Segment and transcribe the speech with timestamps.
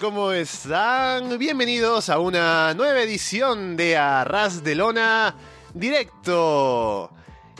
[0.00, 1.38] ¿cómo están?
[1.38, 5.34] Bienvenidos a una nueva edición de Arras de Lona
[5.74, 7.10] Directo.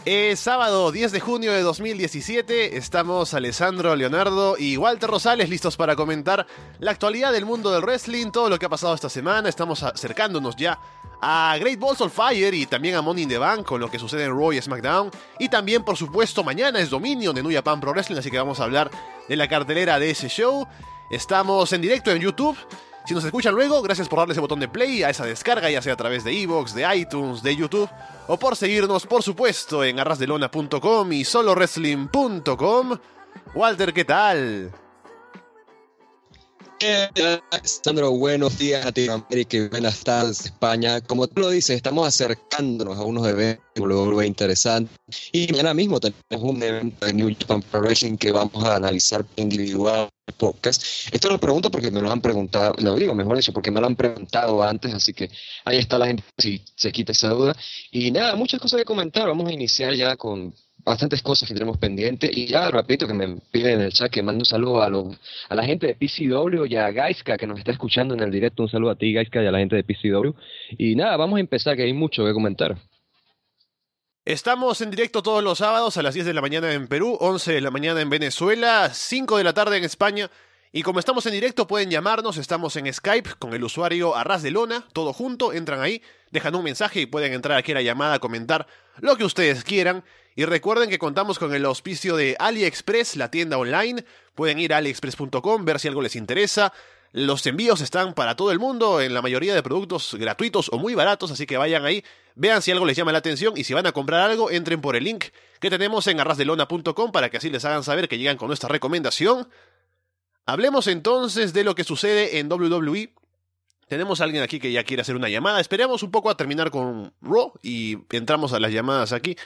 [0.07, 5.95] Es sábado 10 de junio de 2017, estamos Alessandro, Leonardo y Walter Rosales listos para
[5.95, 6.47] comentar
[6.79, 10.57] la actualidad del mundo del wrestling, todo lo que ha pasado esta semana, estamos acercándonos
[10.57, 10.79] ya
[11.21, 13.99] a Great Balls of Fire y también a Money in the Bank con lo que
[13.99, 15.11] sucede en Raw y SmackDown.
[15.39, 18.59] Y también, por supuesto, mañana es Dominion de New Japan Pro Wrestling, así que vamos
[18.59, 18.91] a hablar
[19.29, 20.67] de la cartelera de ese show.
[21.13, 22.57] Estamos en directo en YouTube.
[23.05, 25.83] Si nos escuchan luego, gracias por darle ese botón de play a esa descarga, ya
[25.83, 27.91] sea a través de Evox, de iTunes, de YouTube,
[28.29, 32.99] o por seguirnos, por supuesto, en arrasdelona.com y solowrestling.com.
[33.55, 34.73] Walter, ¿qué tal?
[37.63, 41.01] Sandro, buenos días Latinoamérica y buenas tardes España.
[41.01, 44.97] Como tú lo dices, estamos acercándonos a unos eventos interesantes
[45.31, 47.85] y mañana mismo tenemos un evento de New Japan Pro
[48.19, 50.83] que vamos a analizar individual podcast.
[51.13, 53.87] Esto lo pregunto porque me lo han preguntado, lo digo mejor dicho, porque me lo
[53.87, 55.31] han preguntado antes, así que
[55.65, 57.55] ahí está la gente si se quita esa duda.
[57.93, 59.29] Y nada, muchas cosas que comentar.
[59.29, 60.53] Vamos a iniciar ya con
[60.85, 62.31] bastantes cosas que tenemos pendientes.
[62.37, 65.55] Y ya, rapidito, que me piden en el chat que mando un saludo a, a
[65.55, 68.63] la gente de PCW y a Gaiska que nos está escuchando en el directo.
[68.63, 70.33] Un saludo a ti, Gaiska, y a la gente de PCW.
[70.79, 72.77] Y nada, vamos a empezar, que hay mucho que comentar.
[74.25, 77.55] Estamos en directo todos los sábados a las 10 de la mañana en Perú, 11
[77.55, 80.31] de la mañana en Venezuela, 5 de la tarde en España.
[80.75, 82.39] Y como estamos en directo, pueden llamarnos.
[82.39, 85.53] Estamos en Skype con el usuario Arras de Lona, todo junto.
[85.53, 88.67] Entran ahí, dejan un mensaje y pueden entrar aquí a la llamada comentar
[89.01, 90.05] lo que ustedes quieran.
[90.35, 94.05] Y recuerden que contamos con el auspicio de AliExpress, la tienda online.
[94.35, 96.73] Pueden ir a aliexpress.com, ver si algo les interesa.
[97.13, 100.95] Los envíos están para todo el mundo, en la mayoría de productos gratuitos o muy
[100.95, 102.03] baratos, así que vayan ahí,
[102.35, 104.97] vean si algo les llama la atención y si van a comprar algo, entren por
[104.97, 105.27] el link
[105.61, 109.47] que tenemos en arrasdelona.com para que así les hagan saber que llegan con nuestra recomendación.
[110.47, 113.13] Hablemos entonces de lo que sucede en WWE.
[113.89, 115.61] Tenemos a alguien aquí que ya quiere hacer una llamada.
[115.61, 119.37] Esperemos un poco a terminar con Raw y entramos a las llamadas aquí.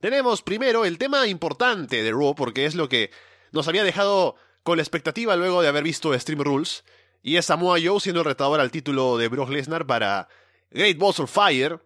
[0.00, 3.10] Tenemos primero el tema importante de Raw, porque es lo que
[3.52, 6.84] nos había dejado con la expectativa luego de haber visto Stream Rules,
[7.22, 10.28] y es Samoa Joe siendo el retador al título de Brock Lesnar para
[10.70, 11.80] Great Balls of Fire.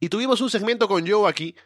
[0.00, 1.56] Y tuvimos un segmento con Joe aquí,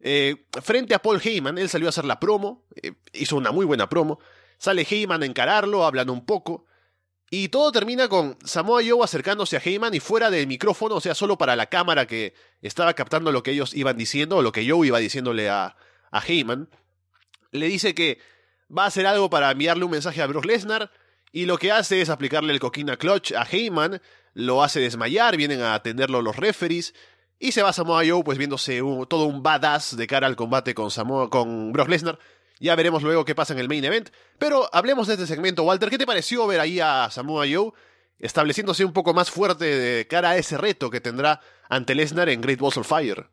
[0.00, 3.66] eh, frente a Paul Heyman, él salió a hacer la promo, eh, hizo una muy
[3.66, 4.20] buena promo,
[4.58, 6.66] sale Heyman a encararlo, hablan un poco,
[7.30, 11.14] y todo termina con Samoa Joe acercándose a Heyman y fuera del micrófono, o sea,
[11.14, 14.68] solo para la cámara que estaba captando lo que ellos iban diciendo, o lo que
[14.68, 15.76] Joe iba diciéndole a,
[16.10, 16.68] a Heyman.
[17.52, 18.18] Le dice que
[18.76, 20.90] va a hacer algo para enviarle un mensaje a Brock Lesnar,
[21.30, 24.02] y lo que hace es aplicarle el coquina clutch a Heyman,
[24.34, 26.94] lo hace desmayar, vienen a atenderlo los referees,
[27.38, 30.90] y se va Samoa Joe pues viéndose todo un badass de cara al combate con,
[30.90, 32.18] Samoa, con Brock Lesnar,
[32.60, 34.10] ya veremos luego qué pasa en el main event.
[34.38, 35.90] Pero hablemos de este segmento, Walter.
[35.90, 37.72] ¿Qué te pareció ver ahí a Samoa Joe
[38.18, 42.42] estableciéndose un poco más fuerte de cara a ese reto que tendrá ante Lesnar en
[42.42, 43.26] Great Balls of Fire?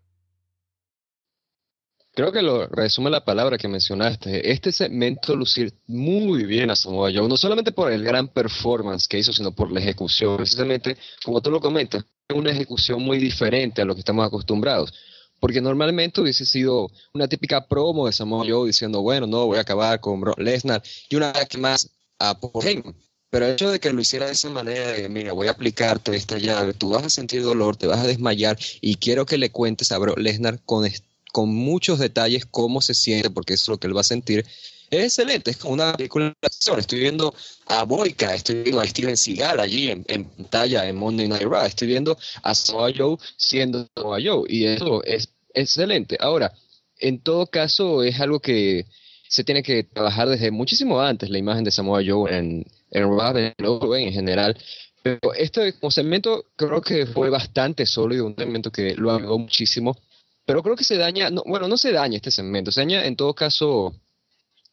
[2.18, 4.52] Creo que lo resume la palabra que mencionaste.
[4.52, 9.20] Este segmento lucir muy bien a Samoa Joe, no solamente por el gran performance que
[9.20, 10.38] hizo, sino por la ejecución.
[10.38, 14.94] Precisamente, como tú lo comentas, una ejecución muy diferente a lo que estamos acostumbrados.
[15.40, 19.62] Porque normalmente hubiese sido una típica promo de Samoa Joe diciendo, bueno, no, voy a
[19.62, 21.90] acabar con Brock Lesnar y una vez más
[22.20, 22.96] a Paul.
[23.30, 26.16] Pero el hecho de que lo hiciera de esa manera, de, mira, voy a aplicarte
[26.16, 29.52] esta llave, tú vas a sentir dolor, te vas a desmayar y quiero que le
[29.52, 30.90] cuentes a Brock Lesnar con,
[31.34, 34.46] con muchos detalles cómo se siente, porque eso es lo que él va a sentir,
[34.90, 36.79] es excelente, es como una película de acción.
[36.79, 37.34] Estoy viendo
[37.66, 41.90] a Boyka, estoy viendo a Steven Seagal allí en, pantalla en Monday Night Raw, estoy
[41.90, 45.29] viendo a Samoa Joe siendo Samoa Joe, y eso es
[45.62, 46.18] excelente.
[46.20, 46.54] Ahora,
[47.00, 48.86] en todo caso, es algo que
[49.30, 53.94] se tiene que trabajar desde muchísimo antes, la imagen de Samoa Joe en, en Raw,
[53.96, 54.58] en general.
[55.04, 59.98] Pero este segmento creo que fue bastante sólido, un segmento que lo ayudó muchísimo.
[60.46, 63.16] Pero creo que se daña, no, bueno, no se daña este segmento, se daña en
[63.16, 63.94] todo caso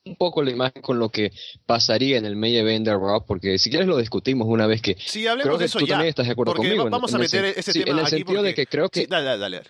[0.05, 1.33] un poco la imagen con lo que
[1.67, 4.97] pasaría en el main event de Raw, porque si quieres lo discutimos una vez que.
[5.05, 5.95] Sí, hablemos de eso tú ya.
[5.95, 6.89] también estás de acuerdo conmigo.
[6.91, 9.01] Vamos a meter ese tema En el aquí sentido de que creo que.
[9.01, 9.63] Sí, dale, dale,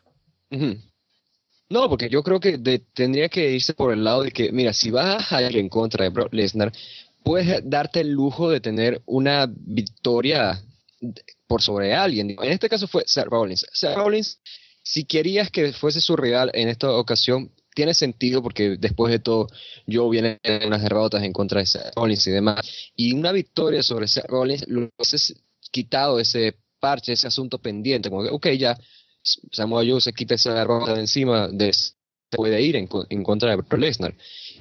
[0.50, 0.80] dale.
[1.70, 2.58] No, porque yo creo que
[2.92, 6.04] tendría que irse por el lado de que, mira, si vas a ir en contra
[6.04, 6.72] de Brock Lesnar,
[7.22, 10.62] puedes darte el lujo de tener una victoria
[11.46, 12.36] por sobre alguien.
[12.40, 13.66] En este caso fue Seth Rollins.
[13.72, 14.38] Seth Rollins,
[14.82, 19.48] si querías que fuese su rival en esta ocasión, tiene sentido porque después de todo
[19.86, 22.60] yo viene en unas derrotas en contra de Seth Rollins y demás.
[22.94, 25.34] Y una victoria sobre Seth Rollins lo has
[25.70, 28.78] quitado ese parche, ese asunto pendiente, como que, ok, ya
[29.52, 31.94] Samoa Joe se quita esa derrota de encima, de, se
[32.30, 34.14] puede ir en, contra de Brock Lesnar.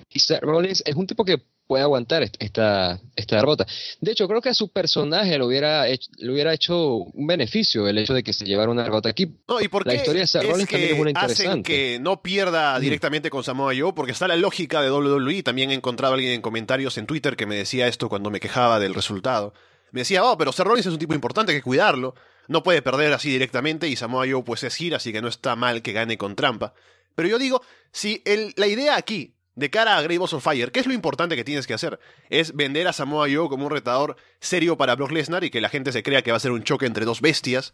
[0.10, 3.65] Y Seth Rollins es un tipo que puede aguantar esta, esta derrota.
[4.00, 7.88] De hecho, creo que a su personaje le hubiera, hecho, le hubiera hecho un beneficio
[7.88, 9.38] el hecho de que se llevara una derrota aquí.
[9.48, 11.50] No, y porque la historia de Seth Rollins también es una interesante.
[11.50, 15.44] Hacen que no pierda directamente con Samoa Joe, porque está la lógica de WWE.
[15.44, 18.39] También he encontrado a alguien en comentarios en Twitter que me decía esto cuando me
[18.39, 19.54] quejaba del resultado.
[19.92, 22.16] Me decía, oh, pero Seth Rollins es un tipo importante, hay que cuidarlo.
[22.48, 25.56] No puede perder así directamente y Samoa Joe pues es gira, así que no está
[25.56, 26.74] mal que gane con trampa.
[27.16, 27.62] Pero yo digo,
[27.92, 28.24] si
[28.56, 31.44] la idea aquí de cara a Great Balls of Fire, ¿qué es lo importante que
[31.44, 32.00] tienes que hacer?
[32.30, 35.69] Es vender a Samoa Joe como un retador serio para Brock Lesnar y que la
[35.69, 37.74] gente se crea que va a ser un choque entre dos bestias.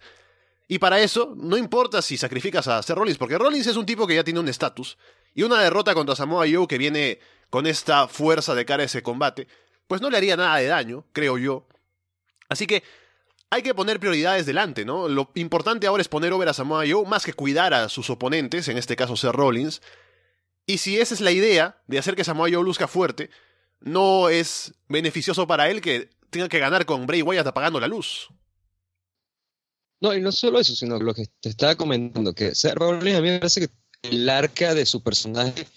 [0.67, 4.05] Y para eso, no importa si sacrificas a Seth Rollins, porque Rollins es un tipo
[4.05, 4.97] que ya tiene un estatus.
[5.33, 7.19] Y una derrota contra Samoa Joe que viene
[7.49, 9.47] con esta fuerza de cara a ese combate,
[9.87, 11.65] pues no le haría nada de daño, creo yo.
[12.49, 12.83] Así que
[13.51, 15.07] hay que poner prioridades delante, ¿no?
[15.07, 18.67] Lo importante ahora es poner over a Samoa Joe más que cuidar a sus oponentes,
[18.67, 19.81] en este caso Seth Rollins.
[20.65, 23.29] Y si esa es la idea de hacer que Samoa Joe luzca fuerte,
[23.79, 28.29] no es beneficioso para él que tenga que ganar con Bray Wyatt apagando la luz.
[30.01, 33.21] No, y no solo eso, sino lo que te estaba comentando, que Seth Rollins a
[33.21, 33.73] mí me parece que
[34.03, 35.67] el arca de su personaje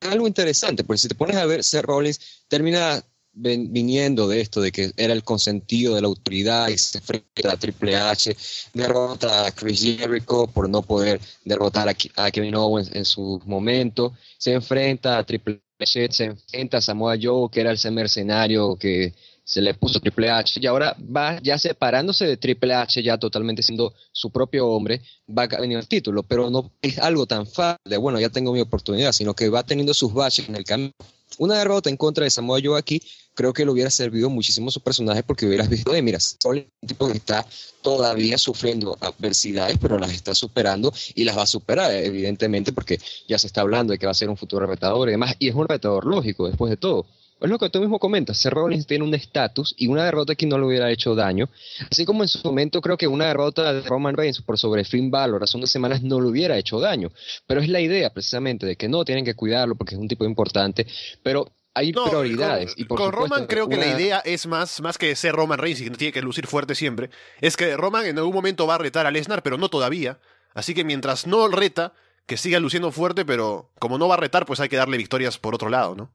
[0.00, 3.02] es algo interesante, porque si te pones a ver, Seth Rollins termina
[3.34, 7.56] viniendo de esto, de que era el consentido de la autoridad y se enfrenta a
[7.56, 8.36] Triple H,
[8.74, 14.52] derrota a Chris Jericho por no poder derrotar a, Kevin Owens en su momento, se
[14.52, 19.14] enfrenta a Triple H, se enfrenta a Samoa Joe, que era ese mercenario que
[19.44, 23.62] se le puso Triple H y ahora va ya separándose de Triple H, ya totalmente
[23.62, 27.80] siendo su propio hombre, va a venir el título, pero no es algo tan fácil
[27.84, 30.92] de, bueno, ya tengo mi oportunidad, sino que va teniendo sus baches en el camino.
[31.38, 33.02] Una derrota en contra de Samoa Joe aquí
[33.34, 36.88] creo que le hubiera servido muchísimo su personaje porque hubieras visto, de, mira, soy un
[36.88, 37.46] tipo que está
[37.82, 42.98] todavía sufriendo adversidades, pero las está superando y las va a superar, evidentemente, porque
[43.28, 45.48] ya se está hablando de que va a ser un futuro retador y demás, y
[45.48, 47.06] es un retador lógico, después de todo.
[47.40, 50.46] Es lo que tú mismo comentas, Seth Rollins tiene un estatus y una derrota aquí
[50.46, 51.50] no le hubiera hecho daño,
[51.90, 55.10] así como en su momento creo que una derrota de Roman Reigns por sobre Finn
[55.10, 57.10] Balor hace unas semanas no le hubiera hecho daño,
[57.48, 60.24] pero es la idea precisamente de que no tienen que cuidarlo porque es un tipo
[60.24, 60.86] importante,
[61.24, 62.74] pero hay prioridades.
[62.74, 65.80] Con, y con Roman creo que la idea es más, más que ser Roman Reigns
[65.80, 67.10] y que tiene que lucir fuerte siempre,
[67.40, 70.18] es que Roman en algún momento va a retar a Lesnar, pero no todavía.
[70.54, 71.94] Así que mientras no reta,
[72.26, 75.38] que siga luciendo fuerte, pero como no va a retar, pues hay que darle victorias
[75.38, 76.12] por otro lado, ¿no?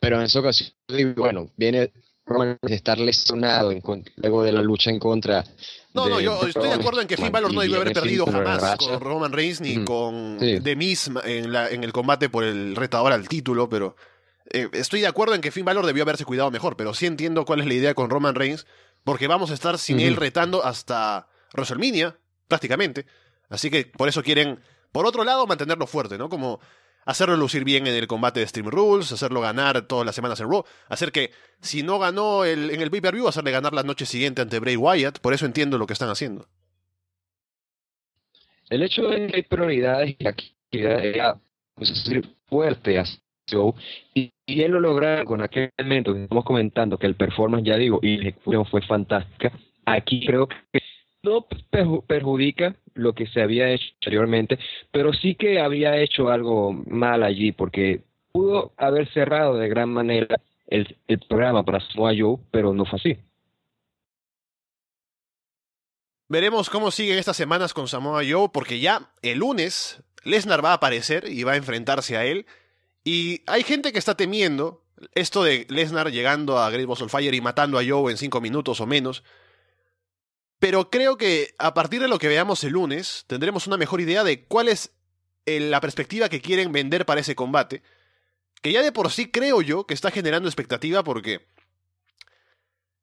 [0.00, 0.70] Pero en esa ocasión,
[1.16, 1.92] bueno, viene
[2.28, 3.72] Roman de estar lesionado
[4.16, 5.44] luego de la lucha en contra
[5.94, 8.76] no, no, yo estoy de acuerdo en que Finn Balor no debió haber perdido jamás
[8.76, 13.28] con Roman Reigns ni con The Miz en, en, el combate por el retador al
[13.28, 13.96] título, pero
[14.50, 17.44] eh, estoy de acuerdo en que Finn Balor debió haberse cuidado mejor, pero sí entiendo
[17.44, 18.66] cuál es la idea con Roman Reigns,
[19.04, 23.06] porque vamos a estar sin él retando hasta WrestleMania, prácticamente.
[23.48, 24.60] Así que por eso quieren,
[24.92, 26.28] por otro lado, mantenerlo fuerte, ¿no?
[26.28, 26.60] Como
[27.08, 30.50] hacerlo lucir bien en el combate de Stream Rules, hacerlo ganar todas las semanas en
[30.50, 34.42] Raw, hacer que si no ganó el, en el pay-per-view, hacerle ganar la noche siguiente
[34.42, 36.46] ante Bray Wyatt, por eso entiendo lo que están haciendo.
[38.68, 41.40] El hecho de que hay prioridades y aquí era
[41.74, 42.04] pues,
[42.44, 43.04] fuerte a
[43.46, 43.74] show
[44.12, 47.78] y, y, él lo lograron con aquel momento que estamos comentando que el performance, ya
[47.78, 49.50] digo, y la ejecución fue fantástica.
[49.86, 50.58] Aquí creo que
[51.28, 51.46] no
[52.06, 54.58] perjudica lo que se había hecho anteriormente,
[54.90, 60.40] pero sí que había hecho algo mal allí, porque pudo haber cerrado de gran manera
[60.66, 60.96] el,
[61.28, 63.18] programa para Samoa Joe, pero no fue así.
[66.28, 70.74] Veremos cómo siguen estas semanas con Samoa Joe, porque ya el lunes Lesnar va a
[70.74, 72.46] aparecer y va a enfrentarse a él.
[73.02, 74.82] Y hay gente que está temiendo
[75.14, 78.40] esto de Lesnar llegando a Great Balls of Fire y matando a Joe en cinco
[78.40, 79.24] minutos o menos.
[80.58, 84.24] Pero creo que a partir de lo que veamos el lunes, tendremos una mejor idea
[84.24, 84.92] de cuál es
[85.46, 87.82] la perspectiva que quieren vender para ese combate.
[88.60, 91.46] Que ya de por sí creo yo que está generando expectativa porque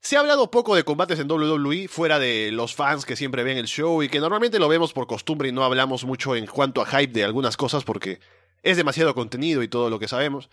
[0.02, 3.58] se ha hablado poco de combates en WWE fuera de los fans que siempre ven
[3.58, 6.82] el show y que normalmente lo vemos por costumbre y no hablamos mucho en cuanto
[6.82, 8.20] a hype de algunas cosas porque
[8.62, 10.50] es demasiado contenido y todo lo que sabemos.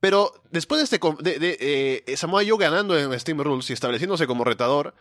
[0.00, 4.26] Pero después de este de, de eh, Samoa Joe ganando en Steam Rules y estableciéndose
[4.26, 4.94] como retador,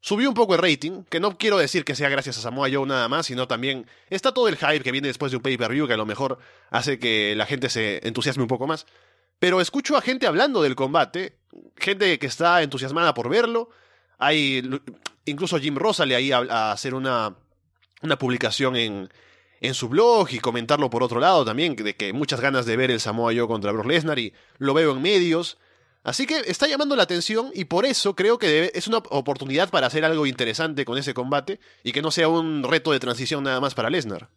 [0.00, 2.86] Subió un poco el rating, que no quiero decir que sea gracias a Samoa Joe
[2.86, 5.94] nada más, sino también está todo el hype que viene después de un pay-per-view que
[5.94, 6.38] a lo mejor
[6.70, 8.86] hace que la gente se entusiasme un poco más.
[9.40, 11.38] Pero escucho a gente hablando del combate,
[11.76, 13.70] gente que está entusiasmada por verlo.
[14.18, 14.62] Hay
[15.24, 17.36] incluso Jim Rosa le ahí a, hacer una,
[18.02, 19.08] una publicación en,
[19.60, 22.90] en su blog y comentarlo por otro lado también, de que muchas ganas de ver
[22.90, 25.58] el Samoa Joe contra Brock Lesnar y lo veo en medios.
[26.08, 29.88] Así que está llamando la atención y por eso creo que es una oportunidad para
[29.88, 33.60] hacer algo interesante con ese combate y que no sea un reto de transición nada
[33.60, 34.30] más para Lesnar.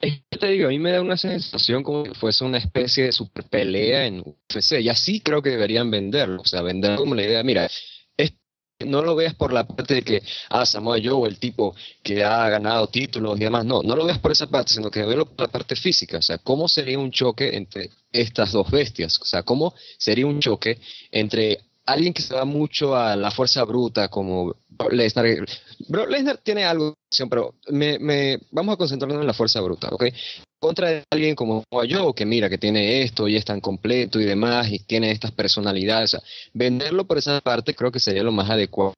[0.00, 3.04] Es que te digo, a mí me da una sensación como si fuese una especie
[3.04, 4.80] de super pelea en UFC.
[4.80, 6.40] Y así creo que deberían venderlo.
[6.40, 7.68] O sea, vender como la idea, mira,
[8.86, 12.48] no lo veas por la parte de que, ah, Samoa Joe, el tipo que ha
[12.48, 13.64] ganado títulos y demás.
[13.64, 16.18] No, no lo veas por esa parte, sino que velo por la parte física.
[16.18, 19.18] O sea, ¿cómo sería un choque entre estas dos bestias?
[19.20, 20.78] O sea, ¿cómo sería un choque
[21.10, 24.54] entre alguien que se va mucho a la fuerza bruta como
[24.90, 25.26] Lesnar.
[25.88, 26.94] Bro, Lesnar tiene algo,
[27.28, 30.04] pero me, vamos a concentrarnos en la fuerza bruta, ¿ok?
[30.60, 34.70] Contra alguien como yo, que mira, que tiene esto y es tan completo y demás,
[34.70, 36.14] y tiene estas personalidades.
[36.14, 38.94] O sea, venderlo por esa parte creo que sería lo más adecuado.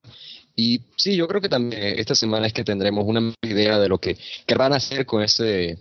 [0.57, 3.99] Y sí, yo creo que también esta semana es que tendremos una idea de lo
[3.99, 4.17] que
[4.57, 5.79] van a hacer con ese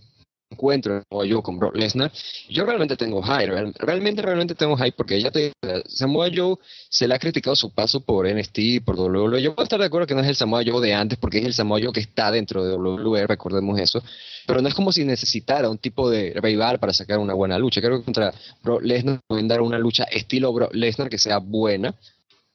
[0.51, 2.11] encuentro yo con Brock Lesnar,
[2.49, 5.53] yo realmente tengo hype, realmente, realmente tengo hype porque ya te
[5.87, 6.55] Samoa Joe
[6.89, 10.07] se le ha criticado su paso por NXT, por WWE, yo puedo estar de acuerdo
[10.07, 12.31] que no es el Samoa Joe de antes porque es el Samoa Joe que está
[12.31, 14.03] dentro de WWE, recordemos eso,
[14.47, 17.79] pero no es como si necesitara un tipo de rival para sacar una buena lucha,
[17.79, 21.93] creo que contra Brock Lesnar pueden dar una lucha estilo Brock Lesnar que sea buena,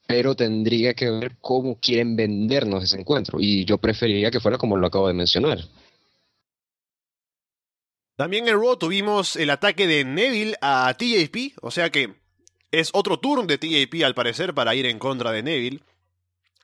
[0.06, 4.76] pero tendría que ver cómo quieren vendernos ese encuentro y yo preferiría que fuera como
[4.76, 5.60] lo acabo de mencionar.
[8.16, 12.14] También en Raw tuvimos el ataque de Neville a TJP, o sea que
[12.70, 15.80] es otro turno de TJP al parecer para ir en contra de Neville.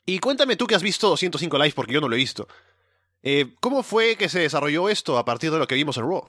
[0.06, 2.48] Y cuéntame tú que has visto 105 Live porque yo no lo he visto.
[3.22, 6.28] Eh, ¿Cómo fue que se desarrolló esto a partir de lo que vimos en Raw?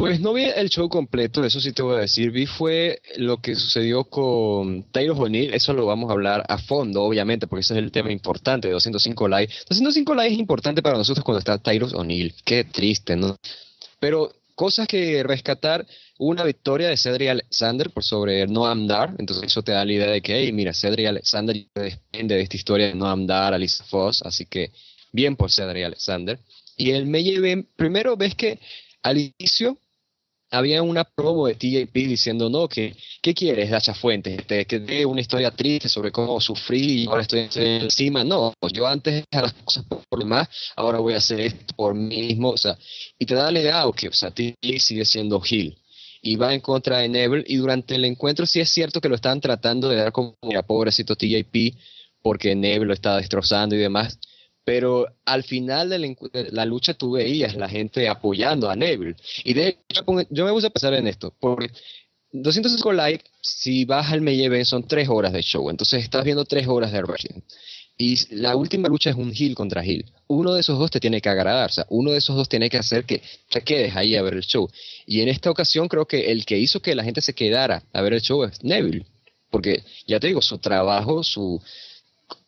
[0.00, 2.30] Pues no vi el show completo, eso sí te voy a decir.
[2.30, 7.02] Vi fue lo que sucedió con Taylor O'Neill, eso lo vamos a hablar a fondo,
[7.02, 9.52] obviamente, porque ese es el tema importante de 205 Live.
[9.68, 13.36] 205 Live es importante para nosotros cuando está Taylor O'Neill, qué triste, ¿no?
[13.98, 15.86] Pero cosas que rescatar,
[16.18, 20.08] una victoria de Cedric Alexander por sobre Noam Dar, entonces eso te da la idea
[20.08, 24.22] de que, hey, mira, Cedric Alexander depende de esta historia de Noam Dar, Alice Foss,
[24.22, 24.72] así que
[25.12, 26.38] bien por Cedric Alexander.
[26.78, 27.22] Y el me
[27.76, 28.60] primero ves que
[29.02, 29.76] al inicio
[30.50, 34.46] había una promo de TJP diciendo, no, que, ¿qué quieres, Dacha Fuentes?
[34.46, 38.24] ¿Te, que dé una historia triste sobre cómo sufrí y ahora estoy encima.
[38.24, 42.22] No, yo antes hacía las cosas por, lo ahora voy a hacer esto por mí
[42.22, 42.50] mismo.
[42.50, 42.76] O sea,
[43.18, 45.76] y te da la idea, ok, o sea, TJP sigue siendo Hill.
[46.22, 47.44] Y va en contra de Neville.
[47.46, 50.62] Y durante el encuentro sí es cierto que lo estaban tratando de dar como, mira,
[50.62, 51.76] pobrecito TJP,
[52.22, 54.18] porque Neville lo estaba destrozando y demás
[54.70, 56.16] pero al final de
[56.52, 59.16] la, lucha tú veías la gente apoyando a Neville.
[59.42, 61.72] Y de hecho, yo me puse a pensar en esto, porque
[62.30, 66.68] 205 likes, si vas al Meye son tres horas de show, entonces estás viendo tres
[66.68, 67.40] horas de wrestling.
[67.98, 70.04] Y la última lucha es un heel contra heel.
[70.28, 72.70] Uno de esos dos te tiene que agradar, o sea, uno de esos dos tiene
[72.70, 74.70] que hacer que te quedes ahí a ver el show.
[75.04, 78.02] Y en esta ocasión creo que el que hizo que la gente se quedara a
[78.02, 79.04] ver el show es Neville,
[79.50, 81.60] porque ya te digo, su trabajo, su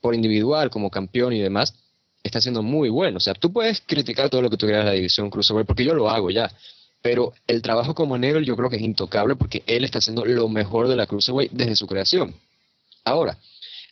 [0.00, 1.75] por individual como campeón y demás,
[2.23, 3.17] está siendo muy bueno.
[3.19, 5.95] O sea, tú puedes criticar todo lo que tú quieras la división Cruiserweight, porque yo
[5.95, 6.50] lo hago ya.
[7.02, 10.49] Pero el trabajo como Neville yo creo que es intocable porque él está haciendo lo
[10.49, 12.35] mejor de la Cruiserweight desde su creación.
[13.05, 13.37] Ahora,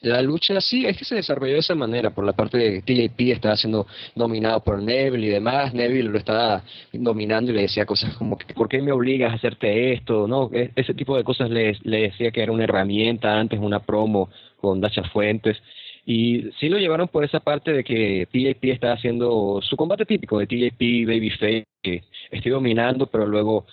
[0.02, 3.32] la lucha sí es que se desarrolló de esa manera, por la parte de TJP
[3.32, 8.14] estaba siendo dominado por Neville y demás, Neville lo estaba dominando y le decía cosas
[8.14, 10.26] como, ¿por qué me obligas a hacerte esto?
[10.26, 13.80] no e, Ese tipo de cosas le, le decía que era una herramienta antes, una
[13.80, 15.58] promo con Dacha Fuentes.
[16.06, 20.38] Y sí lo llevaron por esa parte de que TJP está haciendo su combate típico
[20.38, 23.66] de TJP, Babyface, que estoy dominando, pero luego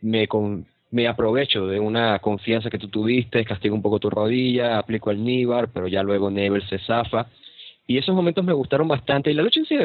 [0.00, 0.28] me,
[0.90, 5.24] me aprovecho de una confianza que tú tuviste, castigo un poco tu rodilla, aplico el
[5.24, 7.28] Nibar, pero ya luego Neville se zafa.
[7.86, 9.30] Y esos momentos me gustaron bastante.
[9.30, 9.76] Y la lucha en sí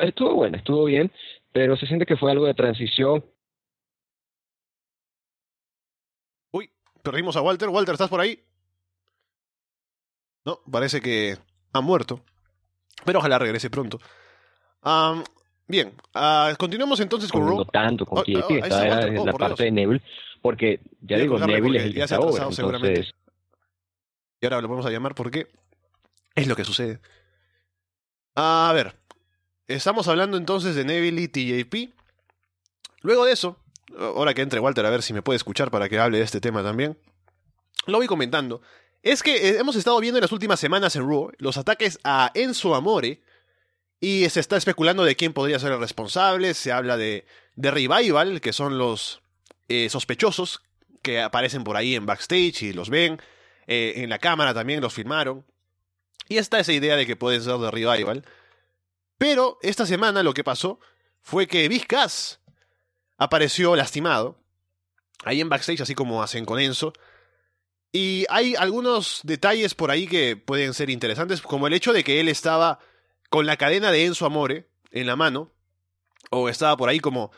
[0.00, 1.10] estuvo buena, estuvo bien,
[1.52, 3.24] pero se siente que fue algo de transición.
[6.52, 6.70] Uy,
[7.02, 7.68] perdimos a Walter.
[7.68, 8.38] Walter, ¿estás por ahí?
[10.48, 11.36] No, parece que
[11.74, 12.24] ha muerto.
[13.04, 13.98] Pero ojalá regrese pronto.
[15.66, 17.66] bien, uh, continuamos entonces con Raw.
[17.66, 20.02] tanto con oh, oh, oh, la parte de Neville,
[20.40, 23.08] porque ya digo, Neville es el que ahora, seguramente.
[24.40, 25.48] Y ahora lo vamos a llamar porque
[26.34, 26.98] es lo que sucede.
[28.34, 28.96] A ver,
[29.66, 31.94] estamos hablando entonces de Neville y TJP.
[33.02, 33.58] Luego de eso,
[33.98, 36.40] ahora que entre Walter a ver si me puede escuchar para que hable de este
[36.40, 36.96] tema también,
[37.86, 38.62] lo voy comentando.
[39.02, 42.30] Es que eh, hemos estado viendo en las últimas semanas en Raw los ataques a
[42.34, 43.22] Enzo Amore
[44.00, 46.54] y se está especulando de quién podría ser el responsable.
[46.54, 47.26] Se habla de,
[47.56, 49.22] de Revival, que son los
[49.68, 50.62] eh, sospechosos
[51.02, 53.20] que aparecen por ahí en backstage y los ven.
[53.66, 55.44] Eh, en la cámara también los filmaron.
[56.28, 58.24] Y está esa idea de que pueden ser de Revival.
[59.16, 60.78] Pero esta semana lo que pasó
[61.22, 61.86] fue que Big
[63.16, 64.38] apareció lastimado.
[65.24, 66.92] Ahí en backstage, así como hacen con Enzo.
[67.92, 72.20] Y hay algunos detalles por ahí que pueden ser interesantes, como el hecho de que
[72.20, 72.78] él estaba
[73.30, 75.52] con la cadena de Enzo Amore en la mano,
[76.30, 77.30] o estaba por ahí como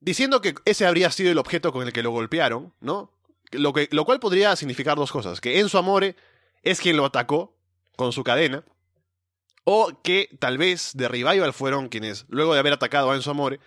[0.00, 3.12] diciendo que ese habría sido el objeto con el que lo golpearon, ¿no?
[3.52, 6.16] Lo, que, lo cual podría significar dos cosas, que Enzo Amore
[6.62, 7.56] es quien lo atacó
[7.96, 8.64] con su cadena,
[9.64, 13.60] o que tal vez de Revival fueron quienes, luego de haber atacado a Enzo Amore,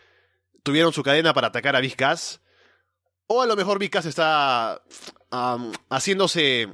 [0.63, 2.41] tuvieron su cadena para atacar a Vizcas,
[3.27, 4.81] o a lo mejor Vizcas está
[5.89, 6.69] haciéndose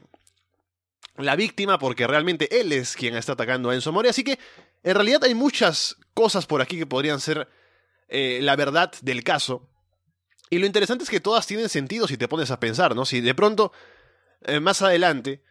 [1.17, 4.39] la víctima porque realmente él es quien está atacando a Enzo Amore, así que
[4.84, 7.48] en realidad hay muchas cosas por aquí que podrían ser
[8.08, 9.67] eh, la verdad del caso.
[10.50, 13.05] Y lo interesante es que todas tienen sentido si te pones a pensar, ¿no?
[13.05, 13.72] Si de pronto,
[14.41, 15.41] eh, más adelante,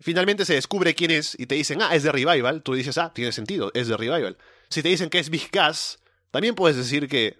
[0.00, 3.12] finalmente se descubre quién es y te dicen, ah, es de Revival, tú dices, ah,
[3.14, 4.38] tiene sentido, es de Revival.
[4.70, 5.98] Si te dicen que es Vizcas,
[6.30, 7.38] también puedes decir que,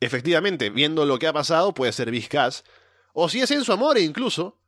[0.00, 2.64] efectivamente, viendo lo que ha pasado, puede ser Vizcas.
[3.12, 4.58] O si es Enzo Amore incluso,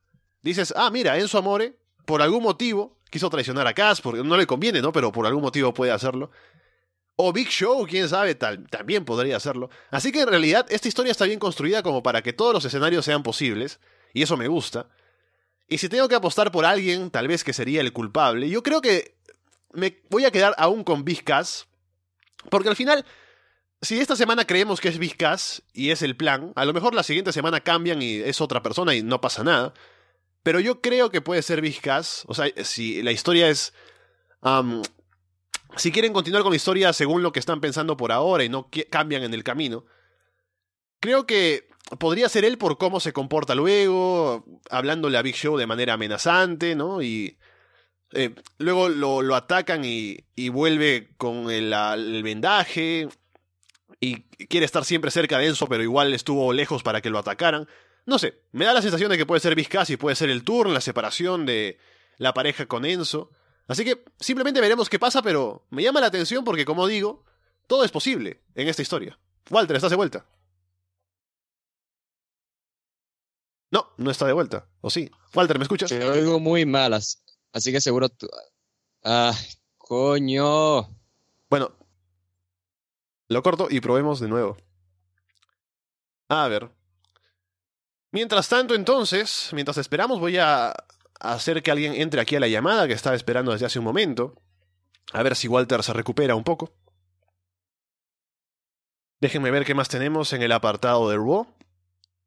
[0.42, 4.46] dices, ah, mira, Enzo Amore, por algún motivo, quiso traicionar a Cass, porque no le
[4.46, 4.92] conviene, ¿no?
[4.92, 6.30] Pero por algún motivo puede hacerlo.
[7.16, 9.70] O Big Show, quién sabe, tal, también podría hacerlo.
[9.90, 13.04] Así que en realidad esta historia está bien construida como para que todos los escenarios
[13.04, 13.80] sean posibles,
[14.14, 14.88] y eso me gusta.
[15.68, 18.80] Y si tengo que apostar por alguien, tal vez que sería el culpable, yo creo
[18.80, 19.16] que
[19.72, 21.66] me voy a quedar aún con Big Cass,
[22.50, 23.04] porque al final,
[23.80, 26.94] si esta semana creemos que es Big Cass y es el plan, a lo mejor
[26.94, 29.74] la siguiente semana cambian y es otra persona y no pasa nada.
[30.42, 33.72] Pero yo creo que puede ser Big Cass, o sea, si la historia es
[35.76, 38.68] si quieren continuar con la historia según lo que están pensando por ahora y no
[38.90, 39.84] cambian en el camino,
[41.00, 45.66] creo que podría ser él por cómo se comporta luego, hablándole a Big Show de
[45.66, 47.02] manera amenazante, ¿no?
[47.02, 47.38] Y
[48.12, 53.08] eh, luego lo, atacan y, vuelve con el, el, vendaje
[54.00, 57.68] y quiere estar siempre cerca de Enzo, pero igual estuvo lejos para que lo atacaran.
[58.06, 60.44] No sé, me da la sensación de que puede ser Vizcas y puede ser el
[60.44, 61.78] turn, la separación de
[62.16, 63.30] la pareja con Enzo.
[63.66, 67.24] Así que simplemente veremos qué pasa, pero me llama la atención porque, como digo,
[67.66, 69.18] todo es posible en esta historia.
[69.50, 70.26] Walter, ¿estás de vuelta?
[73.70, 74.66] No, no está de vuelta.
[74.80, 75.10] ¿O sí?
[75.34, 75.90] Walter, ¿me escuchas?
[75.90, 78.26] Te oigo muy malas, así que seguro tú...
[79.04, 79.34] ¡Ah,
[79.76, 80.88] coño!
[81.50, 81.77] Bueno,
[83.28, 84.56] lo corto y probemos de nuevo.
[86.28, 86.70] A ver.
[88.10, 90.74] Mientras tanto, entonces, mientras esperamos, voy a
[91.20, 94.34] hacer que alguien entre aquí a la llamada que estaba esperando desde hace un momento.
[95.12, 96.72] A ver si Walter se recupera un poco.
[99.20, 101.46] Déjenme ver qué más tenemos en el apartado de Raw.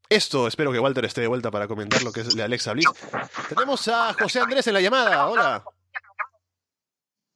[0.09, 2.89] Esto, espero que Walter esté de vuelta para comentar lo que es de Alexa Bliss.
[3.47, 5.27] Tenemos a José Andrés en la llamada.
[5.27, 5.63] Hola.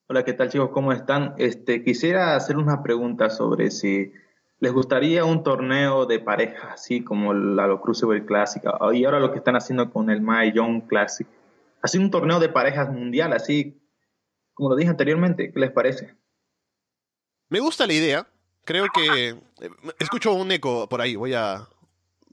[0.07, 0.69] Hola, ¿qué tal chicos?
[0.71, 1.33] ¿Cómo están?
[1.37, 4.13] Este, quisiera hacer una pregunta sobre si
[4.59, 8.63] les gustaría un torneo de pareja, así como la Crucible Classic,
[8.93, 11.27] y ahora lo que están haciendo con el My Young Classic
[11.85, 13.79] así un torneo de parejas mundial, así
[14.53, 15.51] como lo dije anteriormente.
[15.53, 16.15] ¿Qué les parece?
[17.49, 18.27] Me gusta la idea.
[18.63, 19.29] Creo que...
[19.29, 21.15] Eh, escucho un eco por ahí.
[21.15, 21.67] Voy a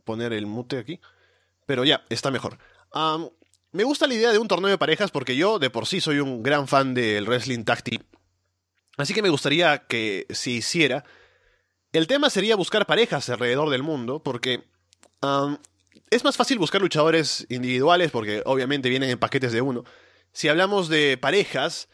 [0.04, 1.00] poner el mute aquí.
[1.66, 2.58] Pero ya, está mejor.
[3.72, 6.18] Me gusta la idea de un torneo de parejas porque yo de por sí soy
[6.18, 7.82] un gran fan del wrestling tag
[8.98, 11.04] Así que me gustaría que se hiciera.
[11.92, 14.64] El tema sería buscar parejas alrededor del mundo porque
[16.11, 19.85] es más fácil buscar luchadores individuales porque obviamente vienen en paquetes de uno.
[20.32, 21.88] Si hablamos de parejas,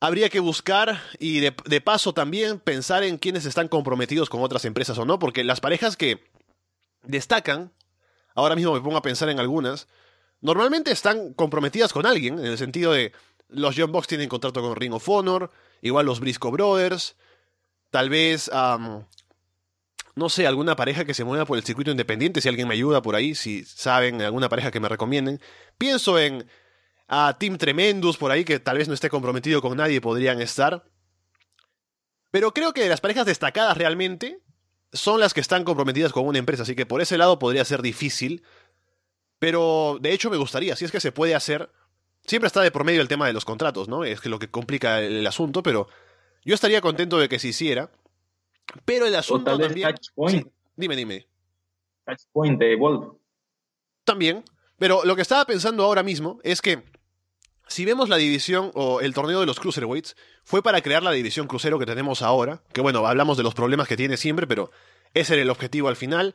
[0.00, 4.96] habría que buscar y de, paso también pensar en quienes están comprometidos con otras empresas
[4.98, 6.24] o no, porque las parejas que
[7.02, 7.72] destacan,
[8.34, 9.88] ahora mismo me pongo a pensar en algunas,
[10.40, 13.12] normalmente están comprometidas con alguien, en el sentido de
[13.48, 15.50] los John Box tienen contrato con Ring of Honor,
[15.82, 17.16] igual los Briscoe Brothers,
[17.90, 18.50] tal vez
[20.14, 23.00] no sé, alguna pareja que se mueva por el circuito independiente, si alguien me ayuda
[23.00, 25.40] por ahí, si saben alguna pareja que me recomienden.
[25.78, 26.46] Pienso en
[27.08, 30.84] a Team Tremendous por ahí, que tal vez no esté comprometido con nadie, podrían estar.
[32.30, 34.40] Pero creo que las parejas destacadas realmente
[34.92, 37.82] son las que están comprometidas con una empresa, así que por ese lado podría ser
[37.82, 38.44] difícil.
[39.40, 41.68] Pero de hecho me gustaría, si es que se puede hacer.
[42.26, 44.04] Siempre está de por medio el tema de los contratos, ¿no?
[44.04, 45.88] Es que lo que complica el asunto, pero
[46.44, 47.90] yo estaría contento de que se hiciera.
[48.84, 49.96] Pero el asunto también.
[50.76, 51.26] dime, dime.
[52.04, 53.14] Touchpoint de Wolf.
[54.04, 54.44] También.
[54.78, 56.82] Pero lo que estaba pensando ahora mismo es que
[57.66, 61.46] si vemos la división o el torneo de los Cruiserweights, fue para crear la división
[61.46, 62.62] crucero que tenemos ahora.
[62.72, 64.70] Que bueno, hablamos de los problemas que tiene siempre, pero
[65.14, 66.34] ese era el objetivo al final.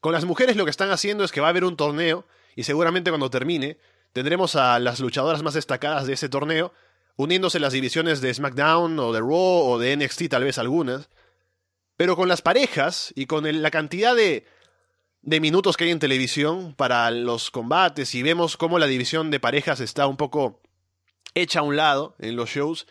[0.00, 2.24] Con las mujeres lo que están haciendo es que va a haber un torneo
[2.58, 3.78] y seguramente cuando termine
[4.12, 6.72] tendremos a las luchadoras más destacadas de ese torneo
[7.14, 9.30] uniéndose las divisiones de SmackDown o de Raw
[9.62, 11.08] o de NXT tal vez algunas.
[11.96, 14.44] Pero con las parejas y con la cantidad de,
[15.22, 19.38] de minutos que hay en televisión para los combates y vemos cómo la división de
[19.38, 20.60] parejas está un poco
[21.34, 22.88] hecha a un lado en los shows.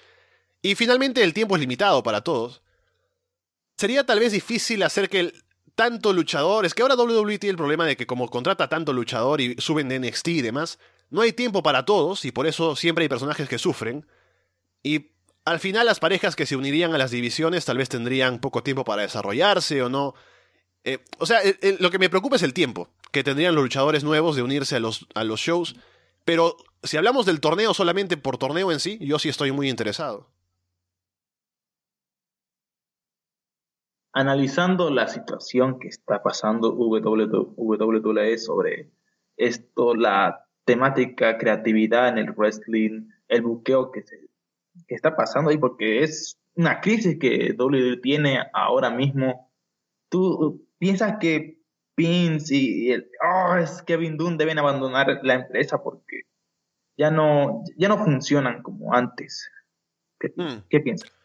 [0.61, 2.61] Y finalmente el tiempo es limitado para todos.
[3.75, 5.33] sería tal vez difícil hacer que
[5.77, 9.41] tanto luchador, es que ahora WWE tiene el problema de que como contrata tanto luchador
[9.41, 10.79] y suben de NXT y demás,
[11.11, 14.07] no hay tiempo para todos y por eso siempre hay personajes que sufren.
[14.81, 15.11] Y
[15.45, 18.83] al final las parejas que se unirían a las divisiones tal vez tendrían poco tiempo
[18.85, 20.15] para desarrollarse o no.
[20.83, 21.41] Eh, o sea,
[21.79, 24.79] lo que me preocupa es el tiempo que tendrían los luchadores nuevos de unirse a
[24.79, 25.75] los, a los shows.
[26.25, 30.27] Pero si hablamos del torneo solamente por torneo en sí, yo sí estoy muy interesado.
[34.17, 38.89] Analizando la situación que está pasando WWE sobre
[39.35, 44.27] esto, la temática, creatividad en el wrestling, el buqueo que, se,
[44.87, 49.51] que está pasando ahí, porque es una crisis que WWE tiene ahora mismo.
[50.09, 51.61] ¿Tú piensas que
[51.95, 56.21] Vince y el, oh, es Kevin Dunn deben abandonar la empresa porque
[56.97, 59.47] ya no, ya no funcionan como antes?
[60.19, 60.63] ¿Qué, hmm.
[60.69, 61.16] ¿qué piensas?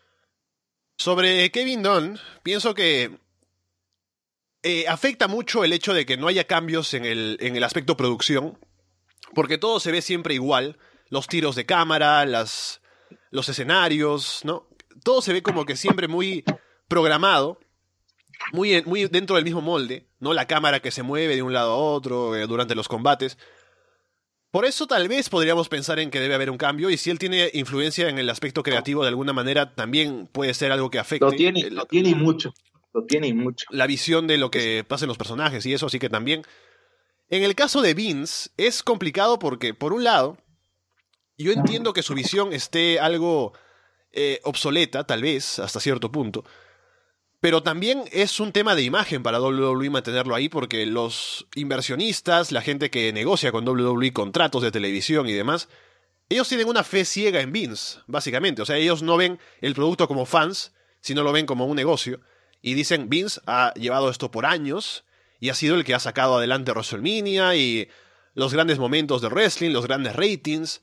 [1.02, 3.18] Sobre Kevin Dunn, pienso que
[4.62, 7.96] eh, afecta mucho el hecho de que no haya cambios en el, en el aspecto
[7.96, 8.56] producción,
[9.34, 12.82] porque todo se ve siempre igual, los tiros de cámara, las,
[13.30, 14.68] los escenarios, ¿no?
[15.02, 16.44] Todo se ve como que siempre muy
[16.86, 17.58] programado,
[18.52, 20.32] muy, muy dentro del mismo molde, ¿no?
[20.32, 23.38] La cámara que se mueve de un lado a otro eh, durante los combates.
[24.52, 27.18] Por eso tal vez podríamos pensar en que debe haber un cambio y si él
[27.18, 31.24] tiene influencia en el aspecto creativo de alguna manera, también puede ser algo que afecte.
[31.24, 32.52] Lo tiene, lo tiene mucho,
[32.92, 33.64] lo tiene mucho.
[33.70, 36.42] La visión de lo que pasa en los personajes y eso, así que también.
[37.30, 40.36] En el caso de Vince es complicado porque, por un lado,
[41.38, 43.54] yo entiendo que su visión esté algo
[44.12, 46.44] eh, obsoleta, tal vez, hasta cierto punto.
[47.42, 52.62] Pero también es un tema de imagen para WWE mantenerlo ahí porque los inversionistas, la
[52.62, 55.68] gente que negocia con WWE contratos de televisión y demás,
[56.28, 58.62] ellos tienen una fe ciega en Vince, básicamente.
[58.62, 62.20] O sea, ellos no ven el producto como fans, sino lo ven como un negocio.
[62.60, 65.02] Y dicen, Vince ha llevado esto por años
[65.40, 67.88] y ha sido el que ha sacado adelante WrestleMania y
[68.34, 70.80] los grandes momentos de wrestling, los grandes ratings.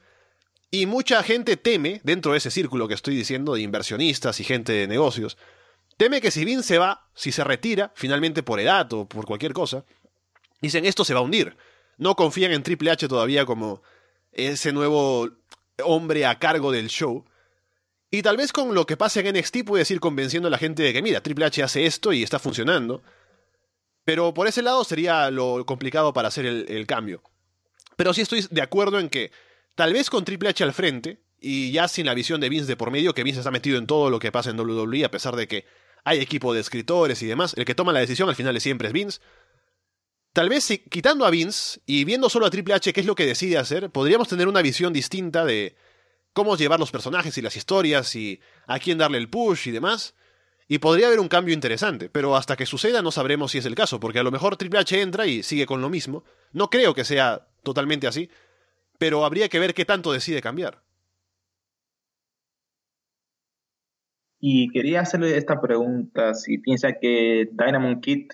[0.72, 4.74] Y mucha gente teme, dentro de ese círculo que estoy diciendo, de inversionistas y gente
[4.74, 5.38] de negocios,
[6.00, 9.52] Teme que si Vince se va, si se retira, finalmente por edad o por cualquier
[9.52, 9.84] cosa,
[10.62, 11.58] dicen esto se va a hundir.
[11.98, 13.84] No confían en Triple H todavía como
[14.32, 15.30] ese nuevo
[15.84, 17.26] hombre a cargo del show.
[18.10, 20.84] Y tal vez con lo que pase en NXT puedes ir convenciendo a la gente
[20.84, 23.04] de que mira, Triple H hace esto y está funcionando.
[24.06, 27.22] Pero por ese lado sería lo complicado para hacer el, el cambio.
[27.98, 29.34] Pero sí estoy de acuerdo en que
[29.76, 32.78] tal vez con Triple H al frente, y ya sin la visión de Vince de
[32.78, 35.36] por medio, que Vince está metido en todo lo que pasa en WWE, a pesar
[35.36, 35.66] de que
[36.04, 38.94] hay equipo de escritores y demás, el que toma la decisión al final siempre es
[38.94, 39.20] Vince.
[40.34, 43.16] Tal vez si, quitando a Vince y viendo solo a Triple H qué es lo
[43.16, 45.76] que decide hacer, podríamos tener una visión distinta de
[46.34, 50.14] cómo llevar los personajes y las historias y a quién darle el push y demás.
[50.68, 53.74] Y podría haber un cambio interesante, pero hasta que suceda no sabremos si es el
[53.74, 56.24] caso, porque a lo mejor Triple H entra y sigue con lo mismo.
[56.52, 58.30] No creo que sea totalmente así,
[59.00, 60.84] pero habría que ver qué tanto decide cambiar.
[64.39, 68.30] Y quería hacerle esta pregunta, si piensa que Dynamon Kid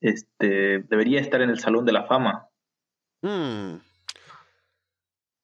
[0.00, 2.48] este, debería estar en el Salón de la Fama.
[3.22, 3.76] Hmm.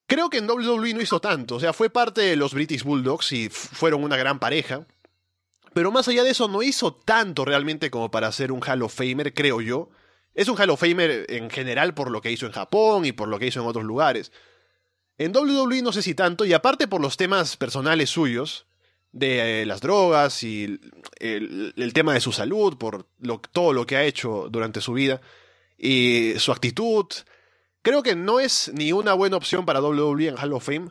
[0.06, 3.32] Creo que en WWE no hizo tanto, o sea, fue parte de los British Bulldogs
[3.32, 4.86] y fueron una gran pareja.
[5.74, 8.94] Pero más allá de eso, no hizo tanto realmente como para ser un Hall of
[8.94, 9.90] Famer, creo yo.
[10.32, 13.28] Es un Hall of Famer en general por lo que hizo en Japón y por
[13.28, 14.32] lo que hizo en otros lugares.
[15.18, 18.66] En WWE no sé si tanto, y aparte por los temas personales suyos,
[19.16, 20.78] de eh, las drogas y
[21.18, 23.06] el, tema de su salud, por
[23.52, 25.22] todo lo que ha hecho durante su vida
[25.78, 27.06] y su actitud.
[27.80, 30.90] Creo que no es ni una buena opción para WWE en Hall of Fame.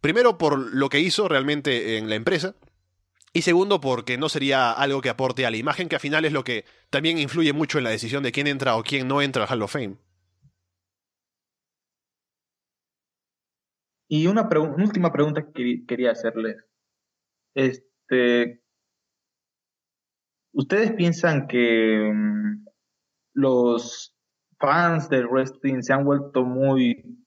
[0.00, 2.54] Primero por lo que hizo realmente en la empresa.
[3.34, 6.32] Y segundo porque no sería algo que aporte a la imagen, que al final es
[6.32, 9.44] lo que también influye mucho en la decisión de quién entra o quién no entra
[9.44, 9.98] al Hall of Fame.
[14.08, 16.56] Y una, una última pregunta que quería hacerle.
[17.58, 18.62] Este,
[20.52, 22.64] ¿Ustedes piensan que mm,
[23.34, 24.16] los
[24.60, 27.18] fans del wrestling se han vuelto muy,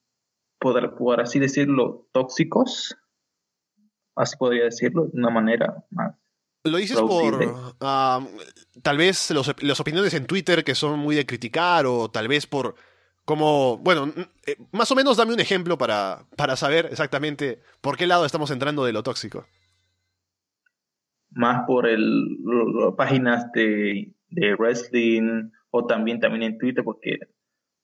[0.58, 2.96] por, así decirlo, tóxicos?
[4.16, 6.16] Así podría decirlo, de una manera más.
[6.64, 7.38] Lo dices por
[7.80, 12.48] tal vez los, las opiniones en Twitter que son muy de criticar o tal vez
[12.48, 12.76] por
[13.26, 14.14] como, bueno,
[14.46, 18.50] eh, más o menos dame un ejemplo para, para saber exactamente por qué lado estamos
[18.52, 19.46] entrando de lo tóxico
[21.32, 22.38] más por el,
[22.98, 27.20] páginas de, de, wrestling o también, también en Twitter porque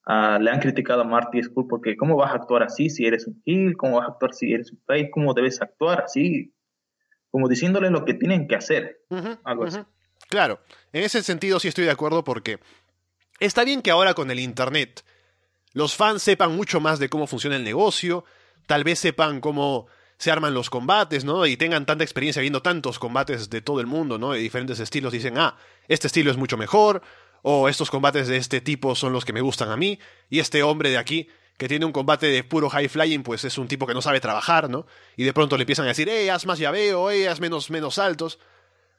[0.06, 3.26] uh, le han criticado a Marty School porque cómo vas a actuar así si eres
[3.26, 6.54] un heel, cómo vas a actuar si eres un face, cómo debes actuar así,
[7.30, 9.00] como diciéndole lo que tienen que hacer,
[9.44, 9.80] algo así.
[10.28, 10.60] Claro,
[10.92, 12.58] en ese sentido sí estoy de acuerdo porque
[13.40, 15.04] está bien que ahora con el Internet
[15.72, 18.24] los fans sepan mucho más de cómo funciona el negocio,
[18.66, 19.86] tal vez sepan cómo
[20.18, 21.46] se arman los combates, ¿no?
[21.46, 24.32] Y tengan tanta experiencia viendo tantos combates de todo el mundo, ¿no?
[24.32, 27.02] De diferentes estilos, dicen, ah, este estilo es mucho mejor,
[27.42, 30.62] o estos combates de este tipo son los que me gustan a mí, y este
[30.64, 33.86] hombre de aquí, que tiene un combate de puro high flying, pues es un tipo
[33.86, 34.86] que no sabe trabajar, ¿no?
[35.16, 37.94] Y de pronto le empiezan a decir, eh, haz más llaveo, eh, haz menos, menos
[37.94, 38.40] saltos.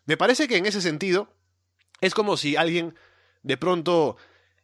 [0.05, 1.33] Me parece que en ese sentido
[2.01, 2.95] es como si alguien
[3.43, 4.17] de pronto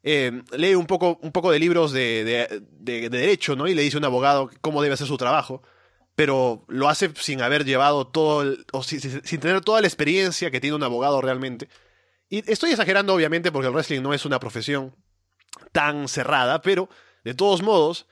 [0.04, 3.68] eh, lee un poco, un poco de libros de, de, derecho, ¿no?
[3.68, 5.64] Y le dice a un abogado cómo debe hacer su trabajo,
[6.16, 9.00] pero lo hace sin haber llevado todo, o sin,
[9.40, 11.68] tener toda la experiencia que tiene un abogado realmente.
[12.30, 14.96] Y estoy exagerando, obviamente, porque el wrestling no es una profesión
[15.72, 16.90] tan cerrada, pero
[17.24, 18.08] de todos modos,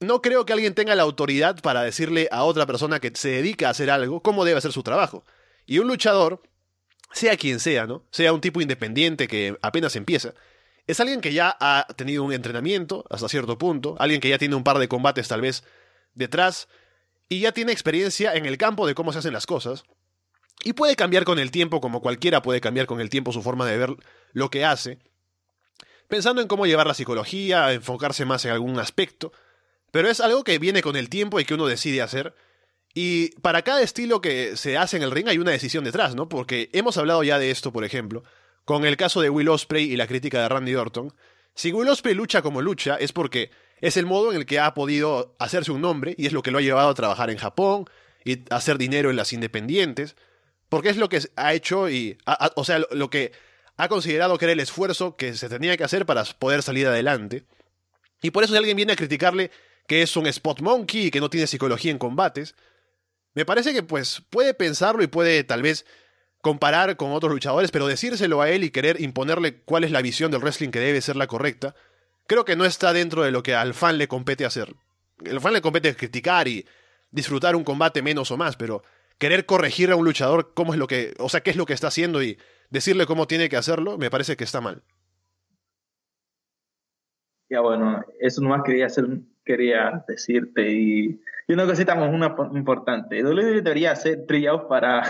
[0.00, 3.68] no creo que alguien tenga la autoridad para decirle a otra persona que se dedica
[3.68, 5.24] a hacer algo cómo debe hacer su trabajo.
[5.66, 6.42] Y un luchador,
[7.12, 8.04] sea quien sea, ¿no?
[8.10, 10.34] Sea un tipo independiente que apenas empieza,
[10.86, 14.56] es alguien que ya ha tenido un entrenamiento hasta cierto punto, alguien que ya tiene
[14.56, 15.62] un par de combates tal vez
[16.14, 16.68] detrás,
[17.32, 19.84] y ya tiene experiencia en el campo de cómo se hacen las cosas,
[20.64, 23.66] y puede cambiar con el tiempo como cualquiera puede cambiar con el tiempo su forma
[23.66, 23.96] de ver
[24.32, 24.98] lo que hace,
[26.08, 29.32] pensando en cómo llevar la psicología, enfocarse más en algún aspecto,
[29.90, 32.34] pero es algo que viene con el tiempo y que uno decide hacer,
[32.92, 36.28] y para cada estilo que se hace en el ring hay una decisión detrás, ¿no?
[36.28, 38.24] Porque hemos hablado ya de esto, por ejemplo,
[38.66, 41.14] con el caso de Will Osprey y la crítica de Randy Orton,
[41.54, 43.50] si Will Osprey lucha como lucha es porque
[43.82, 46.52] es el modo en el que ha podido hacerse un nombre y es lo que
[46.52, 47.84] lo ha llevado a trabajar en Japón
[48.24, 50.14] y hacer dinero en las independientes,
[50.68, 52.16] porque es lo que ha hecho y,
[52.54, 53.32] o sea, lo que
[53.76, 57.44] ha considerado que era el esfuerzo que se tenía que hacer para poder salir adelante.
[58.22, 59.50] Y por eso si alguien viene a criticarle
[59.88, 62.54] que es un spot monkey y que no tiene psicología en combates,
[63.34, 65.84] me parece que pues puede pensarlo y puede tal vez
[66.40, 70.30] comparar con otros luchadores, pero decírselo a él y querer imponerle cuál es la visión
[70.30, 71.74] del wrestling que debe ser la correcta,
[72.26, 74.74] creo que no está dentro de lo que al fan le compete hacer.
[75.24, 76.66] El fan le compete criticar y
[77.10, 78.82] disfrutar un combate menos o más, pero
[79.18, 81.74] querer corregir a un luchador cómo es lo que, o sea, qué es lo que
[81.74, 82.38] está haciendo y
[82.70, 84.82] decirle cómo tiene que hacerlo, me parece que está mal.
[87.50, 89.06] Ya bueno, eso nomás quería hacer,
[89.44, 93.22] quería decirte y, y una cosita más una importante.
[93.22, 95.02] WWE debería hacer trios para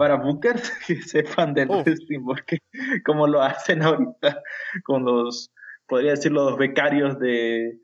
[0.00, 2.60] para bookers que sepan del wrestling, porque
[3.04, 4.42] como lo hacen ahorita
[4.82, 5.52] con los,
[5.90, 7.80] podría decir, los becarios de,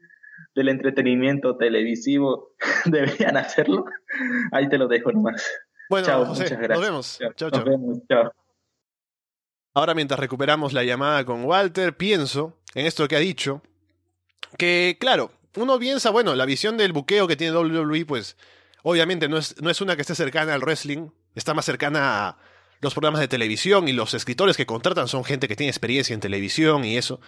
[0.55, 2.55] del entretenimiento televisivo,
[2.87, 3.85] deberían hacerlo.
[4.53, 5.45] Ahí te lo dejo nomás.
[5.91, 6.71] Bueno, chao, muchas gracias.
[6.71, 7.19] Nos vemos.
[7.19, 7.51] Chao, chao.
[7.51, 8.33] Nos vemos, chao.
[9.75, 13.61] Ahora, mientras recuperamos la llamada con Walter, pienso en esto que ha dicho,
[14.57, 18.39] que claro, uno piensa, bueno, la visión del buqueo que tiene WWE, pues
[18.83, 22.39] obviamente no es, no es una que esté cercana al wrestling, está más cercana a
[22.81, 26.21] los programas de televisión y los escritores que contratan son gente que tiene experiencia en
[26.21, 27.21] televisión y eso.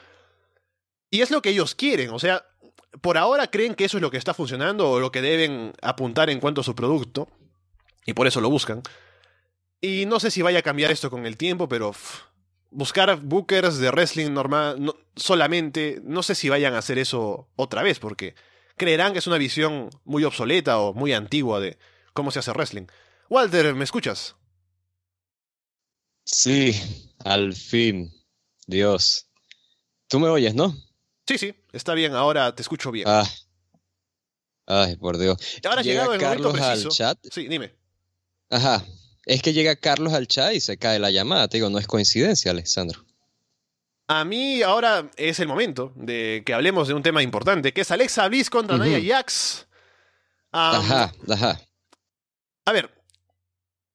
[1.10, 2.44] Y es lo que ellos quieren, o sea,
[3.00, 6.30] por ahora creen que eso es lo que está funcionando o lo que deben apuntar
[6.30, 7.28] en cuanto a su producto,
[8.04, 8.82] y por eso lo buscan.
[9.80, 11.94] Y no sé si vaya a cambiar esto con el tiempo, pero
[12.70, 17.98] buscar bookers de wrestling normal solamente, no sé si vayan a hacer eso otra vez,
[17.98, 18.34] porque
[18.76, 21.78] creerán que es una visión muy obsoleta o muy antigua de
[22.12, 22.86] cómo se hace wrestling.
[23.28, 24.36] Walter, ¿me escuchas?
[26.24, 26.74] Sí,
[27.24, 28.12] al fin.
[28.66, 29.28] Dios.
[30.08, 30.74] Tú me oyes, ¿no?
[31.28, 33.06] Sí, sí, está bien, ahora te escucho bien.
[33.06, 33.28] Ah.
[34.64, 35.36] Ay, por Dios.
[35.62, 37.18] Ahora llega llegado el Carlos al chat.
[37.30, 37.74] Sí, dime.
[38.48, 38.82] Ajá.
[39.26, 41.46] Es que llega Carlos al chat y se cae la llamada.
[41.48, 43.04] Te digo, no es coincidencia, Alessandro.
[44.06, 47.90] A mí ahora es el momento de que hablemos de un tema importante, que es
[47.90, 49.66] Alexa Bliss contra Naya Jax.
[50.50, 51.60] ajá, ajá.
[52.64, 52.90] A ver,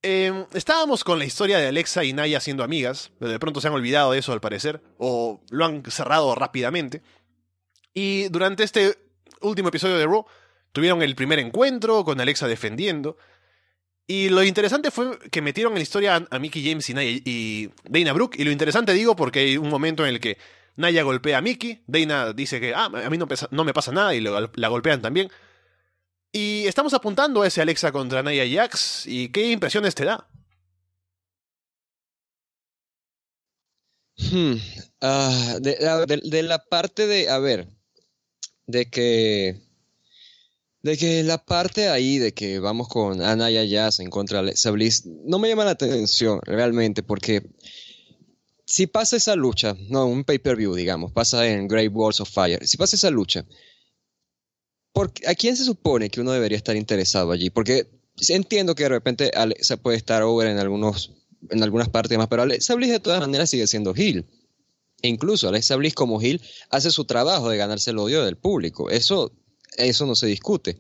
[0.06, 3.70] Em, estábamos con la historia de Alexa y Naya siendo amigas, pero de pronto se
[3.70, 7.02] han olvidado de eso al parecer, o lo han cerrado rápidamente.
[7.94, 8.98] Y durante este
[9.42, 10.26] último episodio de Raw,
[10.72, 13.18] tuvieron el primer encuentro con Alexa defendiendo.
[14.08, 17.70] Y lo interesante fue que metieron en la historia a Mickey James y, Naya, y
[17.84, 18.38] Dana Brooke.
[18.40, 20.38] Y lo interesante digo porque hay un momento en el que
[20.76, 24.22] Naya golpea a Mickey, Dana dice que ah, a mí no, me pasa nada y
[24.22, 25.30] la golpean también.
[26.36, 29.06] Y estamos apuntando a ese Alexa contra Nia Jax.
[29.06, 30.28] ¿Y qué impresiones te da?
[34.18, 34.56] Hmm,
[35.02, 37.68] ah, de, la parte de, a ver,
[38.68, 39.62] de que,
[40.82, 44.72] de que la parte ahí de que vamos con Anaya Jax en contra de Alexa
[44.72, 47.44] Bliss, no me llama la atención realmente porque
[48.66, 52.78] si pasa esa lucha, no, un pay-per-view, digamos, pasa en Great Walls of Fire, si
[52.78, 53.46] pasa esa lucha
[55.28, 57.50] ¿a quién se supone que uno debería estar interesado allí?
[57.50, 57.88] Porque
[58.30, 61.12] entiendo que de repente se puede estar over en algunos
[61.50, 64.26] en algunas partes más, pero Alexa Bliss de todas maneras sigue siendo heel.
[65.04, 68.90] E incluso Alexa Bliss como heel hace su trabajo de ganarse el odio del público.
[68.90, 69.32] Eso,
[69.78, 70.80] eso no se discute.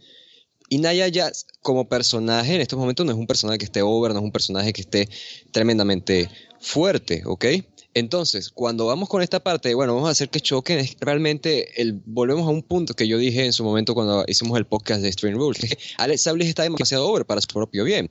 [0.69, 4.13] Y Naya Jazz como personaje en estos momentos no es un personaje que esté over,
[4.13, 5.09] no es un personaje que esté
[5.51, 6.29] tremendamente
[6.61, 7.45] fuerte, ¿ok?
[7.93, 12.01] Entonces, cuando vamos con esta parte, bueno, vamos a hacer que choquen, es realmente el,
[12.05, 15.11] volvemos a un punto que yo dije en su momento cuando hicimos el podcast de
[15.11, 15.59] String Rules,
[15.97, 18.09] Alex Bliss está demasiado over para su propio bien.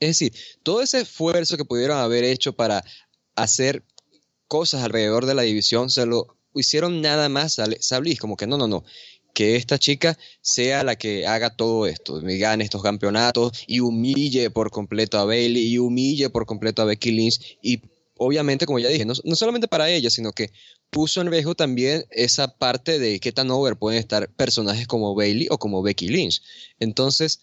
[0.00, 2.84] Es decir, todo ese esfuerzo que pudieron haber hecho para
[3.34, 3.82] hacer
[4.48, 8.58] cosas alrededor de la división, se lo hicieron nada más a Bliss, como que no,
[8.58, 8.84] no, no,
[9.34, 14.50] que esta chica sea la que haga todo esto, me gane estos campeonatos y humille
[14.50, 17.82] por completo a Bailey y humille por completo a Becky Lynch y
[18.16, 20.50] obviamente, como ya dije, no, solamente para ella, sino que
[20.90, 25.46] puso en riesgo también esa parte de qué tan over pueden estar personajes como Bailey
[25.50, 26.42] o como Becky Lynch.
[26.80, 27.40] Entonces,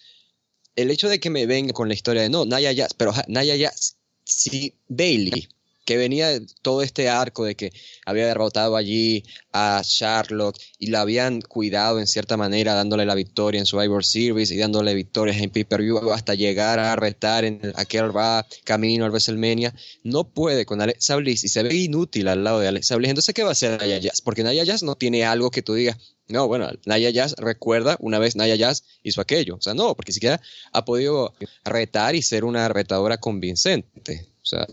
[0.75, 3.55] el hecho de que me venga con la historia de no, Naya Jazz, pero Naya
[3.55, 5.47] Jazz, si Bailey
[5.85, 7.71] que venía todo este arco de que
[8.05, 13.59] había derrotado allí a Charlotte y la habían cuidado en cierta manera, dándole la victoria
[13.59, 18.45] en Survivor Series y dándole victorias en pay-per-view hasta llegar a retar en aquel va
[18.63, 22.67] camino al WrestleMania, no puede con Alexa Bliss y se ve inútil al lado de
[22.67, 23.09] Alexa Bliss.
[23.09, 24.21] Entonces, ¿qué va a hacer Naya Jazz?
[24.21, 28.17] Porque Naya Jazz no tiene algo que tú digas, no, bueno, Naya Jazz recuerda una
[28.17, 29.55] vez Naya Jazz hizo aquello.
[29.55, 34.27] O sea, no, porque siquiera ha podido retar y ser una retadora convincente.
[34.41, 34.67] O sea,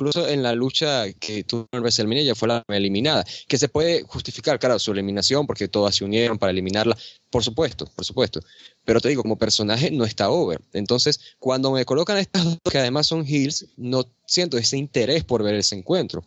[0.00, 4.02] incluso en la lucha que tuvo en WrestleMania ya fue la eliminada, que se puede
[4.02, 6.96] justificar, claro, su eliminación, porque todas se unieron para eliminarla,
[7.28, 8.40] por supuesto, por supuesto.
[8.84, 10.58] Pero te digo, como personaje no está over.
[10.72, 15.42] Entonces, cuando me colocan estas dos, que además son heels, no siento ese interés por
[15.42, 16.24] ver ese encuentro.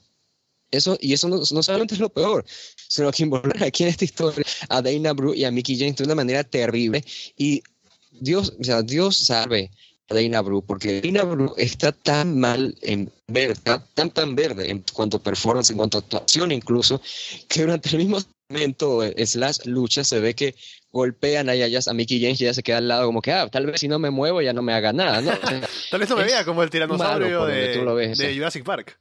[0.69, 2.45] Eso, y eso no, no, solamente es lo peor,
[2.87, 6.03] sino que involucra aquí en esta historia a Dana Brooke y a Mickey James de
[6.03, 7.03] una manera terrible.
[7.35, 7.63] Y
[8.11, 9.71] Dios, o sea, Dios sabe
[10.07, 13.55] Dana Brooke, porque Brooke está tan mal en verde,
[13.93, 17.01] tan tan verde en cuanto a performance, en cuanto a actuación incluso,
[17.47, 20.55] que durante el mismo momento, slash lucha, se ve que
[20.91, 23.47] golpean a Yayas, a Mickey James y ya se queda al lado como que, ah,
[23.49, 25.31] tal vez si no me muevo ya no me haga nada, ¿no?
[25.89, 28.99] tal vez no me vea como el tiranosaurio de, de Jurassic Park.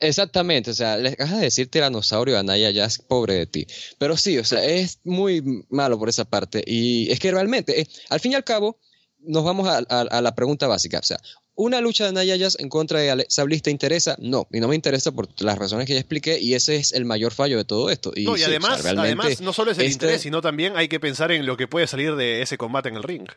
[0.00, 3.66] Exactamente, o sea, le acabas de decir tiranosaurio a Naya Jazz, pobre de ti.
[3.98, 6.62] Pero sí, o sea, es muy malo por esa parte.
[6.66, 8.78] Y es que realmente, eh, al fin y al cabo,
[9.26, 10.98] nos vamos a, la pregunta básica.
[10.98, 11.18] O sea,
[11.54, 14.16] ¿una lucha de Naya Jazz en contra de Alexa Bliss te interesa?
[14.18, 17.04] No, y no me interesa por las razones que ya expliqué, y ese es el
[17.04, 18.12] mayor fallo de todo esto.
[18.14, 21.00] Y, no, y además, además, no solo es el este interés, sino también hay que
[21.00, 23.28] pensar en lo que puede salir de ese combate en el ring.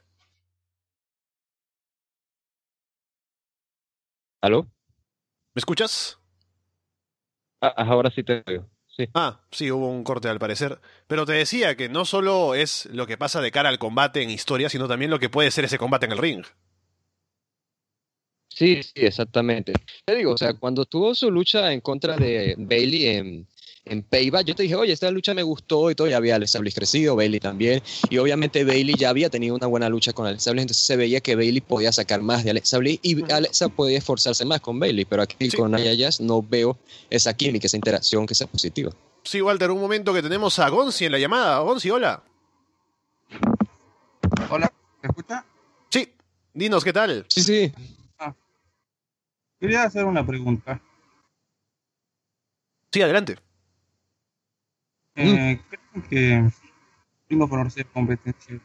[4.42, 4.64] ¿Aló?
[5.54, 6.20] ¿Me escuchas?
[7.60, 8.44] Ah, ahora sí te
[9.14, 10.80] Ah, sí, hubo un corte al parecer.
[11.08, 14.30] Pero te decía que no solo es lo que pasa de cara al combate en
[14.30, 16.46] historia, sino también lo que puede ser ese combate en el ring.
[18.50, 19.74] Sí, sí, exactamente.
[20.04, 23.48] Te digo, o sea, cuando tuvo su lucha en contra de Bailey en,
[23.90, 26.60] en Payback, yo te dije, oye, esta lucha me gustó y todo, ya había Alexa
[26.60, 30.52] Bliss crecido, Bailey también, y obviamente Bailey ya había tenido una buena lucha con Alexa
[30.52, 33.98] Bliss, entonces se veía que Bailey podía sacar más de Alexa Bliss y Alexa podía
[33.98, 36.78] esforzarse más con Bailey, pero aquí con Naya Jazz no veo
[37.10, 38.92] esa química, esa interacción que sea positiva.
[39.24, 41.60] Sí, Walter, un momento que tenemos a Gonzi en la llamada.
[41.60, 42.24] Gonzi, hola.
[44.50, 44.72] Hola,
[45.02, 45.46] ¿me escucha?
[45.90, 46.14] Sí,
[46.54, 47.26] dinos, ¿qué tal?
[47.28, 47.74] Sí, sí.
[48.20, 48.34] Ah.
[49.60, 50.82] Quería hacer una pregunta.
[52.92, 53.38] Sí, adelante.
[55.18, 56.52] Eh, ¿Creen que
[57.28, 58.60] Ring por competencia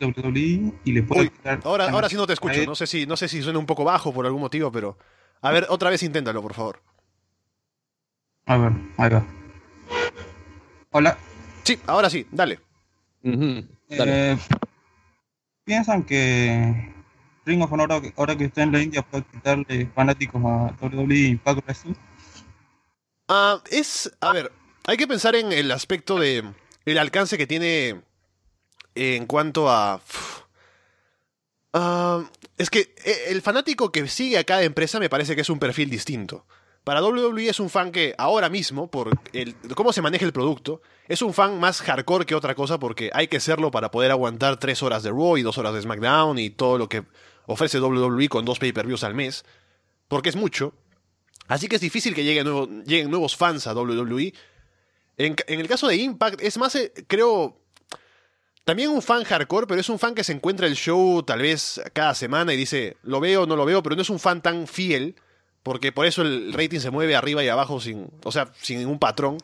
[0.00, 1.32] de WWE y le puede
[1.64, 2.64] Ahora, ahora sí no te escucho.
[2.64, 4.96] No sé, si, no sé si suena un poco bajo por algún motivo, pero.
[5.42, 6.82] A ver, otra vez inténtalo, por favor.
[8.46, 9.24] A ver, ahí va.
[10.92, 11.18] Hola.
[11.64, 12.60] Sí, ahora sí, dale.
[13.22, 14.38] Eh,
[15.64, 16.94] ¿Piensan que
[17.44, 21.26] Ring of Honor, ahora que está en la India, puede quitarle fanáticos a WWE y
[21.26, 21.94] Impact Wrestling?
[23.28, 24.10] Ah, es.
[24.20, 24.50] A ver,
[24.88, 26.42] hay que pensar en el aspecto de
[26.86, 28.00] el alcance que tiene
[28.94, 30.00] en cuanto a...
[31.74, 32.24] Ah,
[32.56, 35.58] es que eh, el fanático que sigue a cada empresa me parece que es un
[35.58, 36.46] perfil distinto.
[36.84, 40.80] Para WWE es un fan que ahora mismo, por el, cómo se maneja el producto,
[41.06, 44.58] es un fan más hardcore que otra cosa porque hay que serlo para poder aguantar
[44.58, 47.04] tres horas de Raw y dos horas de SmackDown y todo lo que
[47.44, 49.44] ofrece WWE con dos pay-per-views al mes.
[50.08, 50.72] Porque es mucho.
[51.46, 54.32] Así que es difícil que lleguen, lleguen nuevos fans a WWE
[55.18, 57.60] en, el caso de Impact, es más, eh, creo,
[58.64, 61.80] también un fan hardcore, pero es un fan que se encuentra el show tal vez
[61.92, 64.66] cada semana y dice, lo veo, no lo veo, pero no es un fan tan
[64.66, 65.16] fiel,
[65.62, 68.98] porque por eso el rating se mueve arriba y abajo sin, o sea, sin ningún
[68.98, 69.38] patrón.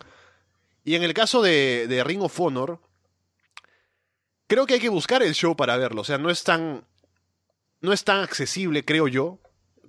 [0.84, 2.80] Y en el caso de, de Ring of Honor,
[4.46, 6.84] creo que hay que buscar el show para verlo, o sea, no es tan,
[7.80, 9.38] no es tan accesible, creo yo,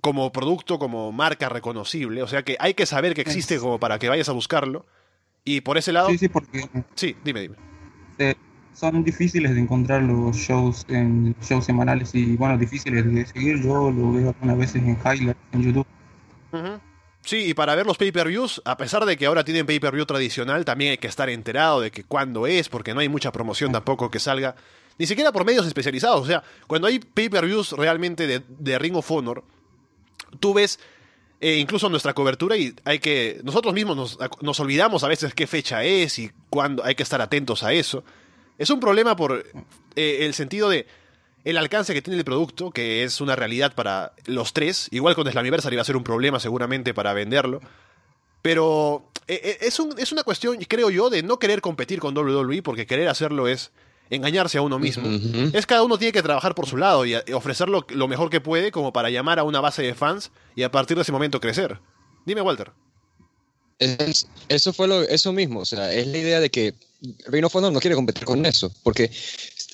[0.06, 2.22] como producto, como marca reconocible.
[2.22, 4.86] O sea que hay que saber que existe como para que vayas a buscarlo.
[5.46, 6.10] Y por ese lado...
[6.10, 6.68] Sí, sí, porque...
[6.96, 8.36] Sí, dime, dime.
[8.74, 13.62] son difíciles de encontrar los shows en shows semanales y, bueno, difíciles de seguir.
[13.62, 15.86] Yo lo veo algunas veces en highlights en YouTube.
[17.22, 20.90] Sí, y para ver los pay-per-views, a pesar de que ahora tienen pay-per-view tradicional, también
[20.90, 24.18] hay que estar enterado de que cuándo es, porque no hay mucha promoción tampoco que
[24.18, 24.56] salga,
[24.98, 26.22] ni siquiera por medios especializados.
[26.22, 29.44] O sea, cuando hay pay-per-views realmente de, de Ring of Honor,
[30.40, 30.80] tú ves
[31.40, 33.40] eh, incluso nuestra cobertura y hay que.
[33.44, 37.62] Nosotros mismos nos, olvidamos a veces qué fecha es y cuándo hay que estar atentos
[37.62, 38.04] a eso.
[38.56, 39.44] Es un problema por
[39.96, 40.86] eh, el sentido de
[41.44, 44.88] el alcance que tiene el producto, que es una realidad para los tres.
[44.90, 47.60] Igual con Slammiversary va a ser un problema seguramente para venderlo.
[48.40, 52.62] Pero eh, es, un, es una cuestión, creo yo, de no querer competir con WWE,
[52.62, 53.72] porque querer hacerlo es
[54.10, 55.08] engañarse a uno mismo.
[55.52, 58.70] Es cada uno tiene que trabajar por su lado y ofrecer lo, mejor que puede
[58.70, 61.78] como para llamar a una base de fans y a partir de ese momento crecer.
[62.24, 62.72] Dime, Walter.
[64.48, 66.74] eso fue lo, eso mismo, o sea, es la idea de que
[67.26, 69.10] Ring of Honor no quiere competir con eso, porque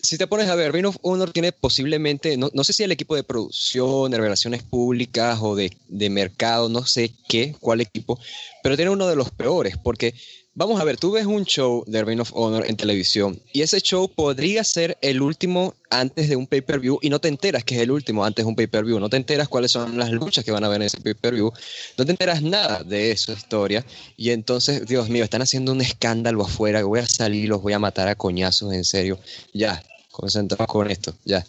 [0.03, 2.91] si te pones a ver, Ring of Honor tiene posiblemente, no, no sé si el
[2.91, 8.18] equipo de producción, de relaciones públicas o de, de mercado, no sé qué, cuál equipo,
[8.62, 10.14] pero tiene uno de los peores, porque
[10.55, 13.80] Vamos a ver, tú ves un show de Reign of Honor en televisión y ese
[13.80, 17.80] show podría ser el último antes de un pay-per-view y no te enteras que es
[17.80, 20.62] el último antes de un pay-per-view, no te enteras cuáles son las luchas que van
[20.62, 21.50] a ver en ese pay-per-view,
[21.96, 23.82] no te enteras nada de esa historia.
[24.18, 27.78] Y entonces, Dios mío, están haciendo un escándalo afuera, voy a salir, los voy a
[27.78, 29.18] matar a coñazos, en serio,
[29.55, 31.46] ya, concentrados con esto, ya.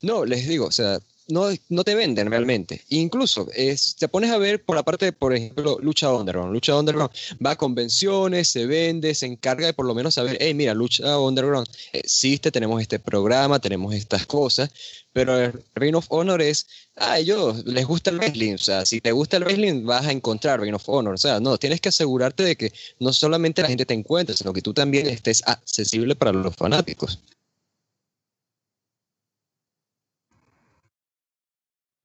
[0.00, 0.98] No, les digo, o sea,
[1.28, 2.82] no, no te venden realmente.
[2.88, 6.52] Incluso, es, te pones a ver por la parte de, por ejemplo, Lucha Underground.
[6.52, 7.10] Lucha Underground
[7.44, 11.18] va a convenciones, se vende, se encarga de por lo menos saber, hey, mira, Lucha
[11.18, 14.70] Underground existe, tenemos este programa, tenemos estas cosas,
[15.12, 16.66] pero el Ring of Honor es,
[16.96, 20.12] a ellos les gusta el wrestling, o sea, si te gusta el wrestling vas a
[20.12, 23.68] encontrar Ring of Honor, o sea, no, tienes que asegurarte de que no solamente la
[23.68, 27.18] gente te encuentre, sino que tú también estés accesible para los fanáticos.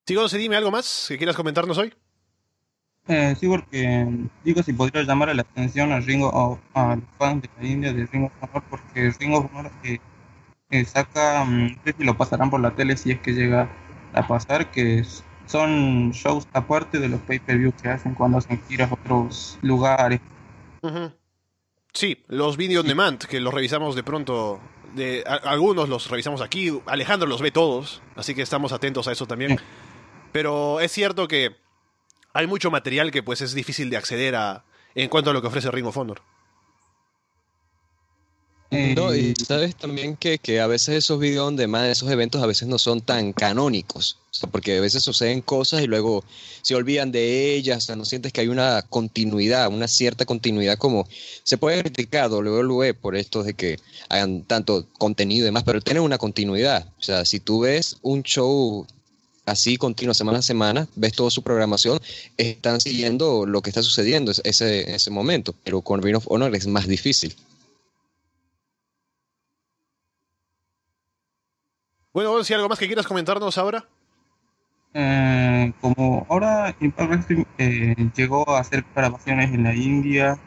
[0.07, 1.93] Sigo, dime algo más que quieras comentarnos hoy.
[3.09, 4.07] Eh, sí, porque
[4.45, 8.31] digo si podría llamar la atención al Ringo al fan de la India de Ringo
[8.39, 9.99] Honor, porque Ringo Honor que
[10.69, 13.69] eh, saca, mm, no sé si lo pasarán por la tele si es que llega
[14.13, 15.05] a pasar, que
[15.45, 20.21] son shows aparte de los pay-per-view que hacen cuando hacen giras a otros lugares.
[21.91, 24.61] Sí, los video on demand, que los revisamos de pronto,
[24.95, 29.25] de, algunos los revisamos aquí, Alejandro los ve todos, así que estamos atentos a eso
[29.25, 29.59] también.
[30.37, 31.55] Pero es cierto que
[32.31, 35.47] hay mucho material que pues es difícil de acceder a en cuanto a lo que
[35.47, 36.21] ofrece Ring of Honor.
[38.69, 42.45] No, y sabes también que, que a veces esos videos donde más esos eventos a
[42.45, 44.19] veces no son tan canónicos,
[44.51, 46.23] porque a veces suceden cosas y luego
[46.61, 50.77] se olvidan de ellas, o sea, no sientes que hay una continuidad, una cierta continuidad
[50.77, 51.07] como
[51.43, 53.79] se puede criticar WWE por esto de que
[54.09, 58.21] hagan tanto contenido y demás, pero tienen una continuidad, o sea, si tú ves un
[58.21, 58.85] show
[59.47, 61.99] así continuo semana a semana, ves toda su programación,
[62.37, 66.55] están siguiendo lo que está sucediendo en ese, ese momento, pero con Ring of Honor
[66.55, 67.35] es más difícil.
[72.13, 73.85] Bueno, si algo más que quieras comentarnos ahora.
[74.93, 80.39] Eh, como ahora Impact Wrestling eh, llegó a hacer grabaciones en la India,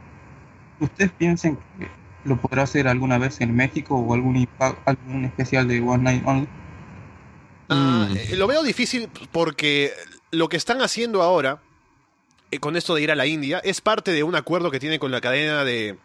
[0.80, 1.88] ¿ustedes piensan que
[2.24, 4.48] lo podrá hacer alguna vez en México o algún,
[4.84, 6.48] algún especial de One Night Only?
[7.71, 8.16] Ah, mm.
[8.16, 9.93] eh, lo veo difícil porque
[10.33, 11.62] lo que están haciendo ahora,
[12.51, 14.99] eh, con esto de ir a la India, es parte de un acuerdo que tiene
[14.99, 15.97] con la cadena de...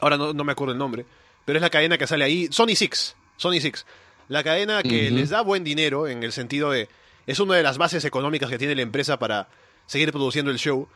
[0.00, 1.04] Ahora no, me acuerdo el nombre,
[1.44, 3.84] pero es la cadena que sale ahí, Sony Six, Sony Six.
[4.28, 6.88] La cadena que les da buen dinero en el sentido de...
[7.26, 9.48] Es una de las bases económicas que tiene la empresa para
[9.86, 10.88] seguir produciendo el show.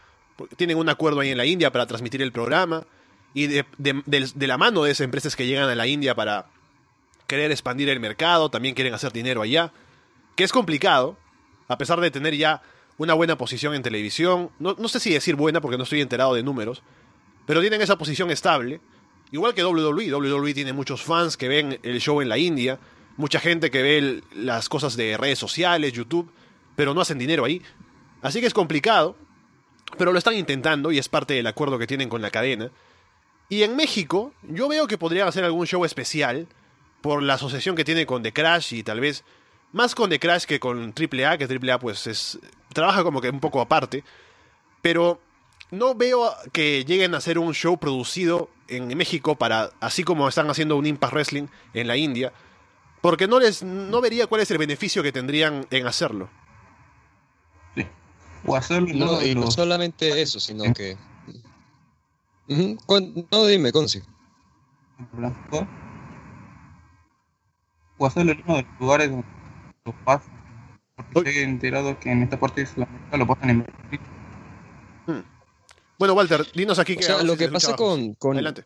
[0.56, 2.84] Tienen un acuerdo ahí en la India para transmitir el programa.
[3.34, 6.46] Y de, de la mano de esas empresas que llegan a la India para
[7.26, 9.72] querer expandir el mercado, también quieren hacer dinero allá
[10.38, 11.16] que es complicado,
[11.66, 12.62] a pesar de tener ya
[12.96, 16.44] una buena posición en televisión, no, sé si decir buena porque no estoy enterado de
[16.44, 16.84] números,
[17.44, 18.80] pero tienen esa posición estable,
[19.32, 22.78] igual que WWE, WWE tiene muchos fans que ven el show en la India,
[23.16, 26.30] mucha gente que ve las cosas de redes sociales, YouTube,
[26.76, 27.60] pero no hacen dinero ahí,
[28.22, 29.16] así que es complicado,
[29.96, 32.70] pero lo están intentando y es parte del acuerdo que tienen con la cadena.
[33.48, 36.46] Y en México, yo veo que podrían hacer algún show especial
[37.00, 39.24] por la asociación que tiene con The Crash y tal vez
[39.72, 42.38] más con The Crash que con AAA, que AAA pues es,
[42.72, 44.04] trabaja como que un poco aparte.
[44.82, 45.20] Pero
[45.70, 50.48] no veo que lleguen a hacer un show producido en México para, así como están
[50.50, 52.32] haciendo un Impact Wrestling en la India,
[53.00, 56.28] porque no les no vería cuál es el beneficio que tendrían en hacerlo.
[57.74, 57.86] Sí.
[58.46, 60.96] O hacerlo No, y no los- solamente eso, sino que...
[62.86, 64.00] Con- No, dime, Conci.
[65.12, 65.66] Blanco.
[67.98, 69.26] O hacerlo en uno de los lugares donde
[69.88, 70.32] lo pasan.
[71.12, 71.34] Porque Uy.
[71.34, 74.00] se he enterado que en esta parte de Sudamérica lo pasan en Brasil.
[75.98, 78.64] Bueno, Walter, dinos aquí O que sea, lo que pasa con, con, Adelante.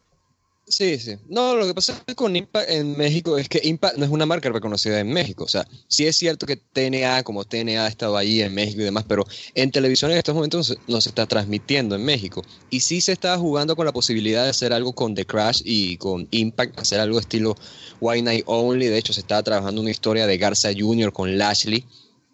[0.65, 1.17] Sí, sí.
[1.29, 4.49] No, lo que pasa con Impact en México es que Impact no es una marca
[4.49, 5.45] reconocida en México.
[5.45, 8.85] O sea, sí es cierto que TNA, como TNA ha estado ahí en México y
[8.85, 12.43] demás, pero en televisión en estos momentos no se- está transmitiendo en México.
[12.71, 15.97] Y sí se está jugando con la posibilidad de hacer algo con The Crash y
[15.99, 17.57] con Impact, hacer algo estilo
[18.01, 18.87] Why Night Only.
[18.87, 21.13] De hecho, se estaba trabajando una historia de Garza Jr.
[21.13, 21.85] con Lashley.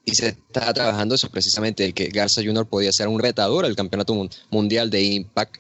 [0.05, 2.67] Y se estaba trabajando eso precisamente, el que Garza Jr.
[2.67, 5.57] podía ser un retador al campeonato mun- mundial de Impact.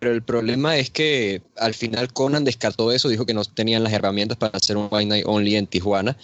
[0.00, 3.92] Pero el problema es que al final Conan descartó eso, dijo que no tenían las
[3.92, 6.16] herramientas para hacer un Fight Night Only en Tijuana.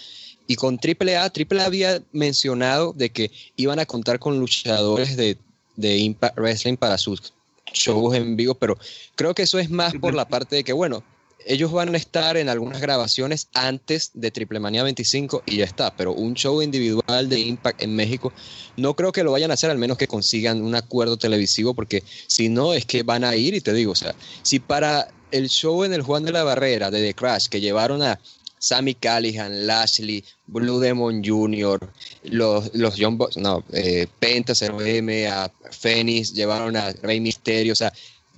[0.46, 5.36] Y con AAA, AAA había mencionado de que iban a contar con luchadores de,
[5.76, 7.34] de Impact Wrestling para sus
[7.72, 8.78] shows en vivo, pero
[9.14, 11.04] creo que eso es más por la parte de que, bueno,
[11.46, 15.94] ellos van a estar en algunas grabaciones antes de Triple Manía 25 y ya está,
[15.94, 18.32] pero un show individual de Impact en México
[18.76, 22.02] no creo que lo vayan a hacer al menos que consigan un acuerdo televisivo porque
[22.26, 25.48] si no es que van a ir y te digo, o sea, si para el
[25.48, 28.18] show en el Juan de la Barrera de The Crash que llevaron a
[28.58, 31.78] Sammy Callihan, Lashley, Blue Demon Jr.,
[32.24, 37.76] los, los John Box, no, eh, Penta 0M, a Phoenix, llevaron a Rey Mysterio, o
[37.76, 37.92] sea,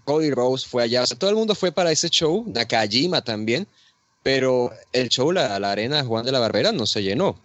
[0.08, 3.66] Cody Rose fue allá, o sea, todo el mundo fue para ese show, Nakajima también,
[4.22, 7.36] pero el show, la, la arena Juan de la Barbera no se llenó.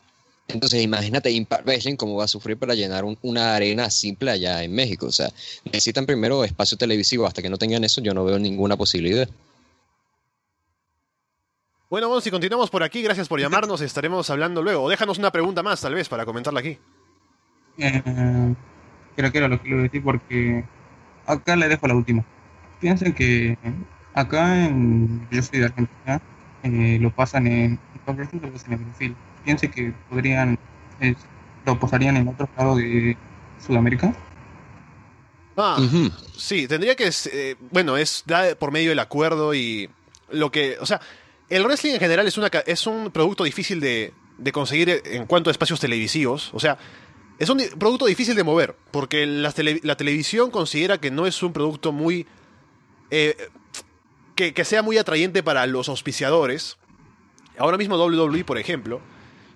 [0.47, 4.63] Entonces imagínate Impact Wrestling cómo va a sufrir para llenar un- una arena simple allá
[4.63, 5.07] en México.
[5.07, 5.29] O sea,
[5.65, 7.25] necesitan primero espacio televisivo.
[7.27, 9.27] Hasta que no tengan eso, yo no veo ninguna posibilidad.
[11.89, 14.83] Bueno, vamos, si continuamos por aquí, gracias por llamarnos, estaremos hablando luego.
[14.83, 16.77] O déjanos una pregunta más, tal vez, para comentarla aquí.
[17.77, 18.55] Eh,
[19.15, 20.63] creo que era lo que iba a decir porque
[21.25, 22.25] acá le dejo la última.
[22.83, 23.57] Piensen que
[24.13, 26.21] acá en, yo soy de Argentina,
[26.63, 29.15] eh, lo pasan en, lo pasan en Brasil.
[29.45, 30.59] Piensen que podrían,
[31.65, 33.15] lo pasarían en otros lados de
[33.65, 34.13] Sudamérica.
[35.55, 35.77] Ah,
[36.35, 37.09] sí, tendría que...
[37.31, 39.89] eh, bueno, es da por medio del acuerdo y
[40.29, 40.75] lo que...
[40.81, 40.99] O sea,
[41.47, 45.25] el wrestling en general es, una, ca- es un producto difícil de, de conseguir en
[45.25, 46.53] cuanto a espacios televisivos.
[46.53, 46.77] O sea,
[47.39, 51.41] es un producto difícil de mover, porque la, tele- la televisión considera que no es
[51.43, 52.27] un producto muy...
[53.15, 53.37] eh,
[54.35, 56.77] que, sea muy atrayente para los auspiciadores.
[57.59, 59.01] Ahora mismo WWE, por ejemplo,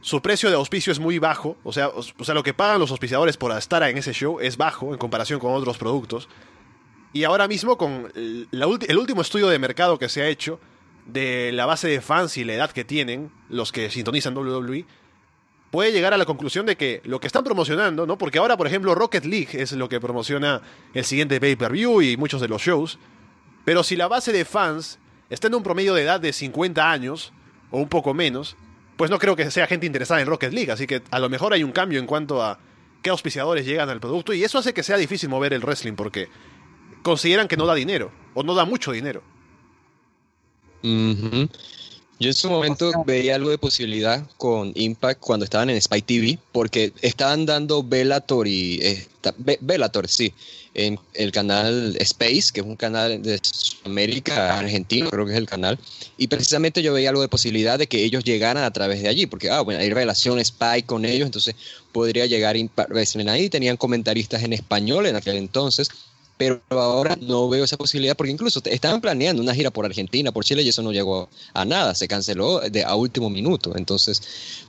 [0.02, 1.58] su precio de auspicio es muy bajo.
[1.64, 4.58] O sea, o, sea, lo que pagan los auspiciadores por estar en ese show es
[4.58, 6.30] bajo en comparación con otros productos.
[7.14, 10.60] Y ahora mismo, con el último estudio de mercado que se ha hecho
[11.08, 14.86] de la base de fans y la edad que tienen los que sintonizan WWE,
[15.72, 18.20] puede llegar a la conclusión de que lo que están promocionando, ¿no?
[18.20, 20.62] Porque ahora, por ejemplo, Rocket League es lo que promociona
[20.94, 23.00] el siguiente pay-per-view y muchos de los shows.
[23.68, 24.98] Pero si la base de fans
[25.30, 27.34] está en un promedio de edad de 50 años,
[27.70, 28.56] o un poco menos,
[28.96, 30.72] pues no creo que sea gente interesada en Rocket League.
[30.72, 32.60] Así que a lo mejor hay un cambio en cuanto a
[33.02, 34.32] qué auspiciadores llegan al producto.
[34.32, 36.30] Y eso hace que sea difícil mover el wrestling porque
[37.04, 39.22] consideran que no da dinero, o no da mucho dinero.
[40.82, 41.50] Ujú.
[42.20, 46.40] Yo en su momento veía algo de posibilidad con Impact cuando estaban en Spy TV,
[46.52, 50.34] porque estaban dando Bellator y esta- Be- Bellator, sí,
[50.74, 53.40] en el canal Space, que es un canal de
[53.84, 55.78] América argentino, creo que es el canal,
[56.18, 59.26] y precisamente yo veía algo de posibilidad de que ellos llegaran a través de allí,
[59.28, 61.56] porque ah, bueno, hay relación Spy con ellos, entonces
[61.92, 65.90] podría llegar Impact Wrestling ahí, tenían comentaristas en español en aquel entonces,
[66.38, 70.46] pero ahora no veo esa posibilidad porque incluso estaban planeando una gira por Argentina, por
[70.46, 73.76] Chile y eso no llegó a nada, se canceló de, a último minuto.
[73.76, 74.22] Entonces,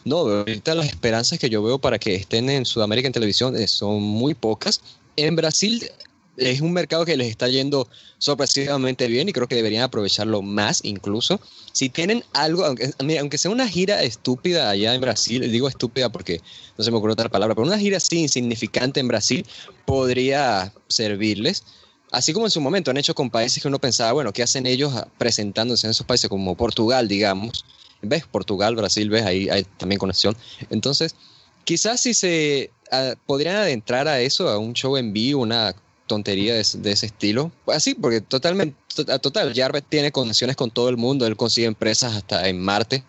[0.05, 3.69] no, ahorita las esperanzas que yo veo para que estén en Sudamérica en televisión eh,
[3.69, 4.81] son muy pocas.
[5.17, 5.91] En Brasil
[6.39, 10.81] es un mercado que les está yendo sorpresivamente bien y creo que deberían aprovecharlo más
[10.85, 11.41] incluso.
[11.73, 16.41] Si tienen algo, aunque, aunque sea una gira estúpida allá en Brasil, digo estúpida porque
[16.77, 19.47] no se me ocurre otra palabra, pero una gira así insignificante en Brasil
[19.85, 21.65] podría servirles.
[22.11, 24.67] Así como en su momento han hecho con países que uno pensaba, bueno, ¿qué hacen
[24.67, 27.65] ellos presentándose en esos países como Portugal, digamos?
[28.01, 28.25] ¿Ves?
[28.27, 29.25] Portugal, Brasil, ¿ves?
[29.25, 30.37] Ahí hay también conexión.
[30.71, 31.17] Entonces,
[31.65, 35.75] quizás si se ah, podrían adentrar a eso, a un show en vivo, una
[36.09, 37.53] tontería de, de ese estilo.
[37.69, 42.17] Así, porque totalmente, to- total, Jarvis tiene conexiones con todo el mundo, él consigue empresas
[42.17, 43.05] hasta en Marte.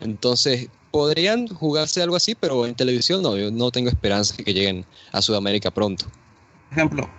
[0.00, 4.54] Entonces, podrían jugarse algo así, pero en televisión no, yo no tengo esperanza de que
[4.54, 6.06] lleguen a Sudamérica pronto.
[6.68, 7.10] Por ejemplo,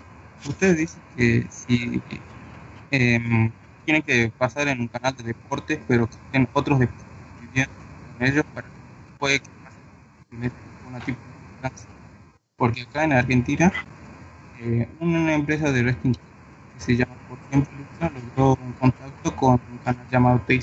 [0.45, 2.03] ustedes dicen que si
[2.91, 3.53] em,
[3.85, 7.07] tienen que pasar en un canal de deportes, pero que otros deportes
[7.39, 7.73] viviendo
[8.05, 8.71] con ellos para
[9.17, 9.49] puede que
[11.05, 11.69] tipo de.
[12.55, 13.73] Porque acá en Argentina
[14.99, 19.77] una empresa de wrestling que se llama Por ejemplo Lucha logró un contacto con un
[19.83, 20.61] canal llamado donde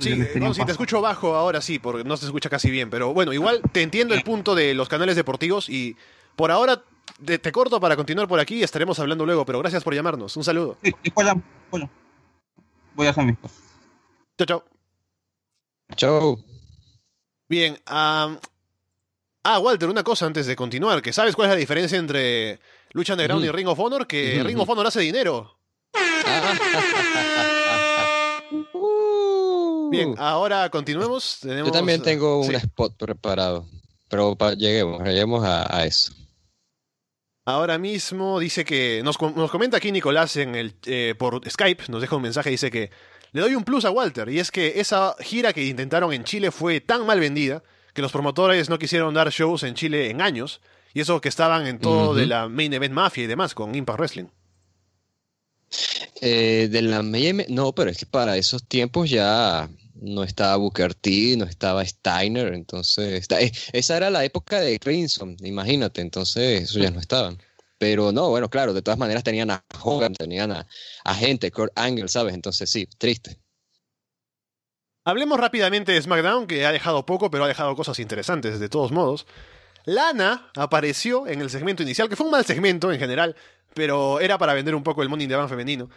[0.00, 3.12] Sí, no, si te escucho bajo ahora sí, porque no se escucha casi bien, pero
[3.12, 5.96] bueno, igual te entiendo el punto de los canales deportivos y
[6.36, 6.82] por ahora
[7.24, 10.36] te, te corto para continuar por aquí y estaremos hablando luego, pero gracias por llamarnos.
[10.36, 10.78] Un saludo.
[10.82, 11.36] Sí, después ya.
[12.94, 13.58] Voy a hacer mis cosas.
[14.38, 14.64] Chao, chao.
[15.96, 16.44] Chau.
[17.48, 18.38] Bien, am,
[19.44, 22.60] ah, Walter, una cosa antes de continuar, que sabes cuál es la diferencia entre
[22.92, 25.58] Lucha Underground y Ring of Honor, que Ring of Honor hace dinero.
[29.90, 31.38] Bien, ahora continuemos.
[31.40, 32.50] Tenemos, Yo también tengo sí.
[32.50, 33.66] un spot preparado,
[34.08, 36.14] pero pa- lleguemos, lleguemos a, a eso.
[37.44, 42.00] Ahora mismo dice que nos, nos comenta aquí Nicolás en el eh, por Skype, nos
[42.00, 42.90] deja un mensaje, dice que
[43.32, 46.50] le doy un plus a Walter y es que esa gira que intentaron en Chile
[46.52, 47.62] fue tan mal vendida
[47.92, 50.60] que los promotores no quisieron dar shows en Chile en años
[50.94, 53.98] y eso que estaban en todo de la Main Event Mafia y demás con Impact
[53.98, 54.26] Wrestling.
[56.20, 60.94] Eh, de la MM, no, pero es que para esos tiempos ya no estaba Booker
[60.94, 66.78] T, no estaba Steiner, entonces eh, esa era la época de Crimson, imagínate, entonces eso
[66.78, 67.38] ya no estaban.
[67.78, 70.68] Pero no, bueno, claro, de todas maneras tenían a Hogan, tenían a,
[71.02, 72.34] a gente, Kurt Angle, ¿sabes?
[72.34, 73.41] Entonces sí, triste.
[75.04, 78.92] Hablemos rápidamente de SmackDown, que ha dejado poco, pero ha dejado cosas interesantes de todos
[78.92, 79.26] modos.
[79.84, 83.34] Lana apareció en el segmento inicial, que fue un mal segmento en general,
[83.74, 85.90] pero era para vender un poco el Money in the Bank femenino.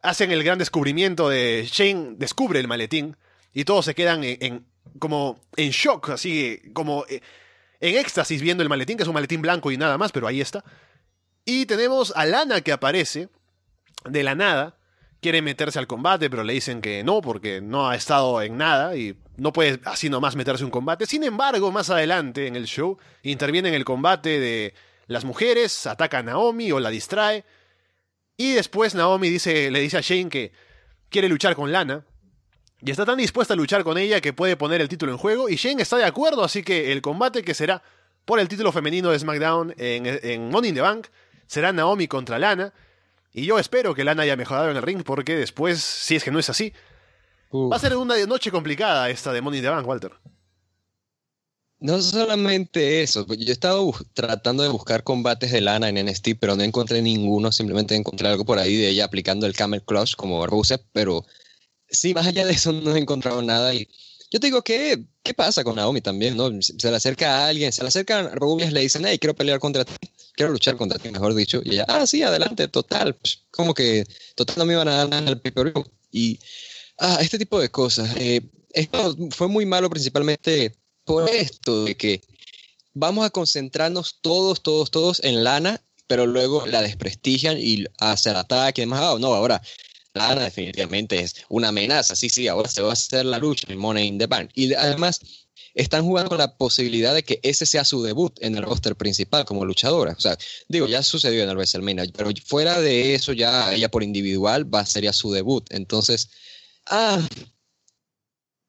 [0.00, 3.16] Hacen el gran descubrimiento de Shane descubre el maletín
[3.52, 4.64] y todos se quedan en,
[4.98, 7.20] como en shock, así como eh,
[7.80, 10.40] en éxtasis viendo el maletín, que es un maletín blanco y nada más, pero ahí
[10.40, 10.64] está.
[11.44, 13.28] Y tenemos a Lana que aparece
[14.04, 14.77] de la nada,
[15.20, 18.96] quiere meterse al combate, pero le dicen que no, porque no ha estado en nada
[18.96, 21.06] y no puede así nomás meterse un combate.
[21.06, 24.74] Sin embargo, más adelante en el show, interviene en el combate de
[25.06, 27.44] las mujeres, ataca a Naomi o la distrae.
[28.36, 30.52] Y después Naomi dice, le dice a Shane que
[31.08, 32.04] quiere luchar con Lana.
[32.80, 35.48] Y está tan dispuesta a luchar con ella que puede poner el título en juego.
[35.48, 37.82] Y Shane está de acuerdo, así que el combate que será
[38.24, 41.08] por el título femenino de SmackDown en, en Money in the Bank
[41.46, 42.72] será Naomi contra Lana.
[43.38, 46.32] Y yo espero que Lana haya mejorado en el ring porque después, si es que
[46.32, 46.72] no es así,
[47.50, 47.70] Uf.
[47.70, 50.12] va a ser una noche complicada esta de Money in the Bank, Walter.
[51.78, 56.30] No solamente eso, pues, yo he estado tratando de buscar combates de Lana en NXT,
[56.40, 60.16] pero no encontré ninguno, simplemente encontré algo por ahí de ella aplicando el Camel Clutch
[60.16, 61.24] como Rusev, pero
[61.88, 63.86] sí, más allá de eso no he encontrado nada y
[64.32, 66.36] yo te digo, ¿qué, qué pasa con Naomi también?
[66.36, 66.50] ¿no?
[66.60, 69.60] Se, se le acerca a alguien, se le acercan rubias, le dicen, hey, quiero pelear
[69.60, 69.94] contra ti,
[70.38, 74.06] quiero luchar contra ti, mejor dicho, y ella, ah, sí, adelante, total, psh, como que
[74.36, 76.38] total no me iban a dar el pay-per-view y,
[76.98, 78.16] ah, este tipo de cosas.
[78.16, 82.20] eh, esto fue muy malo principalmente por esto de que
[82.94, 88.82] vamos a concentrarnos todos, todos, todos en Lana, pero luego la desprestigian y hacen ataque
[88.82, 89.00] y demás.
[89.02, 89.60] Ah, no, ahora
[90.14, 92.14] Lana definitivamente es una amenaza.
[92.14, 94.50] Sí, sí, ahora se va a hacer la lucha en Money in the Bank.
[94.54, 95.20] Y además
[95.74, 99.44] están jugando con la posibilidad de que ese sea su debut en el roster principal
[99.44, 100.12] como luchadora.
[100.12, 100.36] O sea,
[100.68, 104.80] digo, ya sucedió en el WrestleMania, pero fuera de eso ya ella por individual va
[104.80, 105.66] a ser su debut.
[105.70, 106.30] Entonces,
[106.86, 107.20] ah,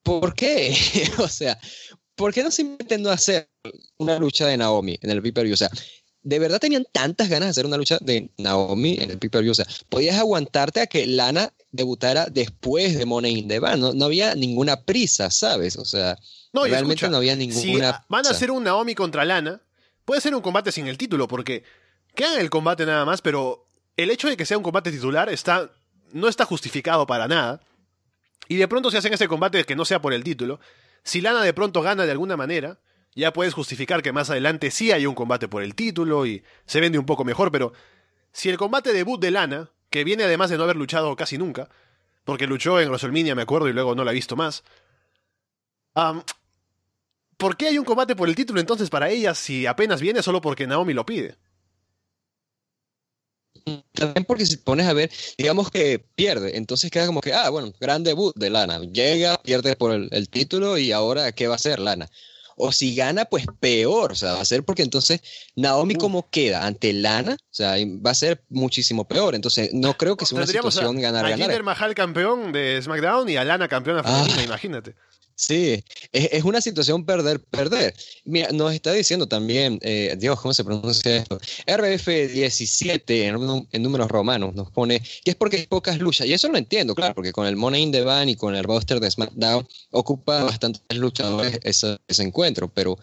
[0.04, 0.76] ¿por qué?
[1.20, 1.60] o sea,
[2.16, 3.50] ¿por qué no simplemente no hacer
[3.98, 5.54] una lucha de Naomi en el pay-per-view?
[5.54, 5.70] O sea,
[6.22, 9.51] de verdad tenían tantas ganas de hacer una lucha de Naomi en el pay-per-view.
[9.51, 13.78] O sea, podías aguantarte a que Lana debutara después de Money in the Bank.
[13.78, 15.78] No, no había ninguna prisa, ¿sabes?
[15.78, 16.17] O sea,
[16.51, 19.61] No, realmente escucha, no había si ninguna van a hacer un Naomi contra Lana,
[20.05, 21.63] puede ser un combate sin el título, porque
[22.15, 25.30] que hagan el combate nada más, pero el hecho de que sea un combate titular
[25.30, 25.72] está,
[26.11, 27.61] no está justificado para nada.
[28.47, 30.59] Y de pronto si hacen ese combate que no sea por el título,
[31.03, 32.80] si Lana de pronto gana de alguna manera,
[33.20, 36.80] ya puedes justificar que más adelante sí hay un combate por el título y se
[36.80, 37.74] vende un poco mejor, pero
[38.32, 41.70] si el combate debut de Lana, que viene además de no haber luchado casi nunca,
[42.24, 44.63] porque luchó en WrestleMania, me acuerdo, y luego no la he visto más,
[47.38, 50.41] ¿por qué hay un combate por el título entonces para ella si apenas viene solo
[50.41, 51.38] porque Naomi lo pide?
[53.93, 57.72] También porque si pones a ver, digamos que pierde, entonces queda como que, ah, bueno,
[57.80, 58.80] gran debut de Lana.
[58.80, 62.09] Llega, pierde por el, el título y ahora, ¿qué va a hacer Lana?
[62.62, 65.22] O si gana, pues peor, o sea, va a ser porque entonces
[65.55, 69.34] Naomi como queda ante Lana, o sea, va a ser muchísimo peor.
[69.34, 71.39] Entonces, no creo que sea una Tendríamos a, situación a ganar-ganar.
[71.39, 74.24] Jinder Mahal campeón de SmackDown y a Lana campeona Ah.
[74.24, 74.93] femenina, imagínate.
[75.42, 75.82] Sí,
[76.12, 77.96] es, una situación perder-perder.
[78.26, 81.40] Mira, nos está diciendo también, eh, Dios, ¿cómo se pronuncia esto?
[81.66, 86.28] RBF17 en, nú- en números romanos nos pone que es porque hay pocas luchas.
[86.28, 88.66] Y eso lo entiendo, claro, porque con el Money in the Bank y con el
[88.66, 92.68] roster de SmackDown ocupa bastantes luchadores ese, ese encuentro.
[92.74, 92.98] Pero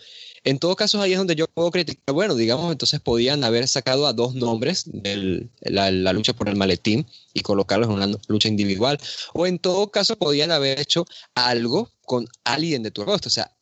[0.44, 4.06] En todo caso, ahí es donde yo puedo criticar, bueno, digamos, entonces podían haber sacado
[4.06, 8.48] a dos nombres de la, la, lucha por el maletín y colocarlos en una lucha
[8.48, 8.98] individual,
[9.32, 13.52] o en todo caso podían haber hecho algo con alguien de tu rostro, o sea,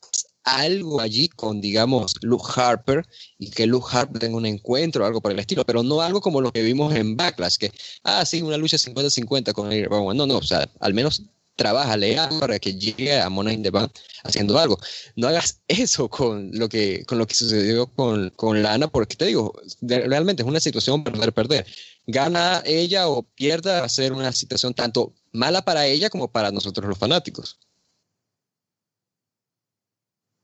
[0.45, 3.05] algo allí con, digamos, Luke Harper
[3.37, 6.21] y que Luke Harper tenga un encuentro o algo por el estilo, pero no algo
[6.21, 7.71] como lo que vimos en Backlash, que,
[8.03, 10.15] ah, sí, una lucha 50-50 con Rowan.
[10.15, 11.23] No, no, o sea, al menos
[11.55, 13.91] trabaja, lea para que llegue a Money in the Bank
[14.23, 14.77] haciendo algo.
[15.15, 19.25] No hagas eso con lo que, con lo que sucedió con, con Lana, porque te
[19.25, 21.65] digo, realmente es una situación perder-perder.
[22.07, 26.51] Gana ella o pierda, va a ser una situación tanto mala para ella como para
[26.51, 27.57] nosotros los fanáticos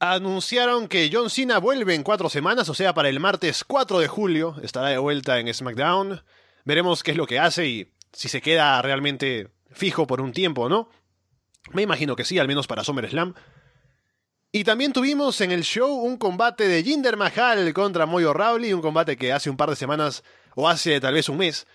[0.02, 4.08] anunciaron que John Cena vuelve en cuatro semanas, o sea, para el martes 4 de
[4.08, 6.24] julio estará de vuelta en SmackDown.
[6.66, 10.64] Veremos qué es lo que hace y si se queda realmente fijo por un tiempo
[10.64, 10.89] o no.
[11.72, 13.36] Me imagino que sí, al menos para SummerSlam.
[14.52, 18.82] Y también tuvimos en el show un combate de Jinder Mahal contra Moyo Rawley, un
[18.82, 20.24] combate que hace un par de semanas
[20.56, 21.68] o hace tal vez un mes.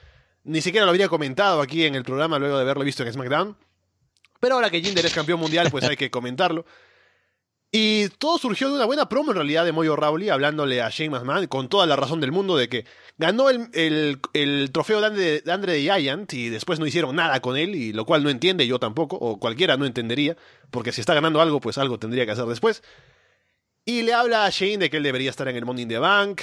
[0.43, 3.57] Ni siquiera lo habría comentado aquí en el programa luego de haberlo visto en SmackDown.
[4.41, 6.66] Pero ahora que Jinder es campeón mundial, pues hay que comentarlo.
[7.79, 11.11] Y todo surgió de una buena promo en realidad de Moyo Rawley hablándole a Shane
[11.11, 12.87] McMahon con toda la razón del mundo de que
[13.18, 13.68] ganó el,
[14.33, 18.07] el, trofeo de Andre, de Giant y después no hicieron nada con él, y lo
[18.07, 20.39] cual no entiende yo tampoco, o cualquiera no entendería,
[20.70, 22.83] porque si está ganando algo, pues algo tendría que hacer después.
[23.85, 25.99] Y le habla a Shane de que él debería estar en el Money in the
[25.99, 26.41] Bank.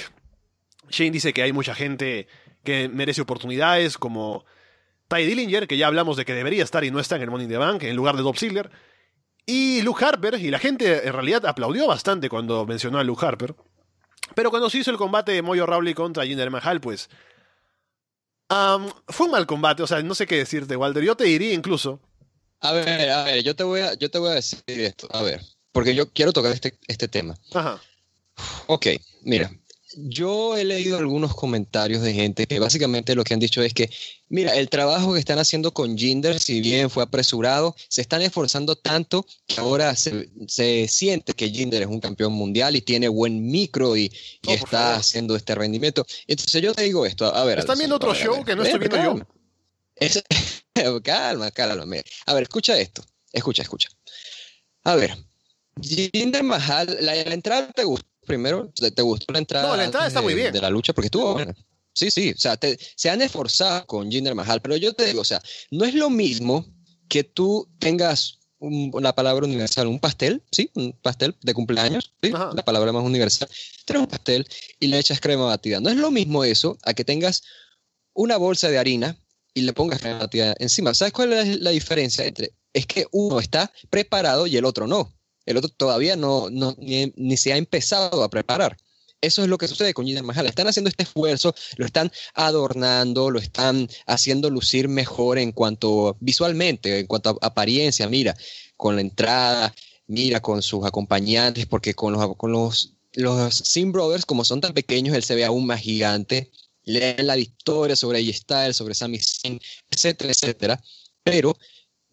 [0.88, 2.28] Shane dice que hay mucha gente
[2.62, 4.44] que merece oportunidades, como
[5.08, 7.46] Ty Dillinger, que ya hablamos de que debería estar y no está en el Money
[7.46, 8.70] in the Bank, en lugar de Bob Ziggler.
[9.46, 13.54] Y Luke Harper, y la gente en realidad aplaudió bastante cuando mencionó a Luke Harper.
[14.34, 17.10] Pero cuando se hizo el combate de Moyo Rawley contra Jinder Mahal, pues.
[18.48, 21.02] fue un mal combate, o sea, no sé qué decirte, Walter.
[21.02, 22.00] Yo te diría incluso.
[22.60, 25.22] A ver, a ver, yo te voy a, yo te voy a decir esto, a
[25.22, 27.36] ver, porque yo quiero tocar este, este tema.
[27.52, 27.78] Ajá.
[28.66, 28.86] Ok,
[29.22, 29.52] mira,
[29.96, 33.90] yo he leído algunos comentarios de gente que básicamente lo que han dicho es que,
[34.28, 38.76] mira, el trabajo que están haciendo con Jinder, si bien fue apresurado, se están esforzando
[38.76, 43.96] tanto que ahora se, siente que Jinder es un campeón mundial y tiene buen micro
[43.96, 44.12] y,
[44.46, 46.06] está haciendo este rendimiento.
[46.26, 47.58] Entonces yo te digo esto, a ver.
[47.58, 49.26] ¿Están viendo otro show que no estoy viendo yo?
[51.02, 51.86] calma, calma.
[51.86, 52.04] Mira.
[52.26, 53.04] A ver, escucha esto.
[53.32, 53.88] Escucha, escucha.
[54.84, 55.16] A ver,
[55.80, 59.68] Jinder Mahal, la, la entrada te gusta primero, ¿te gustó la entrada?
[59.68, 60.52] No, la entrada está muy bien.
[60.52, 61.54] De la lucha porque estuvo buena.
[61.92, 62.58] Sí, sí, o sea,
[62.96, 66.10] se han esforzado con Jinder Mahal, pero yo te digo, o sea, no es lo
[66.10, 66.66] mismo
[67.08, 70.70] que tú tengas la palabra universal, un pastel, ¿sí?
[70.74, 72.30] Un pastel de cumpleaños, ¿sí?
[72.30, 73.48] La palabra más universal.
[73.84, 74.48] Tienes un pastel
[74.80, 75.80] y le echas crema batida.
[75.80, 77.42] No es lo mismo eso a que tengas
[78.12, 79.16] una bolsa de harina
[79.52, 80.94] y le pongas crema batida encima.
[80.94, 82.54] ¿Sabes cuál es la diferencia entre?
[82.72, 85.14] Es que uno está preparado y el otro no.
[85.46, 88.76] El otro todavía no, ni, se ha empezado a preparar.
[89.20, 90.46] Eso es lo que sucede con Jinder Mahal.
[90.46, 97.00] Están haciendo este esfuerzo, lo están adornando, lo están haciendo lucir mejor en cuanto visualmente,
[97.00, 98.06] en cuanto a apariencia.
[98.08, 98.36] Mira,
[98.76, 99.74] con la entrada,
[100.06, 104.74] mira con sus acompañantes, porque con los, con los, los Sim Brothers, como son tan
[104.74, 106.50] pequeños, él se ve aún más gigante.
[106.84, 109.58] Leen la victoria sobre A-Styles, sobre Sami Zayn,
[109.90, 110.82] etcétera, etcétera.
[111.22, 111.56] Pero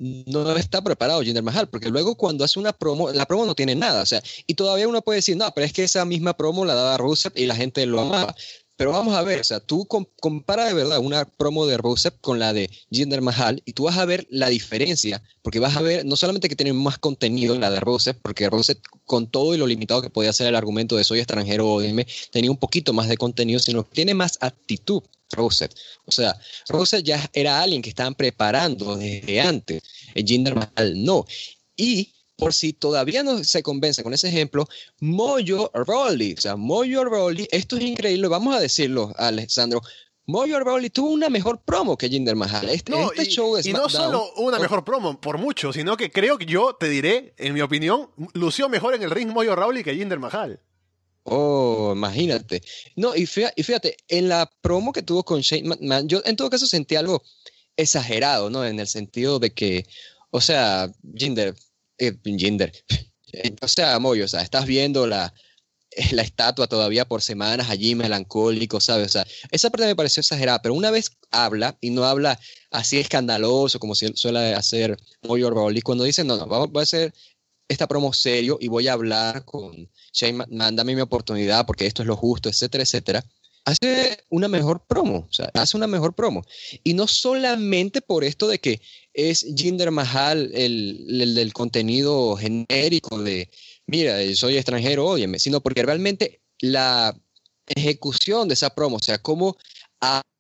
[0.02, 3.76] no está preparado Jinder Mahal, porque luego cuando hace una promo, la promo no tiene
[3.76, 6.66] nada, o sea, y todavía uno puede decir, no, pero es que esa misma promo
[6.66, 8.36] la daba Rusev y la gente lo amaba.
[8.78, 12.40] Pero vamos a ver, o sea, tú compara de verdad una promo de Rusev con
[12.40, 16.04] la de Jinder Mahal y tú vas a ver la diferencia, porque vas a ver
[16.04, 19.68] no solamente que tiene más contenido la de Rusev, porque Rusev con todo y lo
[19.68, 23.08] limitado que podía ser el argumento de soy extranjero o dime, tenía un poquito más
[23.08, 25.04] de contenido, sino que tiene más actitud.
[25.34, 25.74] Roset.
[26.06, 26.36] O sea,
[26.68, 29.84] Roset ya era alguien que estaban preparando desde antes.
[30.14, 31.26] El Jinder Mahal no.
[31.76, 34.68] Y por si todavía no se convence con ese ejemplo,
[35.00, 39.82] Moyo Rawley, o sea, Moyo Rawley, esto es increíble, vamos a decirlo, Alessandro.
[40.26, 42.68] Moyo Rawley tuvo una mejor promo que Jinder Mahal.
[42.70, 46.40] Este, este show es y no solo una mejor promo, por mucho, sino que creo
[46.40, 49.94] que yo te diré, en mi opinión, lució mejor en el ring Moyo Rawley que
[49.94, 50.60] Jinder Mahal.
[51.24, 52.62] Oh, imagínate.
[52.96, 56.66] No, y fíjate, en la promo que tuvo con Shane McMahon, yo en todo caso
[56.66, 57.24] sentí algo
[57.78, 58.66] exagerado, ¿no?
[58.66, 59.86] En el sentido de que,
[60.32, 61.56] o sea, Jinder,
[62.00, 62.18] eh,
[63.62, 65.34] o sea, Moyo, o sea, estás viendo la,
[66.12, 69.08] la estatua todavía por semanas allí melancólico, ¿sabes?
[69.08, 72.40] O sea, esa parte me pareció exagerada, pero una vez habla y no habla
[72.72, 77.14] así escandaloso como suele hacer Moyo Rawley, cuando dice, no, no, vamos, a hacer
[77.72, 82.08] esta promo serio y voy a hablar con Shane, mándame mi oportunidad porque esto es
[82.08, 83.26] lo justo, etcétera, etcétera,
[83.66, 86.44] hace una mejor promo, o sea, hace una mejor promo.
[86.84, 88.82] Y no solamente por esto de que
[89.14, 93.50] es Jinder Mahal el, del contenido genérico de
[93.88, 97.16] mira, soy extranjero, óyeme, sino porque realmente la
[97.68, 99.58] ejecución de esa promo, o sea, cómo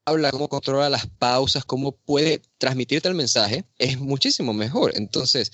[0.05, 4.93] habla, cómo controla las pausas, cómo puede transmitirte el mensaje, es muchísimo mejor.
[4.95, 5.51] Entonces,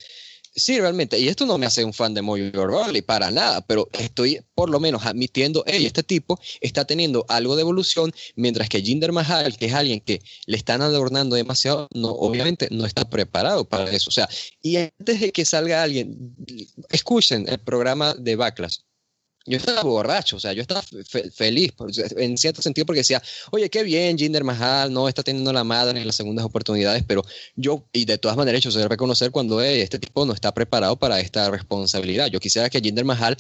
[0.58, 3.88] sí, realmente, y esto no me hace un fan de Mojo Rawley para nada, pero
[3.94, 8.82] estoy por lo menos admitiendo, hey, este tipo está teniendo algo de evolución, mientras que
[8.82, 13.64] Jinder Mahal, que es alguien que le están adornando demasiado, no, obviamente no está preparado
[13.66, 14.10] para eso.
[14.10, 14.28] O sea,
[14.62, 16.36] y antes de que salga alguien,
[16.90, 18.78] escuchen el programa de Backlash
[19.48, 20.84] yo estaba borracho, o sea, yo estaba
[21.34, 21.74] feliz
[22.18, 23.22] en cierto sentido porque decía,
[23.52, 27.24] oye, qué bien, Jinder Mahal no está teniendo la madre en las segundas oportunidades, pero
[27.56, 31.20] yo, y de todas maneras, yo sé reconocer cuando este tipo no está preparado para
[31.22, 32.28] esta responsabilidad.
[32.28, 33.38] Yo quisiera que Jinder Mahal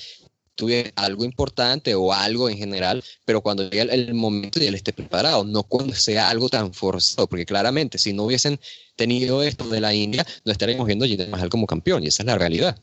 [0.56, 4.94] tuviera algo importante o algo en general, pero cuando llegue el, momento y él esté
[4.94, 8.60] preparado, no cuando sea algo tan forzado, porque claramente si no hubiesen
[8.96, 12.24] tenido esto de la India, no estaríamos viendo a Jinder Mahal como campeón, y esa
[12.24, 12.78] es la realidad.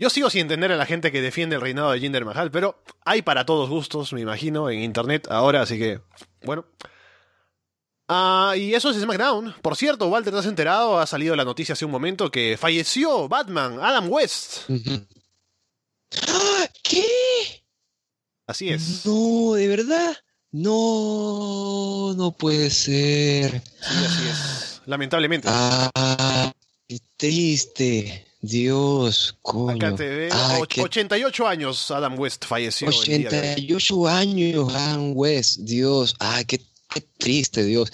[0.00, 2.82] Yo sigo sin entender a la gente que defiende el reinado de Jinder Mahal, pero
[3.04, 6.00] hay para todos gustos, me imagino, en internet ahora, así que,
[6.42, 6.64] bueno.
[8.08, 9.56] Ah, y eso es SmackDown.
[9.60, 10.98] Por cierto, Walter, ¿te has enterado?
[10.98, 14.70] Ha salido la noticia hace un momento que falleció Batman, Adam West.
[16.28, 16.66] ¡Ah!
[16.82, 17.04] ¿Qué?
[18.46, 19.04] Así es.
[19.04, 20.16] No, de verdad.
[20.50, 23.62] No, no puede ser.
[23.80, 24.82] Sí, así es.
[24.86, 25.46] Lamentablemente.
[25.50, 26.50] Ah,
[26.88, 28.29] qué triste.
[28.42, 29.72] Dios, coño.
[29.72, 30.34] Acá te veo.
[30.78, 32.88] 88 años Adam West falleció.
[32.88, 36.16] 88 años Adam West, Dios.
[36.18, 36.60] Ay, qué,
[37.18, 37.92] triste, Dios.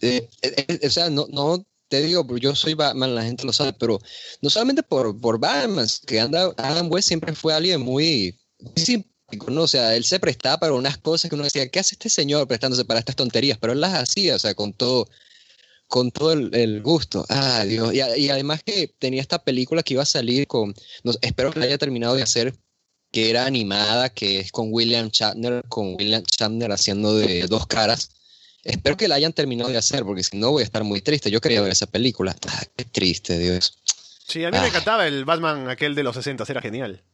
[0.00, 3.52] Eh, eh, eh, o sea, no, no te digo, yo soy Batman, la gente lo
[3.52, 4.00] sabe, pero
[4.42, 8.38] no solamente por, por Batman, que anda, Adam West siempre fue alguien muy,
[8.76, 9.62] simpático, ¿no?
[9.62, 12.48] O sea, él se prestaba para unas cosas que uno decía, ¿qué hace este señor
[12.48, 13.58] prestándose para estas tonterías?
[13.58, 15.08] Pero él las hacía, o sea, con todo
[15.94, 17.24] con todo el, gusto.
[17.28, 17.94] Ah, Dios.
[17.94, 20.74] Y, además que tenía esta película que iba a salir con,
[21.22, 22.52] espero que la haya terminado de hacer,
[23.12, 28.10] que era animada, que es con William Shatner, con William Shatner haciendo de dos caras.
[28.64, 31.30] Espero que la hayan terminado de hacer, porque si no voy a estar muy triste.
[31.30, 32.34] Yo quería ver esa película.
[32.48, 33.78] Ah, qué triste, Dios.
[34.26, 37.04] Sí, a mí me encantaba el Batman aquel de los 60, era genial.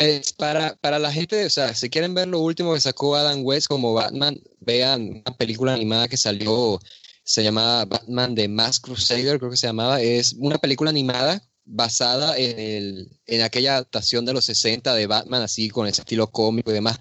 [0.00, 3.40] Es para, para la gente, o sea, si quieren ver lo último que sacó Adam
[3.42, 6.80] West como Batman, vean una película animada que salió,
[7.24, 10.00] se llamaba Batman de Mask Crusader, creo que se llamaba.
[10.00, 15.42] Es una película animada basada en, el, en aquella adaptación de los 60 de Batman,
[15.42, 17.00] así con ese estilo cómico y demás.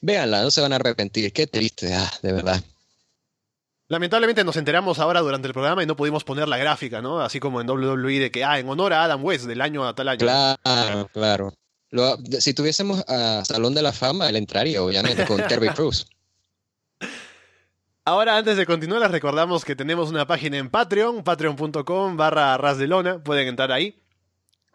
[0.00, 1.32] Véanla, no se van a arrepentir.
[1.32, 2.62] Qué triste, ah, de verdad.
[3.88, 7.20] Lamentablemente nos enteramos ahora durante el programa y no pudimos poner la gráfica, ¿no?
[7.20, 9.96] Así como en WWE de que, ah, en honor a Adam West del año a
[9.96, 10.18] tal año.
[10.18, 11.52] Claro, claro
[12.40, 16.06] si tuviésemos a Salón de la Fama, él entraría, obviamente, con Terry Cruz.
[18.04, 23.18] Ahora, antes de continuar, les recordamos que tenemos una página en Patreon, patreon.com barra rasdelona,
[23.18, 24.00] pueden entrar ahí.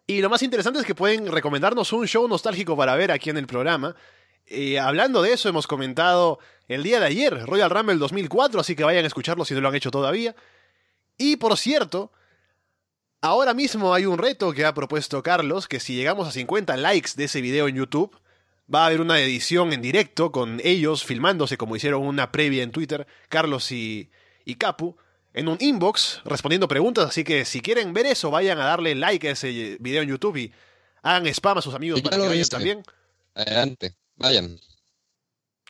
[0.06, 3.38] Y lo más interesante es que pueden recomendarnos un show nostálgico para ver aquí en
[3.38, 3.96] el programa.
[4.46, 8.84] Y hablando de eso, hemos comentado el día de ayer, Royal Rumble 2004, así que
[8.84, 10.36] vayan a escucharlo si no lo han hecho todavía.
[11.18, 12.12] Y por cierto,
[13.24, 17.12] Ahora mismo hay un reto que ha propuesto Carlos, que si llegamos a 50 likes
[17.16, 18.20] de ese video en YouTube,
[18.74, 22.72] va a haber una edición en directo con ellos filmándose como hicieron una previa en
[22.72, 24.10] Twitter, Carlos y,
[24.44, 24.98] y Capu,
[25.36, 29.28] en un inbox respondiendo preguntas, así que si quieren ver eso, vayan a darle like
[29.28, 30.52] a ese video en YouTube y
[31.04, 32.84] hagan spam a sus amigos para que vayan también.
[33.36, 34.60] Adelante, vayan.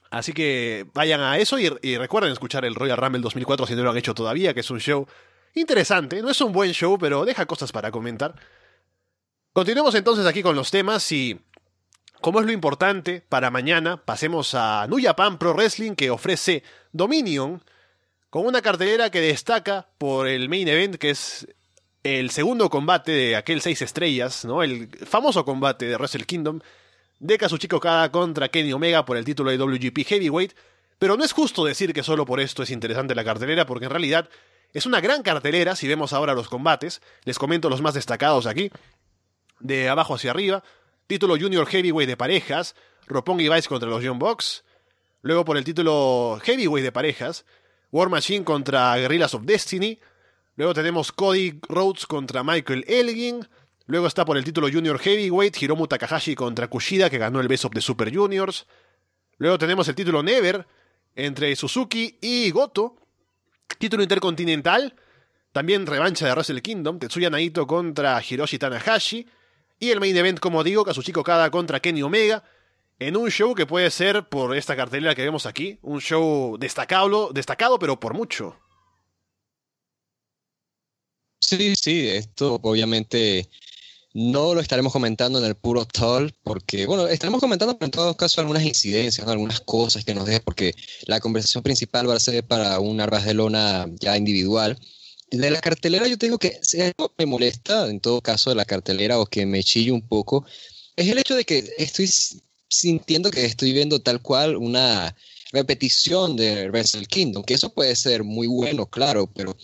[0.10, 3.84] Así que vayan a eso y, y, recuerden escuchar el Royal Rumble 2004 si no
[3.84, 5.06] lo han hecho todavía, que es un show
[5.56, 6.22] interesante.
[6.22, 8.36] No es un buen show, pero deja cosas para comentar.
[9.54, 11.40] Continuemos entonces aquí con los temas y...
[12.22, 17.64] Como es lo importante para mañana, pasemos a New Japan Pro Wrestling que ofrece Dominion
[18.30, 21.48] con una cartelera que destaca por el main event que es
[22.04, 24.62] el segundo combate de aquel seis estrellas, ¿no?
[24.62, 26.60] El famoso combate de Wrestle Kingdom
[27.20, 30.54] de Kazuchika Okada contra Kenny Omega por el título de WGP Heavyweight,
[30.98, 33.92] pero no es justo decir que solo por esto es interesante la cartelera porque en
[33.92, 34.30] realidad
[34.74, 37.02] es una gran cartelera, si vemos ahora los combates.
[37.26, 38.72] Les comento los más destacados aquí.
[39.60, 40.64] De abajo hacia arriba.
[41.08, 42.76] Título Junior Heavyweight de parejas.
[43.08, 44.64] Roppongi Vice contra los Young Bucks.
[45.22, 47.46] Luego por el título Heavyweight de parejas.
[47.92, 50.00] War Machine contra Guerrillas of Destiny.
[50.56, 53.48] Luego tenemos Cody Rhodes contra Michael Elgin.
[53.88, 57.66] Luego está por el título Junior Heavyweight Hiromu Takahashi contra Kushida que ganó el Best
[57.66, 58.66] of the Super Juniors.
[59.38, 60.66] Luego tenemos el título Never
[61.16, 62.96] entre Suzuki y Goto.
[63.78, 64.96] Título intercontinental,
[65.52, 69.28] también revancha de Wrestle Kingdom, Tetsuya Naito contra Hiroshi Tanahashi,
[69.80, 72.44] y el main event, como digo, Kazuchika Okada contra Kenny Omega,
[73.00, 77.32] en un show que puede ser, por esta cartelera que vemos aquí, un show destacado,
[77.34, 78.56] destacado pero por mucho.
[81.40, 83.50] Sí, sí, esto obviamente
[84.14, 88.42] no lo estaremos comentando en el puro toll, porque, bueno, estaremos comentando, en todo caso,
[88.42, 90.74] algunas incidencias, algunas cosas que nos deje, porque
[91.06, 94.78] la conversación principal va a ser para un arbas de lona ya individual.
[95.30, 98.66] De la cartelera, yo tengo que, si algo me molesta, en todo caso, de la
[98.66, 100.46] cartelera o que me chille un poco,
[100.98, 102.10] es el hecho de que estoy
[102.68, 105.16] sintiendo que estoy viendo tal cual una
[105.54, 109.56] repetición de Wrestle Kingdom, que eso puede ser muy bueno, claro, pero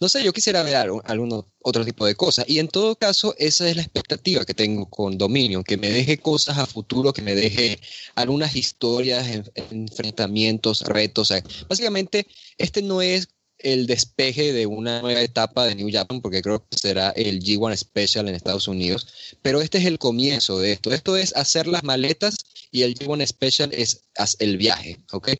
[0.00, 2.44] no sé, yo quisiera ver algún otro tipo de cosas.
[2.48, 6.18] Y en todo caso, esa es la expectativa que tengo con Dominion, que me deje
[6.18, 7.80] cosas a futuro, que me deje
[8.14, 9.26] algunas historias,
[9.70, 11.32] enfrentamientos, retos.
[11.68, 12.26] básicamente,
[12.58, 13.28] este no es
[13.58, 17.76] el despeje de una nueva etapa de New Japan, porque creo que será el G1
[17.76, 19.08] Special en Estados Unidos,
[19.42, 20.92] pero este es el comienzo de esto.
[20.92, 22.36] Esto es hacer las maletas
[22.70, 24.04] y el G1 Special es
[24.38, 25.30] el viaje, ¿ok?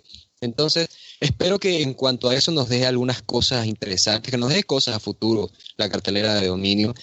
[0.41, 0.89] Entonces,
[1.21, 4.97] espero que en cuanto a eso nos deje algunas cosas interesantes, que nos deje cosas
[4.97, 6.95] a futuro la cartelera de dominio.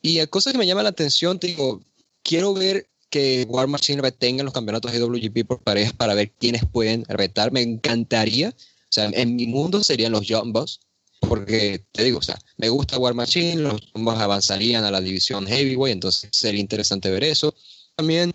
[0.00, 1.82] Y cosas que me llaman la atención, te digo,
[2.22, 6.64] quiero ver que War Machine retenga los campeonatos de WGP por parejas para ver quiénes
[6.64, 7.52] pueden retar.
[7.52, 8.54] Me encantaría, o
[8.88, 10.80] sea, en mi mundo serían los Jumbos,
[11.20, 15.46] porque te digo, o sea, me gusta War Machine, los Jumbos avanzarían a la división
[15.46, 17.54] Heavyweight, entonces sería interesante ver eso.
[17.94, 18.32] También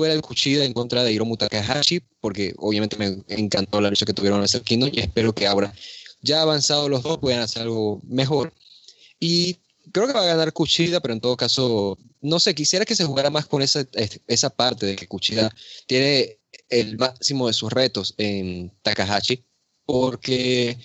[0.00, 4.12] ver el Kuchida en contra de Hiromu Takahashi, porque obviamente me encantó la lucha que
[4.12, 5.74] tuvieron en el Kingdom y espero que ahora,
[6.22, 8.52] ya avanzados los dos, puedan hacer algo mejor.
[9.20, 9.58] Y
[9.92, 13.04] creo que va a ganar Kuchida, pero en todo caso, no sé, quisiera que se
[13.04, 13.86] jugara más con esa,
[14.26, 15.54] esa parte de que Kuchida
[15.86, 16.38] tiene
[16.68, 19.44] el máximo de sus retos en Takahashi,
[19.84, 20.78] porque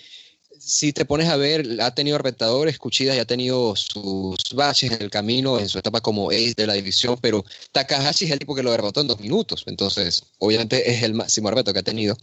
[0.70, 5.02] si te pones a ver, ha tenido retadores, Cuchidas y ha tenido sus baches en
[5.02, 8.54] el camino en su etapa como ace de la división, pero Takahashi es el tipo
[8.54, 12.16] que lo derrotó en dos minutos, entonces obviamente es el máximo reto que ha tenido.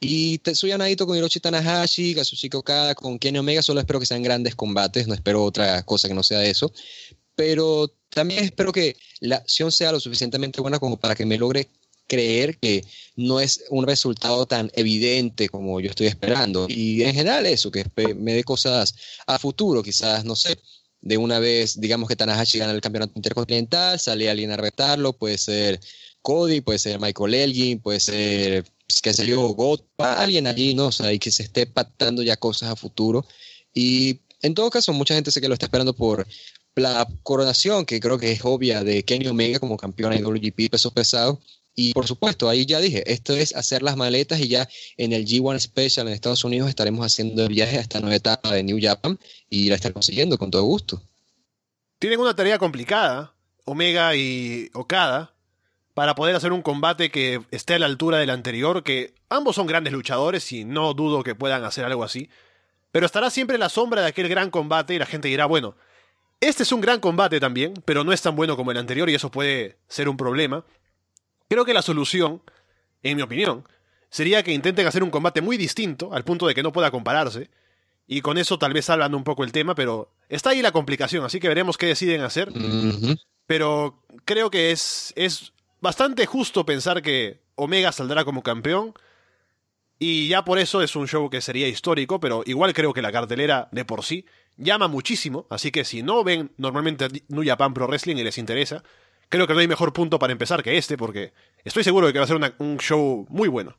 [0.00, 4.22] Y Tetsuya Naito con Hiroshi Tanahashi, Kazuchika Okada con Kenny Omega, solo espero que sean
[4.22, 6.72] grandes combates, no espero otra cosa que no sea eso,
[7.34, 11.68] pero también espero que la acción sea lo suficientemente buena como para que me logre
[12.06, 12.84] creer que
[13.16, 16.66] no es un resultado tan evidente como yo estoy esperando.
[16.68, 17.84] Y en general eso, que
[18.14, 18.94] me dé cosas
[19.26, 20.58] a futuro, quizás, no sé,
[21.00, 25.36] de una vez, digamos que Tanahashi gana el campeonato intercontinental, sale alguien a retarlo, puede
[25.36, 25.80] ser
[26.22, 30.86] Cody, puede ser Michael Elgin, puede ser, sé yo, God, alguien allí, ¿no?
[30.86, 33.26] O sea, y que se esté pactando ya cosas a futuro.
[33.74, 36.26] Y en todo caso, mucha gente sé que lo está esperando por
[36.76, 40.92] la coronación, que creo que es obvia, de Kenny Omega como campeón de WGP peso
[40.92, 41.40] pesado,
[41.74, 45.24] y por supuesto, ahí ya dije, esto es hacer las maletas y ya en el
[45.24, 48.78] G1 Special en Estados Unidos estaremos haciendo el viaje a esta nueva etapa de New
[48.80, 49.18] Japan
[49.48, 51.02] y la estar consiguiendo con todo gusto.
[51.98, 55.34] Tienen una tarea complicada, Omega y Okada,
[55.94, 59.66] para poder hacer un combate que esté a la altura del anterior, que ambos son
[59.66, 62.28] grandes luchadores y no dudo que puedan hacer algo así,
[62.90, 65.74] pero estará siempre la sombra de aquel gran combate y la gente dirá, bueno,
[66.40, 69.14] este es un gran combate también, pero no es tan bueno como el anterior y
[69.14, 70.64] eso puede ser un problema.
[71.52, 72.40] Creo que la solución,
[73.02, 73.68] en mi opinión,
[74.08, 77.50] sería que intenten hacer un combate muy distinto, al punto de que no pueda compararse,
[78.06, 81.26] y con eso tal vez salvan un poco el tema, pero está ahí la complicación,
[81.26, 82.50] así que veremos qué deciden hacer.
[83.44, 88.94] Pero creo que es, es bastante justo pensar que Omega saldrá como campeón,
[89.98, 93.12] y ya por eso es un show que sería histórico, pero igual creo que la
[93.12, 94.24] cartelera de por sí
[94.56, 98.82] llama muchísimo, así que si no ven normalmente New Japan Pro Wrestling y les interesa,
[99.32, 101.32] creo que no hay mejor punto para empezar que este, porque
[101.64, 103.74] estoy seguro de que va a ser un show muy bueno.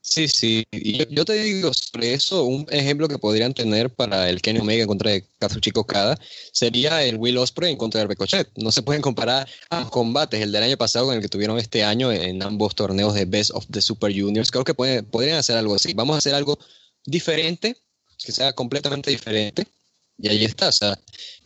[0.00, 0.64] Sí, sí.
[0.70, 4.82] Y yo, te digo sobre eso, un ejemplo que podrían tener para el Kenny Omega
[4.82, 6.16] en contra de Kazuchika Okada
[6.52, 8.48] sería el Will Ospreay en contra del Ricochet.
[8.56, 11.82] No se pueden comparar a combates, el del año pasado con el que tuvieron este
[11.82, 14.52] año en ambos torneos de Best of the Super Juniors.
[14.52, 15.92] Creo que podrían hacer algo así.
[15.92, 16.56] Vamos a hacer algo
[17.04, 17.76] diferente,
[18.24, 19.66] que sea completamente diferente.
[20.18, 20.68] Y ahí está.
[20.68, 20.96] O sea,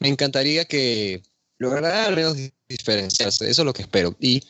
[0.01, 1.23] me encantaría que
[1.61, 2.37] logrará al menos
[2.69, 3.49] diferenciarse.
[3.49, 4.17] Eso es lo que espero.
[4.19, 4.43] Y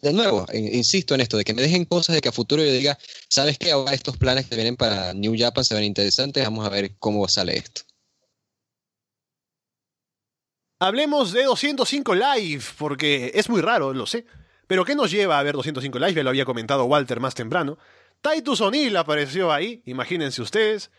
[0.00, 2.72] de nuevo, insisto en esto, de que me dejen cosas de que a futuro yo
[2.72, 2.96] diga,
[3.28, 3.72] ¿sabes qué?
[3.72, 7.26] Ahora estos planes que vienen para New Japan se ven interesantes, vamos a ver cómo
[7.28, 7.82] sale esto.
[10.78, 14.24] Hablemos de 205 Live, porque es muy raro, lo sé.
[14.68, 16.14] Pero ¿qué nos lleva a ver 205 Live?
[16.14, 17.76] Ya lo había comentado Walter más temprano.
[18.20, 20.90] Titus O'Neill apareció ahí, imagínense ustedes.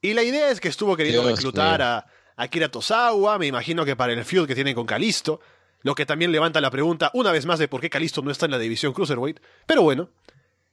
[0.00, 2.06] Y la idea es que estuvo queriendo reclutar a
[2.38, 5.40] Akira Tosawa, me imagino que para el feud que tiene con Kalisto,
[5.82, 8.46] lo que también levanta la pregunta una vez más de por qué Kalisto no está
[8.46, 9.40] en la división Cruiserweight.
[9.66, 10.10] Pero bueno,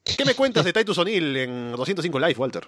[0.04, 2.68] ¿qué me cuentas de Titus O'Neill en 205 Live, Walter?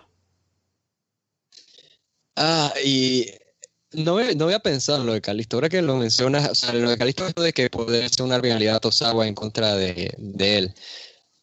[2.35, 3.27] Ah, y
[3.91, 5.57] no, no había pensado en lo de Kalisto.
[5.57, 8.39] Ahora que lo mencionas, o sea, lo de Kalisto es de que puede ser una
[8.39, 10.73] rivalidad Tosawa en contra de, de él.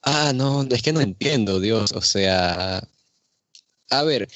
[0.02, 1.92] Ah, no, es que no entiendo, Dios.
[1.92, 2.82] O sea,
[3.90, 4.28] a ver,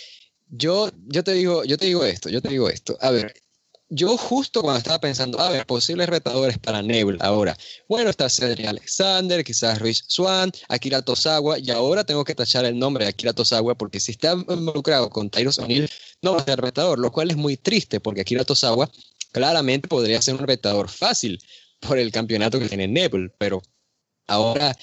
[0.51, 2.97] yo, yo, te digo, yo te digo esto, yo te digo esto.
[3.01, 3.35] A ver,
[3.91, 7.57] yo justo cuando estaba pensando, a ver, posibles retadores para Nebula ahora.
[7.89, 12.79] Bueno, está Cedric Alexander, quizás Rich Swan, Akira Tosawa, y ahora tengo que tachar el
[12.79, 15.89] nombre de Akira Tosawa porque si está involucrado con Tyros O'Neill,
[16.23, 18.91] no va a ser retador, lo cual es muy triste porque Akira Tosawa
[19.33, 21.41] claramente podría ser un retador fácil
[21.81, 23.63] por el campeonato que tiene Nebula, pero
[24.27, 24.77] ahora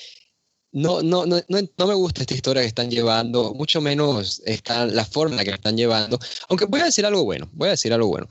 [0.75, 5.05] no, no, no, no, me gusta esta historia que están llevando, mucho menos está la
[5.05, 6.19] forma que están llevando.
[6.49, 8.27] Aunque voy a decir algo bueno, voy a decir algo bueno.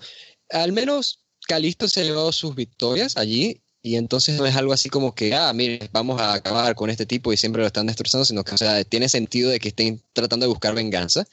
[0.51, 4.90] Al menos Calisto se ha llevado sus victorias allí y entonces no es algo así
[4.90, 8.26] como que, ah, mire, vamos a acabar con este tipo y siempre lo están destrozando,
[8.26, 11.26] sino que, o sea, tiene sentido de que estén tratando de buscar venganza.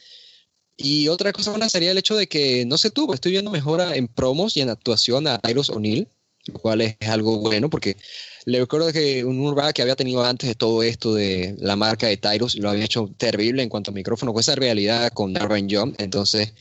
[0.78, 3.98] Y otra cosa buena sería el hecho de que no se tuvo, estoy viendo mejora
[3.98, 6.08] en promos y en actuación a Tyros O'Neill,
[6.46, 7.98] lo cual es, algo bueno porque
[8.46, 12.08] le recuerdo que un Urba que había tenido antes de todo esto de la marca
[12.08, 15.68] de Tyros lo había hecho terrible en cuanto a micrófono, con esa realidad con Darwin
[15.70, 15.96] John.
[15.98, 16.54] Entonces,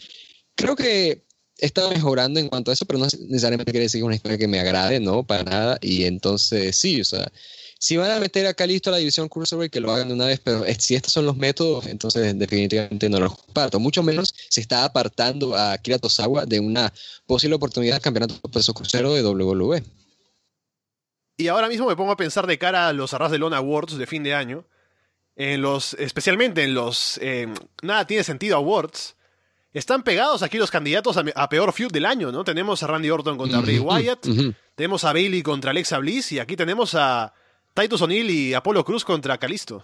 [0.55, 1.25] creo que
[1.59, 4.49] está mejorando en cuanto a eso, pero no necesariamente quiere decir que una historia que
[4.49, 5.79] me agrade, no, para nada.
[5.81, 7.31] Y entonces, sí, o sea,
[7.79, 10.27] si van a meter acá listo a la división Cruiserweight, que lo hagan de una
[10.27, 13.81] vez, pero si estos son los métodos, entonces definitivamente no los comparto.
[13.81, 16.93] Mucho menos se está apartando a Kira Tosawa de una
[17.27, 19.83] posible oportunidad de campeonato peso crucero de WWE.
[21.41, 23.97] Y ahora mismo me pongo a pensar de cara a los Arras de Lona Awards
[23.97, 24.67] de fin de año,
[25.37, 27.49] en los, especialmente en los eh,
[27.81, 29.17] Nada tiene sentido Awards,
[29.73, 32.45] están pegados aquí los candidatos a, peor feud del año, ¿no?
[32.45, 34.27] Tenemos a Randy Orton contra Bray Wyatt,
[34.75, 37.33] tenemos a Bailey contra Alexa Bliss y aquí tenemos a
[37.73, 39.83] Titus O'Neill y Apolo Cruz contra Calisto.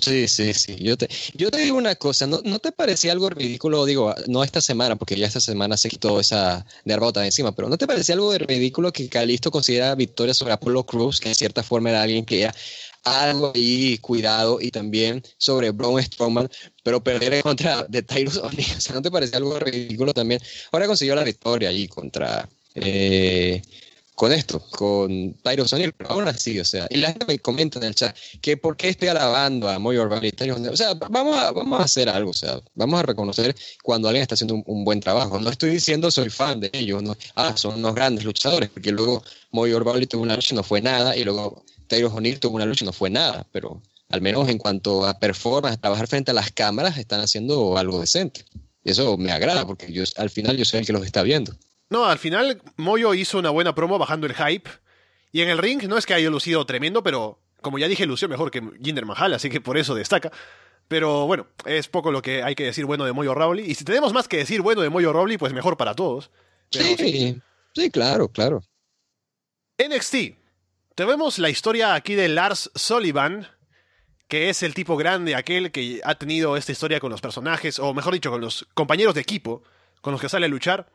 [0.00, 0.76] Sí, sí, sí.
[0.78, 3.86] Yo te, yo te digo una cosa, ¿no, ¿no, te parecía algo ridículo?
[3.86, 7.68] Digo, no esta semana, porque ya esta semana se quitó esa nervota de encima, pero
[7.68, 11.34] ¿no te parecía algo de ridículo que Calisto considera victoria sobre Apollo Cruz, que en
[11.34, 12.54] cierta forma era alguien que ya
[13.04, 16.50] algo ahí cuidado y también sobre Braun Strowman,
[16.82, 20.40] pero perder en contra de Tyrus O'Neill, ¿no te parecía algo ridículo también?
[20.72, 22.48] Ahora consiguió la victoria allí contra...
[22.74, 23.62] Eh,
[24.22, 27.80] con esto, con Tyro O'Neill, pero aún así, o sea, y la gente me comenta
[27.80, 31.36] en el chat que por qué estoy alabando a Moyo Orban y o sea, vamos
[31.36, 34.84] a, vamos a hacer algo, o sea, vamos a reconocer cuando alguien está haciendo un,
[34.84, 35.40] buen trabajo.
[35.40, 39.24] No estoy diciendo soy fan de ellos, no, ah, son unos grandes luchadores, porque luego
[39.50, 42.66] Moyo Orban tuvo una lucha y no fue nada, y luego Tyro O'Neill tuvo una
[42.66, 46.34] lucha y no fue nada, pero al menos en cuanto a performance, trabajar frente a
[46.34, 48.44] las cámaras, están haciendo algo decente.
[48.84, 51.56] Eso me agrada, porque yo, al final yo soy el que los está viendo.
[51.92, 54.70] No, al final Moyo hizo una buena promo bajando el hype.
[55.30, 58.30] Y en el ring no es que haya lucido tremendo, pero como ya dije, lució
[58.30, 60.32] mejor que Jinder Mahal, así que por eso destaca.
[60.88, 63.70] Pero bueno, es poco lo que hay que decir bueno de Moyo Rawley.
[63.70, 66.30] Y si tenemos más que decir bueno de Moyo Rawley, pues mejor para todos.
[66.70, 67.36] sí,
[67.74, 68.62] sí, claro, claro.
[69.76, 70.38] NXT.
[70.94, 73.48] Tenemos la historia aquí de Lars Sullivan,
[74.28, 77.92] que es el tipo grande, aquel que ha tenido esta historia con los personajes, o
[77.92, 79.62] mejor dicho, con los compañeros de equipo
[80.00, 80.88] con los que sale a luchar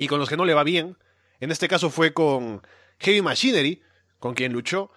[0.00, 0.96] y con los que no le va bien.
[1.40, 2.62] En este caso fue con
[3.00, 3.82] Heavy Machinery,
[4.18, 4.90] con quien luchó.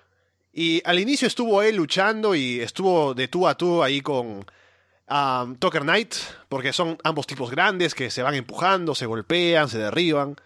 [0.53, 4.45] Y al inicio estuvo él luchando y estuvo de tú a tú ahí con
[5.09, 6.15] um, Tucker Knight,
[6.47, 10.37] porque son ambos tipos grandes que se van empujando, se golpean, se derriban.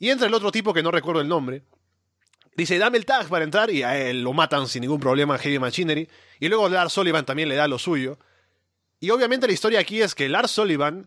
[0.00, 1.62] Y entra el otro tipo que no recuerdo el nombre.
[2.56, 5.60] Dice, dame el tag para entrar y a él lo matan sin ningún problema Heavy
[5.60, 6.08] Machinery.
[6.40, 8.18] Y luego Lars Sullivan también le da lo suyo.
[8.98, 11.06] Y obviamente la historia aquí es que Lars Sullivan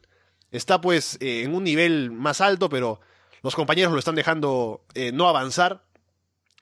[0.51, 2.99] está pues eh, en un nivel más alto, pero
[3.43, 5.83] los compañeros lo están dejando eh, no avanzar.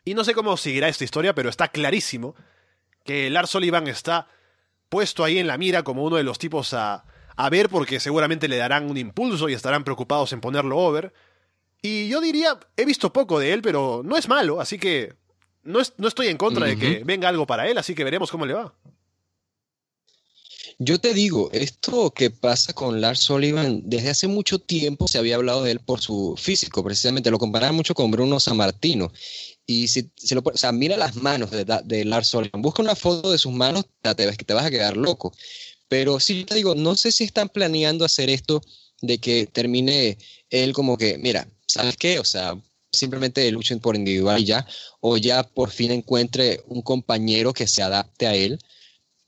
[0.03, 2.35] Y no sé cómo seguirá esta historia, pero está clarísimo
[3.03, 4.27] que Lars Sullivan está
[4.89, 7.05] puesto ahí en la mira como uno de los tipos a,
[7.35, 11.13] a ver porque seguramente le darán un impulso y estarán preocupados en ponerlo over.
[11.81, 15.13] Y yo diría, he visto poco de él, pero no es malo, así que
[15.63, 18.45] no, no estoy en contra de que venga algo para él, así que veremos cómo
[18.45, 18.73] le va.
[20.77, 25.35] Yo te digo, esto que pasa con Lars Sullivan, desde hace mucho tiempo se había
[25.35, 29.11] hablado de él por su físico, precisamente lo comparaban mucho con Bruno Sammartino.
[29.65, 33.37] Y si, lo, o sea, mira las manos de, Lars Sullivan, busca una foto de
[33.37, 35.33] sus manos, te, te vas a quedar loco.
[35.87, 38.61] Pero sí te digo, no sé si están planeando hacer esto
[39.01, 40.17] de que termine
[40.49, 42.19] él como que, mira, ¿sabes qué?
[42.19, 42.61] O sea,
[42.91, 44.67] simplemente luchen por individual y ya,
[44.99, 48.59] o ya por fin encuentre un compañero que se adapte a él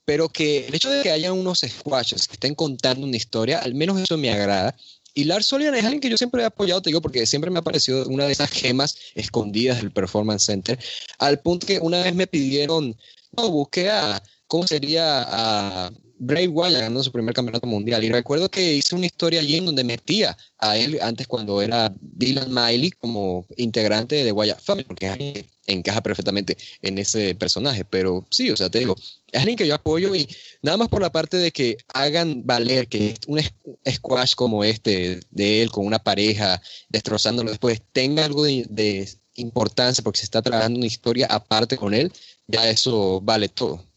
[0.08, 3.74] pero que el hecho de que haya unos squashes que estén contando una historia, al
[3.74, 4.74] menos eso me agrada.
[5.12, 7.58] Y Lars Solian es alguien que yo siempre he apoyado, te digo, porque siempre me
[7.58, 10.78] ha parecido una de esas gemas escondidas del Performance Center,
[11.18, 12.96] al punto que una vez me pidieron,
[13.36, 15.26] no, busqué a, ¿cómo sería?
[15.28, 18.02] A Bray Wyatt ganó su primer campeonato mundial.
[18.04, 21.94] Y recuerdo que hice una historia allí en donde metía a él antes cuando era
[22.00, 27.84] Dylan Miley como integrante de Wyatt Family, porque encaja perfectamente en ese personaje.
[27.84, 28.96] Pero sí, o sea, te digo,
[29.30, 30.28] es alguien que yo apoyo y
[30.62, 33.40] nada más por la parte de que hagan valer que un
[33.88, 40.02] squash como este de él con una pareja, destrozándolo después, tenga algo de, de importancia
[40.02, 42.12] porque se está trabajando una historia aparte con él,
[42.46, 43.87] ya eso vale todo.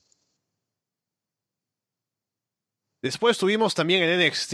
[3.02, 4.53] Después tuvimos también en NXT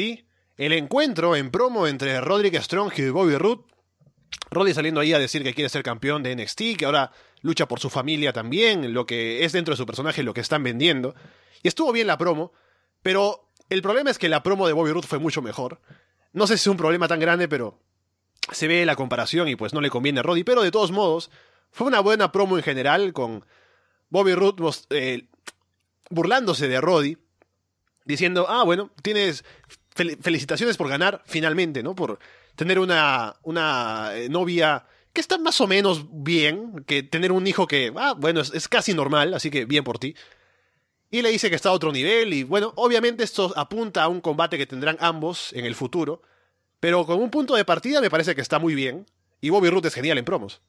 [0.58, 3.64] el encuentro en promo entre Roderick Strong y Bobby Roode.
[4.50, 7.12] Roddy saliendo ahí a decir que quiere ser campeón de NXT, que ahora
[7.42, 10.64] lucha por su familia también, lo que es dentro de su personaje lo que están
[10.64, 11.14] vendiendo.
[11.62, 12.54] Y estuvo bien la promo,
[13.04, 15.82] pero el problema es que la promo de Bobby Roode fue mucho mejor.
[16.32, 17.80] No sé si es un problema tan grande, pero
[18.52, 21.30] se ve la comparación y pues no le conviene a Roddy, pero de todos modos,
[21.72, 23.46] fue una buena promo en general con
[24.10, 25.28] Bobby Roode eh,
[26.10, 27.18] burlándose de Roddy
[28.08, 29.44] diciendo, ah, bueno, tienes
[29.96, 31.96] felicitaciones por ganar finalmente, ¿no?
[31.96, 32.20] Por
[32.56, 37.68] tener una, una eh, novia que está más o menos bien, que tener un hijo
[37.68, 40.16] que, ah, bueno, es, casi normal, así que bien por ti.
[41.10, 44.22] Y le dice que está a otro nivel y bueno, obviamente esto apunta a un
[44.22, 46.22] combate que tendrán ambos en el futuro,
[46.80, 49.06] pero con un punto de partida me parece que está muy bien
[49.42, 50.62] y Bobby Roode es genial en promos.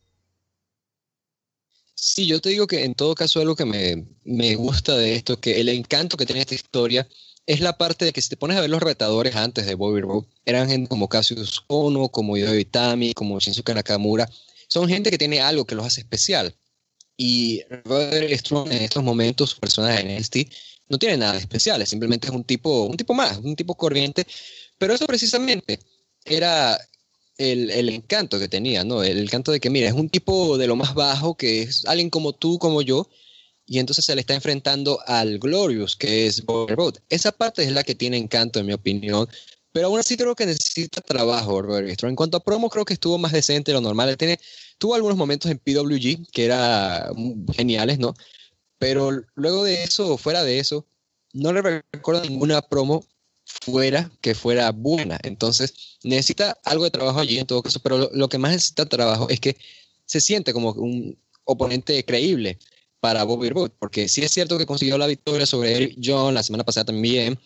[1.94, 5.40] Sí, yo te digo que en todo caso algo que me, me gusta de esto,
[5.40, 7.09] que el encanto que tiene esta historia
[7.49, 10.03] es la parte de que si te pones a ver los retadores antes de Bobby
[10.03, 14.29] Roode, eran gente como Cassius Ono, como Yoyo Itami, como Shinsuke Nakamura.
[14.69, 16.55] Son gente que tiene algo que los hace especial.
[17.16, 20.37] Y Roderick Strong en estos momentos, su personaje en NXT,
[20.91, 24.27] no tiene nada especial, simplemente es un tipo, un tipo más, un tipo corriente.
[24.77, 25.81] Pero eso precisamente
[26.27, 26.79] era
[27.39, 29.03] el, el, encanto que tenía, ¿no?
[29.03, 32.11] El encanto de que, mira, es un tipo de lo más bajo, que es alguien
[32.11, 33.09] como tú, como yo,
[33.69, 37.85] y entonces se le está enfrentando al Glorious, que es Robert Esa parte es la
[37.85, 39.28] que tiene encanto, en mi opinión.
[39.73, 43.19] Pero aún así creo que necesita trabajo, Robert En cuanto a promo, creo que estuvo
[43.19, 44.16] más decente de lo normal.
[44.16, 44.40] tiene,
[44.78, 48.15] tuvo algunos momentos en PWG que eran geniales, ¿no?
[48.78, 50.86] Pero luego de eso, fuera de eso,
[51.35, 53.05] no le recuerdo ninguna promo
[53.45, 55.19] fuera que fuera buena.
[55.24, 58.86] Entonces, necesita algo de trabajo allí en todo caso, pero lo, lo que más necesita
[58.86, 59.59] trabajo es que
[60.07, 62.59] se siente como un oponente creíble
[63.01, 66.65] para Bobby Roode, porque sí es cierto que consiguió la victoria sobre John la semana
[66.65, 67.39] pasada también.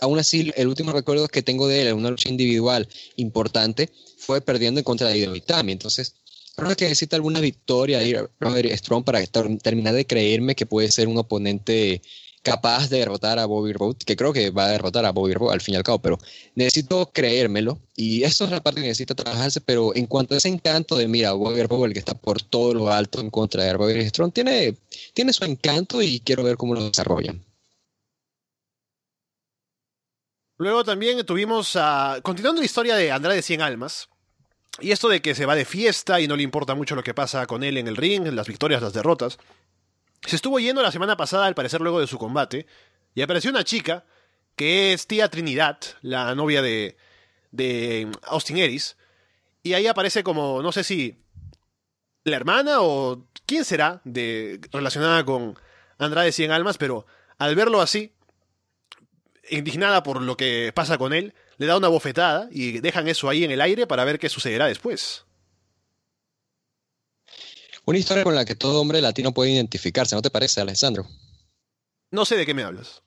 [0.00, 4.40] Aún así, el último recuerdo que tengo de él en una lucha individual importante fue
[4.40, 5.72] perdiendo en contra de Hideo Itami.
[5.72, 6.14] Entonces,
[6.56, 11.08] creo que necesita alguna victoria de Robert Strong para terminar de creerme que puede ser
[11.08, 12.02] un oponente
[12.44, 15.54] capaz de derrotar a Bobby Roode, que creo que va a derrotar a Bobby Roode
[15.54, 16.18] al fin y al cabo, pero
[16.54, 20.48] necesito creérmelo y eso es la parte que necesita trabajarse, pero en cuanto a ese
[20.48, 23.74] encanto de, mira, Bobby Roode, el que está por todo lo alto en contra de
[23.74, 24.76] Bobby Strong, tiene,
[25.14, 27.42] tiene su encanto y quiero ver cómo lo desarrollan.
[30.58, 31.76] Luego también tuvimos,
[32.22, 34.08] continuando la historia de Andrade Cien Almas,
[34.80, 37.14] y esto de que se va de fiesta y no le importa mucho lo que
[37.14, 39.38] pasa con él en el ring, las victorias, las derrotas.
[40.26, 42.66] Se estuvo yendo la semana pasada, al parecer luego de su combate,
[43.14, 44.04] y apareció una chica,
[44.56, 46.96] que es tía Trinidad, la novia de,
[47.50, 48.96] de Austin Eris,
[49.62, 51.24] y ahí aparece como, no sé si
[52.24, 55.58] la hermana o quién será de, relacionada con
[55.98, 57.06] Andrade Cien Almas, pero
[57.38, 58.12] al verlo así,
[59.50, 63.44] indignada por lo que pasa con él, le da una bofetada y dejan eso ahí
[63.44, 65.24] en el aire para ver qué sucederá después.
[67.86, 71.06] Una historia con la que todo hombre latino puede identificarse, ¿no te parece, Alessandro?
[72.10, 73.02] No sé de qué me hablas.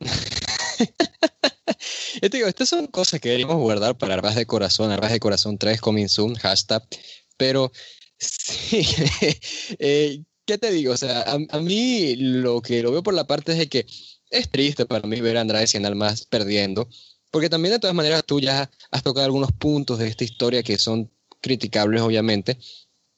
[2.22, 5.20] Yo te digo, estas son cosas que deberíamos guardar para Arbas de Corazón, Arbas de
[5.20, 6.82] Corazón 3, coming soon, hashtag.
[7.36, 7.72] Pero,
[8.18, 8.82] sí,
[9.78, 10.92] eh, ¿qué te digo?
[10.92, 13.86] O sea, a, mí lo que lo veo por la parte es de que
[14.30, 16.88] es triste para mí ver a Andrade Cien Almas perdiendo,
[17.30, 20.76] porque también de todas maneras tú ya has tocado algunos puntos de esta historia que
[20.76, 22.58] son criticables, obviamente,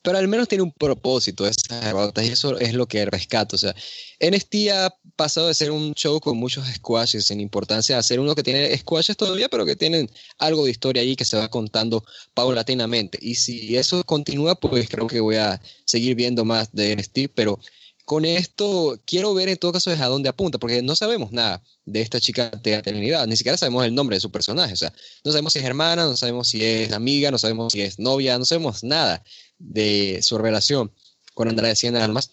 [0.02, 3.56] pero al menos tiene un propósito esa derrota y eso es lo que rescato.
[3.56, 3.74] O sea,
[4.20, 8.34] NXT ha pasado de ser un show con muchos squashes en importancia a ser uno
[8.34, 12.04] que tiene squashes todavía, pero que tienen algo de historia ahí que se va contando
[12.34, 13.18] paulatinamente.
[13.22, 17.60] Y si eso continúa, pues creo que voy a seguir viendo más de NXT, pero
[18.04, 22.00] con esto quiero ver en todo caso a dónde apunta, porque no sabemos nada de
[22.00, 24.92] esta chica de eternidad, ni siquiera sabemos el nombre de su personaje, o sea,
[25.24, 28.38] no sabemos si es hermana, no sabemos si es amiga, no sabemos si es novia,
[28.38, 29.22] no sabemos nada
[29.62, 30.92] de su relación
[31.34, 32.30] con Andrade Cien Almas.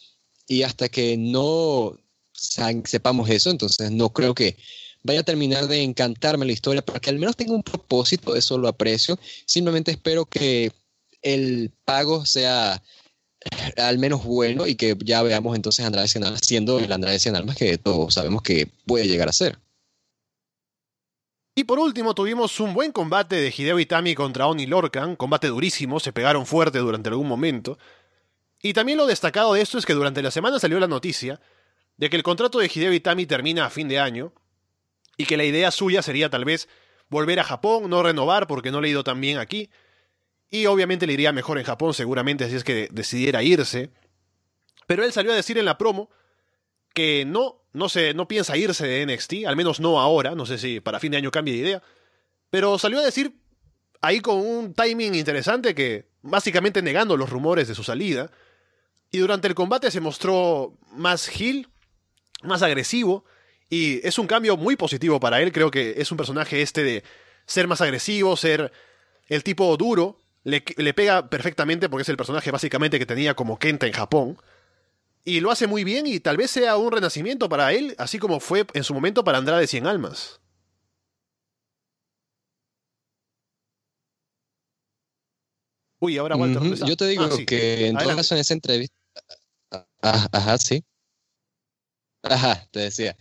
[0.48, 1.98] Y hasta que no
[2.34, 4.58] sepamos eso, entonces no creo que
[5.04, 8.68] vaya a terminar de encantarme la historia, porque al menos tenga un propósito, eso lo
[8.68, 9.20] aprecio.
[9.46, 10.72] Simplemente espero que
[11.22, 12.82] el pago sea
[13.78, 17.20] al menos bueno y que ya veamos entonces a Andrade Cien Almas siendo el Andrade
[17.20, 19.60] Cien Almas que todos sabemos que puede llegar a ser.
[21.60, 26.00] Y por último tuvimos un buen combate de Hideo Itami contra Oni Lorcan, combate durísimo,
[26.00, 27.78] se pegaron fuerte durante algún momento.
[28.62, 31.42] Y también lo destacado de esto es que durante la semana salió la noticia
[31.98, 34.32] de que el contrato de Hideo Itami termina a fin de año
[35.18, 36.70] y que la idea suya sería tal vez
[37.10, 39.70] volver a Japón, no renovar porque no le ha ido tan bien aquí.
[40.50, 43.90] Y obviamente le iría mejor en Japón seguramente si es que decidiera irse.
[44.88, 46.10] Pero él salió a decir en la promo
[46.94, 50.58] que no, no, se, no piensa irse de NXT, al menos no ahora, no sé
[50.58, 51.84] si para fin de año cambie de idea.
[52.50, 53.34] Pero salió a decir
[54.02, 58.32] ahí con un timing interesante que básicamente negando los rumores de su salida.
[59.12, 61.68] Y durante el combate se mostró más heel,
[62.44, 63.26] más agresivo,
[63.70, 65.52] y es un cambio muy positivo para él.
[65.52, 67.04] Creo que es un personaje este de
[67.46, 68.72] ser más agresivo, ser
[69.28, 70.20] el tipo duro.
[70.44, 74.38] Le, le, pega perfectamente porque es el personaje básicamente que tenía como Kenta en Japón.
[75.26, 78.40] Y lo hace muy bien y tal vez sea un renacimiento para él, así como
[78.40, 80.40] fue en su momento para Andrade Cien Almas.
[86.00, 86.62] Uy, ahora Walter.
[86.62, 86.88] Uh -huh.
[86.88, 87.46] Yo te digo ah, sí.
[87.46, 88.96] que en todo caso en esa entrevista.
[90.02, 90.84] Ajá, sí.
[92.24, 93.16] Ajá, te decía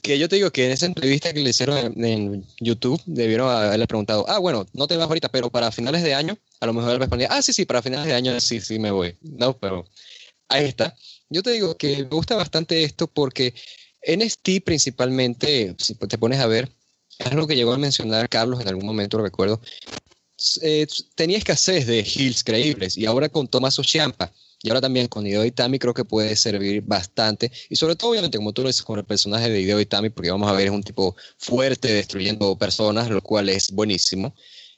[0.00, 3.50] que yo te digo que en esa entrevista que le hicieron en, en, YouTube, debieron
[3.50, 6.72] haberle preguntado, ah, bueno, no te vas ahorita, pero para finales de año, a lo
[6.72, 9.16] mejor él respondía, ah, sí, sí, para finales de año sí, sí me voy.
[9.20, 9.84] No, pero
[10.48, 10.94] ahí está.
[11.28, 13.54] Yo te digo que me gusta bastante esto porque
[14.06, 16.70] NXT principalmente, si te pones a ver,
[17.18, 19.60] es lo que llegó a mencionar Carlos en algún momento, lo recuerdo,
[20.62, 24.32] eh, tenía escasez de heels creíbles y ahora con Tommaso Ciampa
[24.62, 27.50] y ahora también con Hideo Itami creo que puede servir bastante.
[27.68, 30.30] Y sobre todo, obviamente, como tú lo dices, con el personaje de Hideo Itami, porque
[30.30, 34.34] vamos a ver, es un tipo fuerte destruyendo personas, lo cual es buenísimo.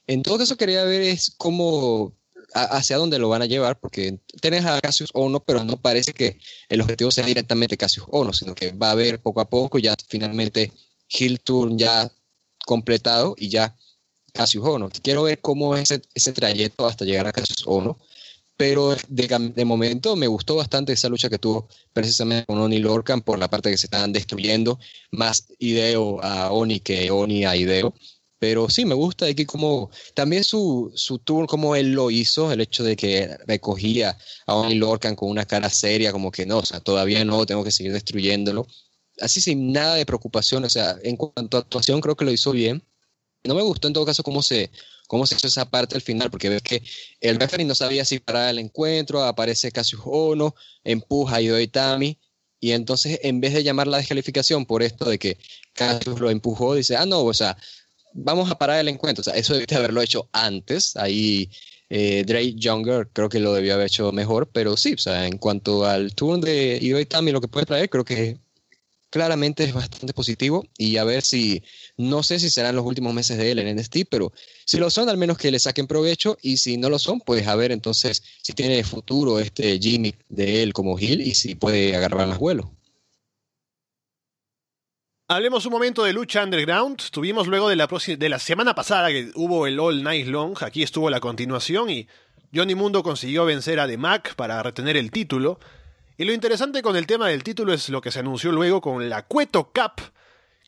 [0.06, 2.16] En todo caso, quería ver es cómo,
[2.54, 6.38] hacia dónde lo van a llevar, porque tenés a Cassius Ono, pero no parece que
[6.68, 9.94] el objetivo sea directamente Cassius Ono, sino que va a haber poco a poco ya
[10.08, 10.72] finalmente
[11.08, 12.10] Hill Turn ya
[12.64, 13.76] completado y ya
[14.32, 14.88] Cassius Ono.
[15.02, 17.98] Quiero ver cómo es ese, trayecto hasta llegar a Cassius Ono
[18.56, 23.20] pero de, de, momento me gustó bastante esa lucha que tuvo precisamente con Oni Lorcan
[23.20, 24.78] por la parte que se estaban destruyendo,
[25.10, 27.94] más Ideo a Oni que Oni a Ideo.
[28.44, 32.60] Pero sí, me gusta aquí como también su, su tour, como él lo hizo, el
[32.60, 36.64] hecho de que recogía a Oni Lorcan con una cara seria, como que no, o
[36.66, 38.66] sea, todavía no, tengo que seguir destruyéndolo.
[39.18, 42.52] Así sin nada de preocupación, o sea, en cuanto a actuación creo que lo hizo
[42.52, 42.84] bien.
[43.44, 44.70] No me gustó en todo caso cómo se,
[45.06, 46.82] cómo se hizo esa parte al final, porque ves que
[47.22, 50.54] el referee no sabía si parar el encuentro, aparece Cassius Ono,
[50.84, 52.18] empuja a Ido Itami,
[52.60, 55.38] y entonces en vez de llamar la descalificación por esto de que
[55.72, 57.56] Cassius lo empujó, dice, ah, no, o sea,
[58.14, 61.50] vamos a parar el encuentro, o sea, eso debiste haberlo hecho antes, ahí
[61.90, 65.36] eh, Drake Younger creo que lo debió haber hecho mejor, pero sí, o sea, en
[65.36, 68.38] cuanto al turn de Ido Itami, lo que puede traer, creo que
[69.14, 70.66] claramente es bastante positivo.
[70.76, 71.62] Y a ver si,
[71.96, 74.32] no sé si serán los últimos meses de él en NXT, pero
[74.64, 76.36] si lo son, al menos que le saquen provecho.
[76.42, 80.64] Y si no lo son, pues a ver entonces si tiene futuro este Jimmy de
[80.64, 82.72] él como Hill y si puede agarrar más vuelo.
[85.26, 87.00] Hablemos un momento de lucha underground.
[87.10, 90.82] Tuvimos luego de la, de la semana pasada que hubo el All Night Long, aquí
[90.82, 92.06] estuvo la continuación y
[92.54, 95.58] Johnny Mundo consiguió vencer a The Mac para retener el título.
[96.18, 99.08] Y lo interesante con el tema del título es lo que se anunció luego con
[99.08, 100.02] la Cueto Cup,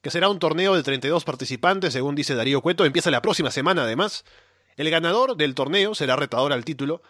[0.01, 2.87] que será un torneo de 32 participantes, según dice Darío Cueto.
[2.87, 4.25] Empieza la próxima semana, además.
[4.79, 7.03] El ganador del torneo será retador al título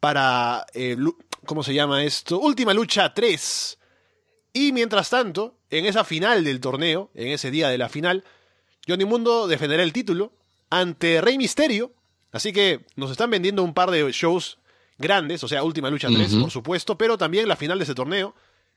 [0.00, 0.64] para.
[0.72, 0.96] Eh,
[1.44, 2.40] ¿Cómo se llama esto?
[2.40, 3.78] Última lucha 3.
[4.56, 8.24] Y mientras tanto, en esa final del torneo, en ese día de la final,
[8.88, 10.32] Johnny Mundo defenderá el título
[10.70, 11.92] ante Rey Misterio.
[12.30, 14.58] Así que nos están vendiendo un par de shows
[14.96, 16.40] grandes, o sea, Última Lucha 3, uh -huh.
[16.42, 18.34] por supuesto, pero también la final de ese torneo,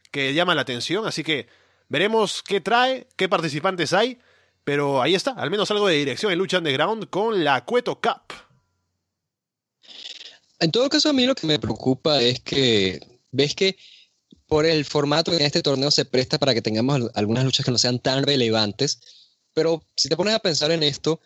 [0.09, 1.47] que llama la atención, así que
[1.89, 4.17] veremos qué trae, qué participantes hay,
[4.63, 8.33] pero ahí está, al menos algo de dirección en Lucha Underground con la Cueto Cup.
[10.59, 12.99] En todo caso, a mí lo que me preocupa es que
[13.31, 13.77] ves que
[14.48, 17.78] por el formato en este torneo se presta para que tengamos algunas luchas que no
[17.78, 18.99] sean tan relevantes,
[19.53, 21.22] pero si te pones a pensar en esto,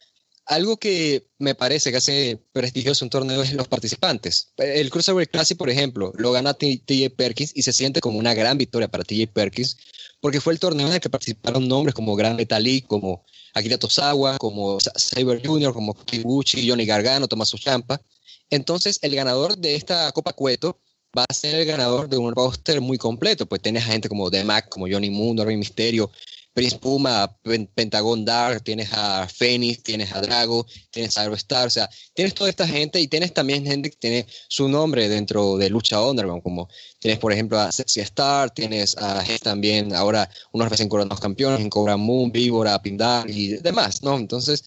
[0.46, 4.54] algo que me parece que hace prestigioso un torneo es los participantes.
[4.58, 8.58] El Cruiserweight Classic, por ejemplo, lo gana TJ Perkins y se siente como una gran
[8.58, 9.78] victoria para TJ Perkins
[10.20, 14.38] porque fue el torneo en el que participaron nombres como Gran Metalik, como Akira Tosawa,
[14.38, 18.00] como Saber Jr., como Kiguchi, Johnny Gargano, Tommaso Champa.
[18.50, 20.80] Entonces, el ganador de esta Copa Cueto
[21.18, 24.32] va a ser el ganador de un roster muy completo, pues tienes a gente como
[24.32, 26.10] The Mac, como Johnny Mundo, Rey Misterio,
[26.54, 27.34] Prince Puma,
[27.76, 32.50] Pentagon Dark, tienes a Phoenix, tienes a Drago, tienes a Aerostar, o sea, tienes toda
[32.50, 36.68] esta gente y tienes también gente que tiene su nombre dentro de Lucha Underground, como
[37.00, 41.70] tienes por ejemplo a Sexy Star, tienes a también ahora unos veces coronados campeones, en
[41.70, 44.18] Cobra Moon, Víbora, Pindar y demás, ¿no?
[44.18, 44.64] Entonces,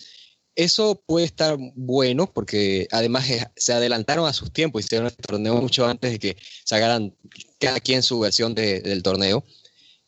[0.57, 3.27] eso puede estar bueno porque además
[3.57, 7.15] se adelantaron a sus tiempos hicieron el torneo mucho antes de que sacaran
[7.59, 9.45] cada quien su versión del torneo.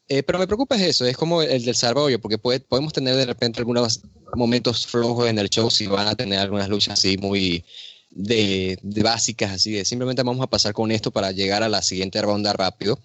[0.09, 3.27] Eh, pero me preocupa es eso, es como el del desarrollo, porque podemos tener de
[3.27, 4.03] repente algunos
[4.35, 7.65] momentos flojos en el show si van a tener algunas luchas así muy
[8.11, 12.23] de, básicas, así de simplemente vamos a pasar con esto para llegar a la siguiente
[12.23, 13.01] ronda rápido.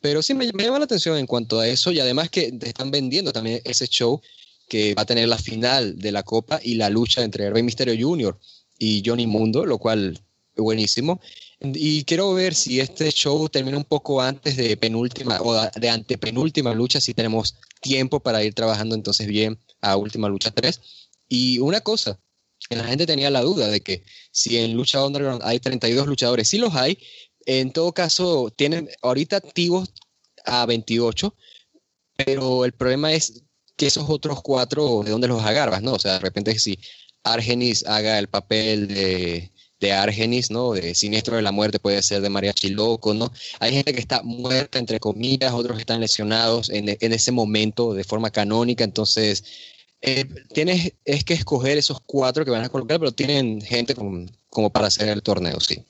[0.00, 2.90] Pero sí me, me llama la atención en cuanto a eso y además que están
[2.90, 4.20] vendiendo también ese show
[4.70, 7.94] que va a tener la final de la Copa y la lucha entre Rey Misterio
[7.98, 8.38] Jr.
[8.78, 10.22] y Johnny Mundo, lo cual
[10.56, 11.20] buenísimo.
[11.60, 16.72] Y quiero ver si este show termina un poco antes de penúltima o de antepenúltima
[16.72, 20.80] lucha, si tenemos tiempo para ir trabajando entonces bien a última lucha 3.
[21.28, 22.20] Y una cosa,
[22.70, 26.58] la gente tenía la duda de que si en lucha underground hay 32 luchadores, sí
[26.58, 26.96] los hay,
[27.44, 29.92] en todo caso tienen ahorita activos
[30.44, 31.34] a 28,
[32.16, 33.42] pero el problema es
[33.80, 35.94] que esos otros cuatro, ¿de dónde los agarras, no?
[35.94, 36.78] O sea, de repente si
[37.22, 39.50] Argenis haga el papel de,
[39.80, 40.72] de Argenis, ¿no?
[40.72, 43.32] De Siniestro de la Muerte puede ser de Mariachi Loco, ¿no?
[43.58, 48.04] Hay gente que está muerta, entre comillas, otros están lesionados en, en ese momento de
[48.04, 49.44] forma canónica, entonces
[50.02, 54.26] eh, tienes es que escoger esos cuatro que van a colocar, pero tienen gente como,
[54.50, 55.82] como para hacer el torneo, sí.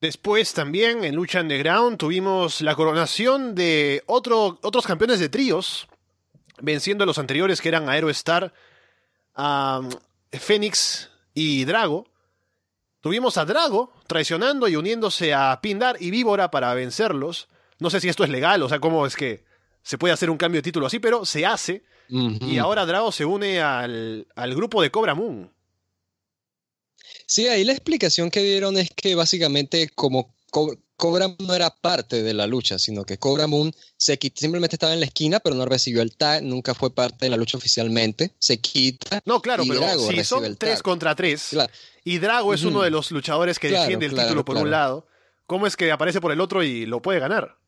[0.00, 5.88] Después también en Lucha Underground tuvimos la coronación de otro, otros campeones de tríos,
[6.60, 8.52] venciendo a los anteriores que eran Aerostar,
[9.34, 9.80] a
[10.32, 12.06] Fénix y Drago.
[13.00, 17.48] Tuvimos a Drago traicionando y uniéndose a Pindar y Víbora para vencerlos.
[17.78, 19.44] No sé si esto es legal, o sea, cómo es que
[19.82, 21.84] se puede hacer un cambio de título así, pero se hace.
[22.08, 25.52] Y ahora Drago se une al, al grupo de Cobra Moon.
[27.26, 30.32] Sí, ahí la explicación que dieron es que básicamente como
[30.96, 34.94] Cobra Moon no era parte de la lucha, sino que Cobra Moon se simplemente estaba
[34.94, 38.32] en la esquina, pero no recibió el tag, nunca fue parte de la lucha oficialmente,
[38.38, 39.20] se quita.
[39.26, 41.54] No, claro, pero si son tres contra tres,
[42.04, 45.06] y Drago es uno de los luchadores que defiende el título por un lado,
[45.46, 47.58] ¿cómo es que aparece por el otro y lo puede ganar?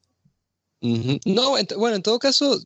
[0.81, 2.63] No, bueno, en todo caso,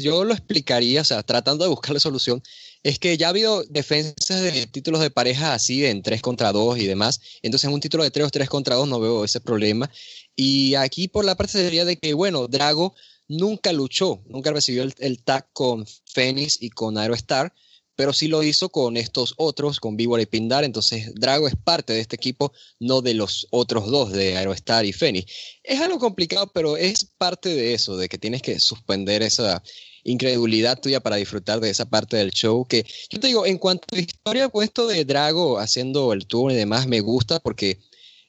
[0.00, 2.42] yo lo explicaría, o sea, tratando de buscar la solución,
[2.82, 6.78] es que ya ha habido defensas de títulos de pareja así en 3 contra 2
[6.78, 7.20] y demás.
[7.42, 9.90] Entonces, en un título de 3 o 3 contra 2 no veo ese problema.
[10.34, 12.94] Y aquí por la parte sería de que, bueno, Drago
[13.28, 17.54] nunca luchó, nunca recibió el, tag con Phoenix y con Aerostar,
[17.94, 20.64] pero sí lo hizo con estos otros, con Víbora y Pindar.
[20.64, 24.92] Entonces, Drago es parte de este equipo, no de los otros dos, de Aerostar y
[24.92, 25.32] Phoenix.
[25.62, 29.62] Es algo complicado, pero es parte de eso, de que tienes que suspender esa
[30.04, 32.66] incredulidad tuya para disfrutar de esa parte del show.
[32.66, 36.52] Que yo te digo, en cuanto a historia, con esto de Drago haciendo el tour
[36.52, 37.78] y demás, me gusta porque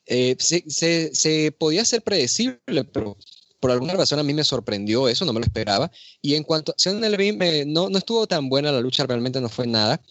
[0.05, 3.17] eh, se, se, podía ser predecible, pero
[3.59, 5.91] por alguna razón a mí me sorprendió eso, no me lo esperaba.
[6.21, 9.67] Y en cuanto a Acción no, no estuvo tan buena la lucha, realmente no fue
[9.67, 10.01] nada,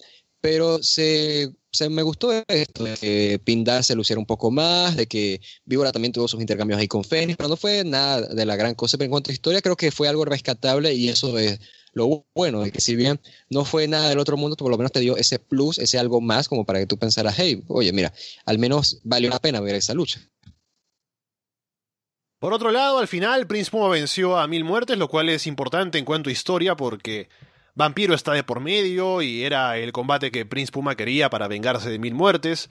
[0.42, 1.54] pero se
[1.88, 6.12] me gustó esto, de que Pindar se luciera un poco más, de que Víbora también
[6.12, 8.98] tuvo sus intercambios ahí con Fénix, pero no fue nada de la gran cosa.
[8.98, 11.60] Pero en cuanto a historia, creo que fue algo rescatable y eso es
[11.92, 13.20] lo bueno, de que si bien
[13.50, 16.20] no fue nada del otro mundo, por lo menos te dio ese plus, ese algo
[16.20, 18.12] más, como para que tú pensaras, hey, oye, mira,
[18.44, 20.20] al menos valió la pena ver esa lucha.
[22.40, 25.98] Por otro lado, al final, Prince Puma venció a Mil Muertes, lo cual es importante
[25.98, 27.28] en cuanto a historia, porque
[27.74, 31.88] Vampiro está de por medio y era el combate que Prince Puma quería para vengarse
[31.88, 32.68] de mil muertes.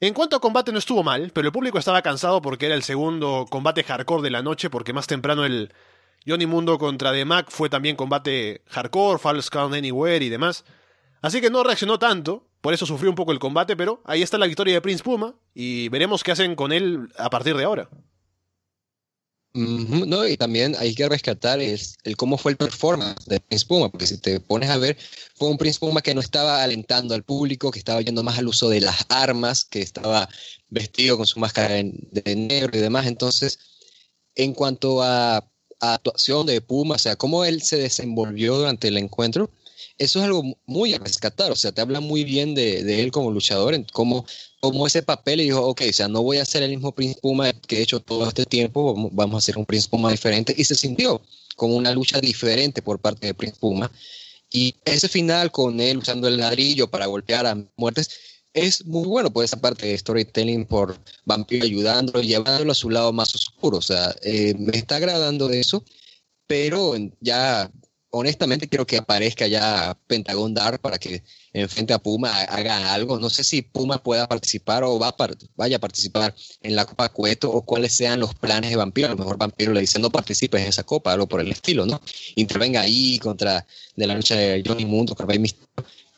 [0.00, 2.82] En cuanto a combate no estuvo mal, pero el público estaba cansado porque era el
[2.82, 5.72] segundo combate hardcore de la noche, porque más temprano el
[6.26, 10.64] Johnny Mundo contra The Mac fue también combate hardcore, False Count Anywhere y demás.
[11.20, 14.38] Así que no reaccionó tanto, por eso sufrió un poco el combate, pero ahí está
[14.38, 17.88] la victoria de Prince Puma y veremos qué hacen con él a partir de ahora.
[19.54, 23.88] No, y también hay que rescatar el, el, cómo fue el performance de Prince Puma,
[23.88, 24.96] porque si te pones a ver,
[25.34, 28.46] fue un Prince Puma que no estaba alentando al público, que estaba yendo más al
[28.46, 30.28] uso de las armas, que estaba
[30.68, 33.06] vestido con su máscara de negro y demás.
[33.06, 33.58] Entonces,
[34.34, 38.98] en cuanto a, a actuación de Puma, o sea, cómo él se desenvolvió durante el
[38.98, 39.50] encuentro,
[39.96, 43.10] eso es algo muy a rescatar, o sea, te habla muy bien de, de él
[43.10, 44.26] como luchador, en cómo
[44.60, 47.18] tomó ese papel y dijo, ok, o sea, no voy a hacer el mismo Prince
[47.20, 50.64] Puma que he hecho todo este tiempo, vamos a hacer un Prince Puma diferente, y
[50.64, 51.20] se sintió
[51.56, 53.90] como una lucha diferente por parte de Prince Puma.
[54.50, 58.10] Y ese final con él usando el ladrillo para golpear a muertes
[58.54, 63.12] es muy bueno por esa parte de storytelling, por Vampiro ayudándolo, llevándolo a su lado
[63.12, 63.78] más oscuro.
[63.78, 65.84] O sea, eh, me está agradando de eso,
[66.46, 67.70] pero ya,
[68.10, 71.22] honestamente, quiero que aparezca ya Pentagon Dark para que
[71.52, 73.18] enfrente a Puma haga algo.
[73.18, 75.14] No sé si Puma pueda participar o va
[75.56, 79.08] vaya a participar en la Copa Cueto o cuáles sean los planes de Vampiro.
[79.08, 81.86] A lo mejor Vampiro le dice no participes en esa copa, algo por el estilo,
[81.86, 82.00] ¿no?
[82.36, 83.66] Intervenga ahí contra
[83.96, 85.68] de la lucha de Johnny Mundo, contra Rey Mysterio.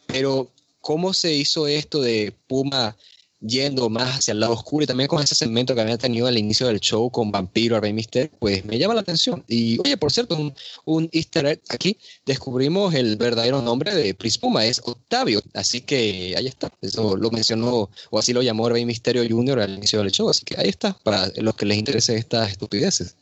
[0.07, 0.51] Pero
[0.81, 2.97] cómo se hizo esto de Puma
[3.41, 6.39] yendo más hacia el lado oscuro y también con ese segmento que había tenido al
[6.39, 9.45] inicio del show con Vampiro, Rey Mister, pues me llama la atención.
[9.49, 10.37] Y oye, por cierto,
[10.85, 16.35] un, easter egg aquí, descubrimos el verdadero nombre de Pris Puma, es Octavio, así que
[16.37, 19.61] ahí está, eso lo mencionó, o así lo llamó Rey Misterio Jr.
[19.61, 23.17] al inicio del show, así que ahí está, para los que les interese estas estupideces.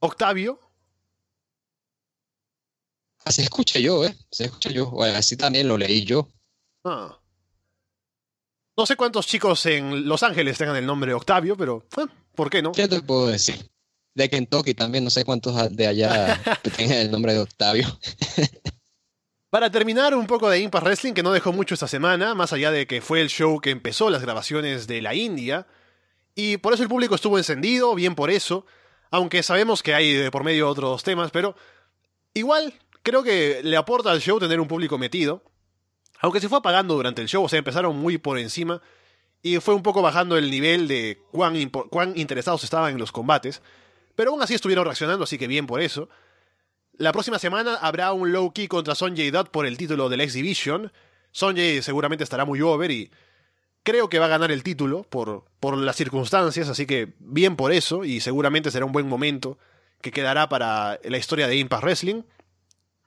[0.00, 0.58] Octavio.
[3.24, 4.16] Así escuché yo, ¿eh?
[4.30, 6.28] Se escucha yo, así también lo leí yo.
[6.84, 7.18] Ah.
[8.78, 12.62] No sé cuántos chicos en Los Ángeles tengan el nombre Octavio, pero eh, ¿por qué
[12.62, 12.70] no?
[12.70, 13.68] ¿Qué te puedo decir?
[14.14, 16.40] De Kentucky también, no sé cuántos de allá
[16.76, 17.88] tengan el nombre de Octavio.
[19.50, 22.70] Para terminar, un poco de Impact Wrestling, que no dejó mucho esta semana, más allá
[22.70, 25.66] de que fue el show que empezó las grabaciones de la India.
[26.36, 28.64] Y por eso el público estuvo encendido, bien por eso.
[29.10, 31.56] Aunque sabemos que hay de por medio otros temas, pero
[32.32, 32.72] igual
[33.02, 35.42] creo que le aporta al show tener un público metido.
[36.20, 38.80] Aunque se fue apagando durante el show, o sea, empezaron muy por encima
[39.42, 41.56] y fue un poco bajando el nivel de cuán,
[42.16, 43.62] interesados estaban en los combates,
[44.16, 46.08] pero aún así estuvieron reaccionando, así que bien por eso.
[46.96, 50.34] La próxima semana habrá un low key contra Sonjay Dutt por el título del X
[50.34, 50.92] Division.
[51.30, 53.12] Sonjay seguramente estará muy over y
[53.84, 57.72] creo que va a ganar el título por, por las circunstancias, así que bien por
[57.72, 59.56] eso y seguramente será un buen momento
[60.00, 62.22] que quedará para la historia de Impact Wrestling.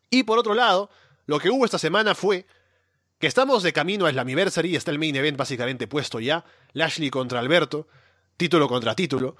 [0.10, 0.90] Y por otro lado,
[1.26, 2.46] lo que hubo esta semana fue
[3.22, 6.44] que estamos de camino a Slammiversary, está el main event básicamente puesto ya,
[6.74, 7.88] Lashley contra Alberto,
[8.36, 9.38] título contra título.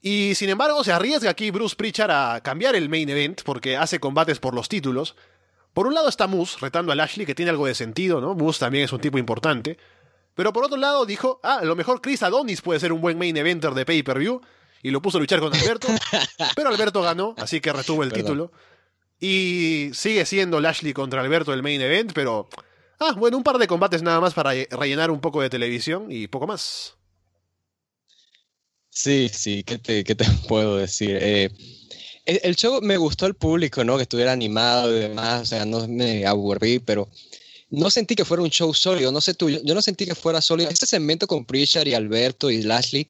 [0.00, 3.98] Y sin embargo se arriesga aquí Bruce Pritchard a cambiar el main event porque hace
[3.98, 5.16] combates por los títulos.
[5.74, 8.34] Por un lado está Moose retando a Lashley, que tiene algo de sentido, ¿no?
[8.34, 9.78] Moose también es un tipo importante.
[10.36, 13.18] Pero por otro lado dijo, ah, a lo mejor Chris Adonis puede ser un buen
[13.18, 14.40] main eventer de pay-per-view.
[14.80, 15.88] Y lo puso a luchar con Alberto.
[16.54, 18.52] pero Alberto ganó, así que retuvo el título.
[19.18, 22.48] Y sigue siendo Lashley contra Alberto el main event, pero
[22.98, 26.26] Ah, bueno, un par de combates nada más para rellenar un poco de televisión y
[26.26, 26.94] poco más.
[28.90, 31.16] Sí, sí, ¿qué te, qué te puedo decir?
[31.20, 31.50] Eh,
[32.24, 33.96] el, show me gustó el público, ¿no?
[33.96, 37.08] Que estuviera animado y demás, o sea, no me aburrí, pero
[37.70, 40.40] no sentí que fuera un show sólido, no sé tú, yo, no sentí que fuera
[40.40, 40.68] sólido.
[40.68, 43.08] Este segmento con Pritchard y Alberto y Lashley,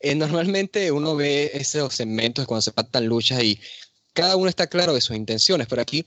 [0.00, 3.58] eh, normalmente uno ve esos segmentos cuando se pactan luchas y
[4.12, 6.06] cada uno está claro de sus intenciones, pero aquí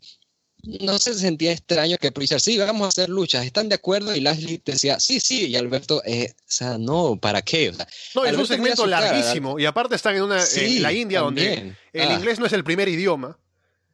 [0.64, 4.16] no se sentía extraño que Pritchard, sí, vamos a hacer luchas, ¿están de acuerdo?
[4.16, 7.72] Y Lashley decía, sí, sí, y Alberto, eh, o sea, no, ¿para qué?
[8.16, 12.10] no, es un segmento larguísimo, y aparte están en, una, en la India donde el
[12.10, 12.14] ah.
[12.14, 13.38] inglés no es el primer idioma,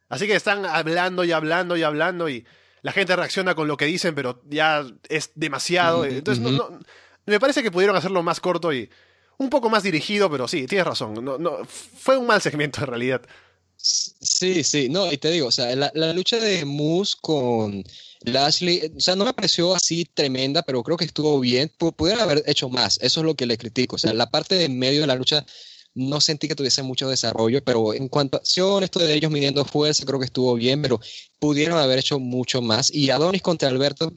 [0.09, 2.45] así que están hablando y hablando y hablando, y
[2.81, 6.43] la gente reacciona con lo que dicen, pero ya es demasiado, entonces
[7.25, 8.89] me parece que pudieron hacerlo más corto y
[9.37, 12.87] un poco más dirigido, pero sí, tienes razón, no, no, fue un mal segmento en
[12.87, 13.21] realidad.
[13.77, 17.83] Sí, sí, no, y te digo, o sea, la, lucha de Moose con
[18.21, 21.71] Lashley, o sea, no me pareció así tremenda, pero creo que estuvo bien.
[21.77, 23.95] Pudieron haber hecho más, eso es lo que le critico.
[23.95, 25.45] O sea, la parte de medio de la lucha
[25.95, 29.63] no sentí que tuviese mucho desarrollo, pero en cuanto a acción, esto de ellos midiendo
[29.65, 30.99] fuerza, creo que estuvo bien, pero
[31.39, 32.93] pudieron haber hecho mucho más.
[32.93, 34.13] Y Adonis contra Alberto,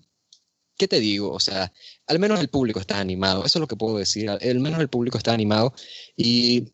[0.76, 1.32] ¿qué te digo?
[1.32, 1.72] O sea,
[2.06, 4.88] al menos el público está animado, eso es lo que puedo decir, al menos el
[4.88, 5.72] público está animado.
[6.16, 6.72] Y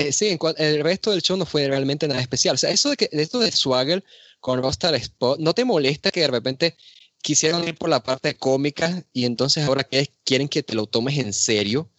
[0.00, 2.54] eh, sí, el resto del show no fue realmente nada especial.
[2.54, 4.02] O sea, eso de que esto de Swagger
[4.40, 6.76] con Rockstar Spot, ¿no te molesta que de repente
[7.22, 11.18] quisieron ir por la parte cómica y entonces ahora que quieren que te lo tomes
[11.18, 11.90] en serio?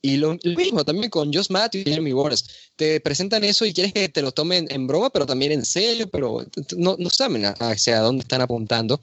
[0.00, 2.44] Y lo, mismo también con Josh Matthews y Jeremy Boras.
[2.74, 6.08] Te presentan eso y quieres que te lo tomen en broma, pero también en serio,
[6.10, 6.44] pero
[6.76, 9.00] no, no saben hacia dónde están apuntando.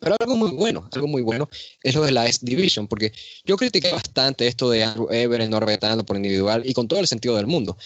[0.00, 1.48] Pero algo muy bueno, algo muy bueno
[1.82, 3.12] es lo de la S Division, porque
[3.44, 7.08] yo critiqué bastante esto de Andrew Everett no retando por individual y con todo el
[7.08, 7.76] sentido del mundo.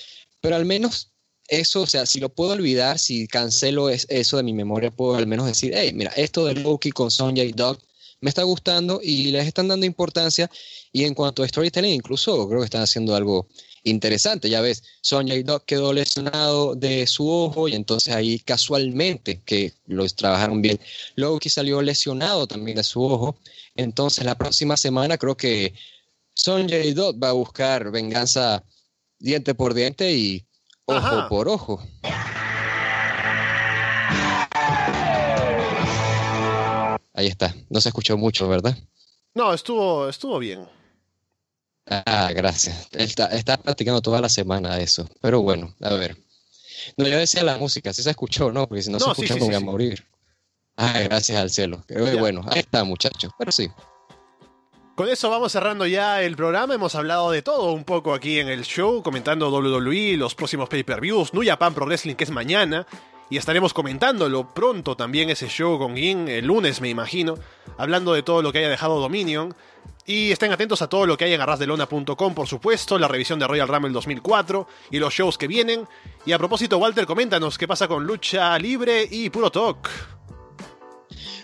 [0.41, 1.13] Pero al menos
[1.49, 5.27] eso, o sea, si lo puedo olvidar, si cancelo eso de mi memoria, puedo al
[5.27, 7.79] menos decir, hey, mira, esto de Loki con Sonja y Doug
[8.21, 10.51] me está gustando y les están dando importancia.
[10.93, 13.49] Y en cuanto a storytelling, incluso creo que están haciendo algo
[13.85, 14.49] interesante.
[14.49, 19.73] Ya ves, Sonya y Doc quedó lesionado de su ojo y entonces ahí casualmente que
[19.87, 20.81] los trabajaron bien.
[21.17, 23.37] Loki salió lesionado también de su ojo.
[23.75, 25.75] Entonces la próxima semana creo que
[26.35, 28.65] Sonya y Doc va a buscar venganza
[29.19, 30.45] diente por diente y
[30.87, 31.83] ojo por ojo.
[37.15, 37.55] Ahí está.
[37.69, 38.77] No se escuchó mucho, ¿verdad?
[39.35, 40.67] No, estuvo, estuvo bien.
[41.87, 42.89] Ah, gracias.
[42.93, 45.09] Está, está practicando toda la semana eso.
[45.21, 46.17] Pero bueno, a ver.
[46.97, 48.67] No, yo decía la música, si se escuchó, ¿no?
[48.67, 50.07] Porque si no, se escucha, me voy a morir.
[50.77, 51.85] Ah, gracias al cielo.
[51.87, 53.33] Pero bueno, ahí está, muchachos.
[53.39, 53.71] Pero sí.
[54.95, 56.75] Con eso vamos cerrando ya el programa.
[56.75, 61.33] Hemos hablado de todo un poco aquí en el show, comentando WWE, los próximos pay-per-views,
[61.33, 62.87] New Japan Pro Wrestling, que es mañana.
[63.31, 67.39] Y estaremos comentándolo pronto también ese show con Gin, el lunes me imagino,
[67.79, 69.55] hablando de todo lo que haya dejado Dominion.
[70.05, 73.47] Y estén atentos a todo lo que hay en arrasdelona.com, por supuesto, la revisión de
[73.47, 75.87] Royal Rumble 2004 y los shows que vienen.
[76.27, 79.89] Y a propósito, Walter, coméntanos qué pasa con lucha libre y puro talk.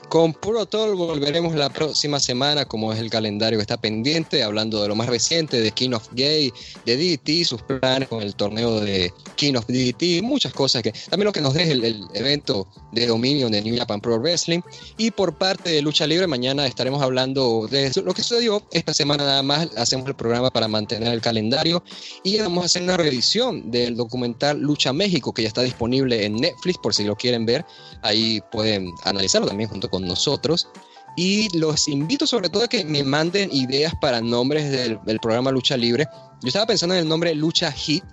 [0.08, 4.80] Con Puro Talk volveremos la próxima semana, como es el calendario que está pendiente, hablando
[4.80, 6.50] de lo más reciente, de King of Gay,
[6.86, 11.26] de DDT, sus planes con el torneo de King of DDT, muchas cosas que también
[11.26, 14.62] lo que nos deja el, evento de Dominion de New Japan Pro Wrestling.
[14.96, 18.62] Y por parte de Lucha Libre, mañana estaremos hablando de lo que sucedió.
[18.72, 21.84] Esta semana nada más hacemos el programa para mantener el calendario
[22.22, 26.36] y vamos a hacer una revisión del documental Lucha México, que ya está disponible en
[26.36, 27.66] Netflix, por si lo quieren ver.
[28.00, 30.68] Ahí pueden analizarlo también junto con nosotros.
[31.16, 35.76] Y los invito sobre todo a que me manden ideas para nombres del, programa Lucha
[35.76, 36.06] Libre.
[36.42, 38.04] Yo estaba pensando en el nombre Lucha Hit,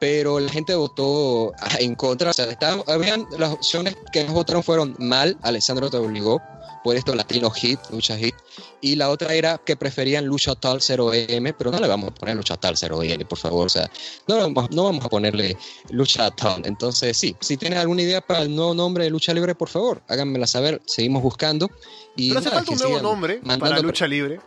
[0.00, 2.30] pero la gente votó en contra.
[2.30, 2.46] O sea,
[2.86, 6.40] habían, las opciones que nos votaron fueron mal, Alessandro te obligó,
[6.84, 8.34] por esto Latino Hit, Lucha Hit,
[8.80, 12.36] y la otra era que preferían Lucha Tal 0M, pero no le vamos a poner
[12.36, 13.90] Lucha Tal 0M, por favor, o sea,
[14.26, 15.56] no vamos, no vamos a ponerle
[15.90, 16.62] Lucha Tal.
[16.64, 20.02] Entonces, sí, si tienes alguna idea para el nuevo nombre de Lucha Libre, por favor,
[20.08, 21.70] háganmela saber, seguimos buscando.
[22.16, 24.40] Y pero hace falta un nuevo nombre para Lucha Libre.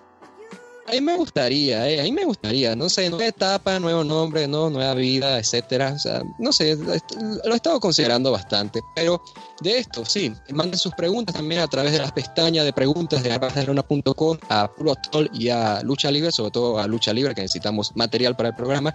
[0.87, 4.47] A mí me gustaría, eh, a mí me gustaría, no sé, nueva etapa, nuevo nombre,
[4.47, 5.93] no, nueva vida, etcétera.
[5.95, 8.81] O sea, no sé, lo he estado considerando bastante.
[8.95, 9.21] Pero
[9.61, 13.31] de esto, sí, manden sus preguntas también a través de las pestañas de preguntas de
[13.31, 14.95] arrasdelona.com a Puro
[15.33, 18.93] y a Lucha Libre, sobre todo a Lucha Libre, que necesitamos material para el programa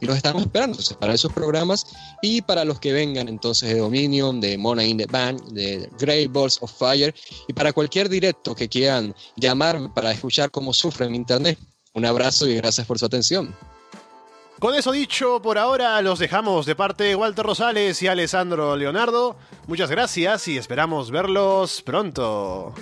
[0.00, 1.86] y los estamos esperando para esos programas
[2.22, 6.32] y para los que vengan entonces de Dominion, de Mona in the Band, de Great
[6.32, 7.14] Balls of Fire
[7.46, 11.58] y para cualquier directo que quieran llamar para escuchar cómo sufre en internet.
[11.94, 13.54] Un abrazo y gracias por su atención.
[14.58, 19.36] Con eso dicho, por ahora los dejamos de parte de Walter Rosales y Alessandro Leonardo.
[19.68, 22.74] Muchas gracias y esperamos verlos pronto.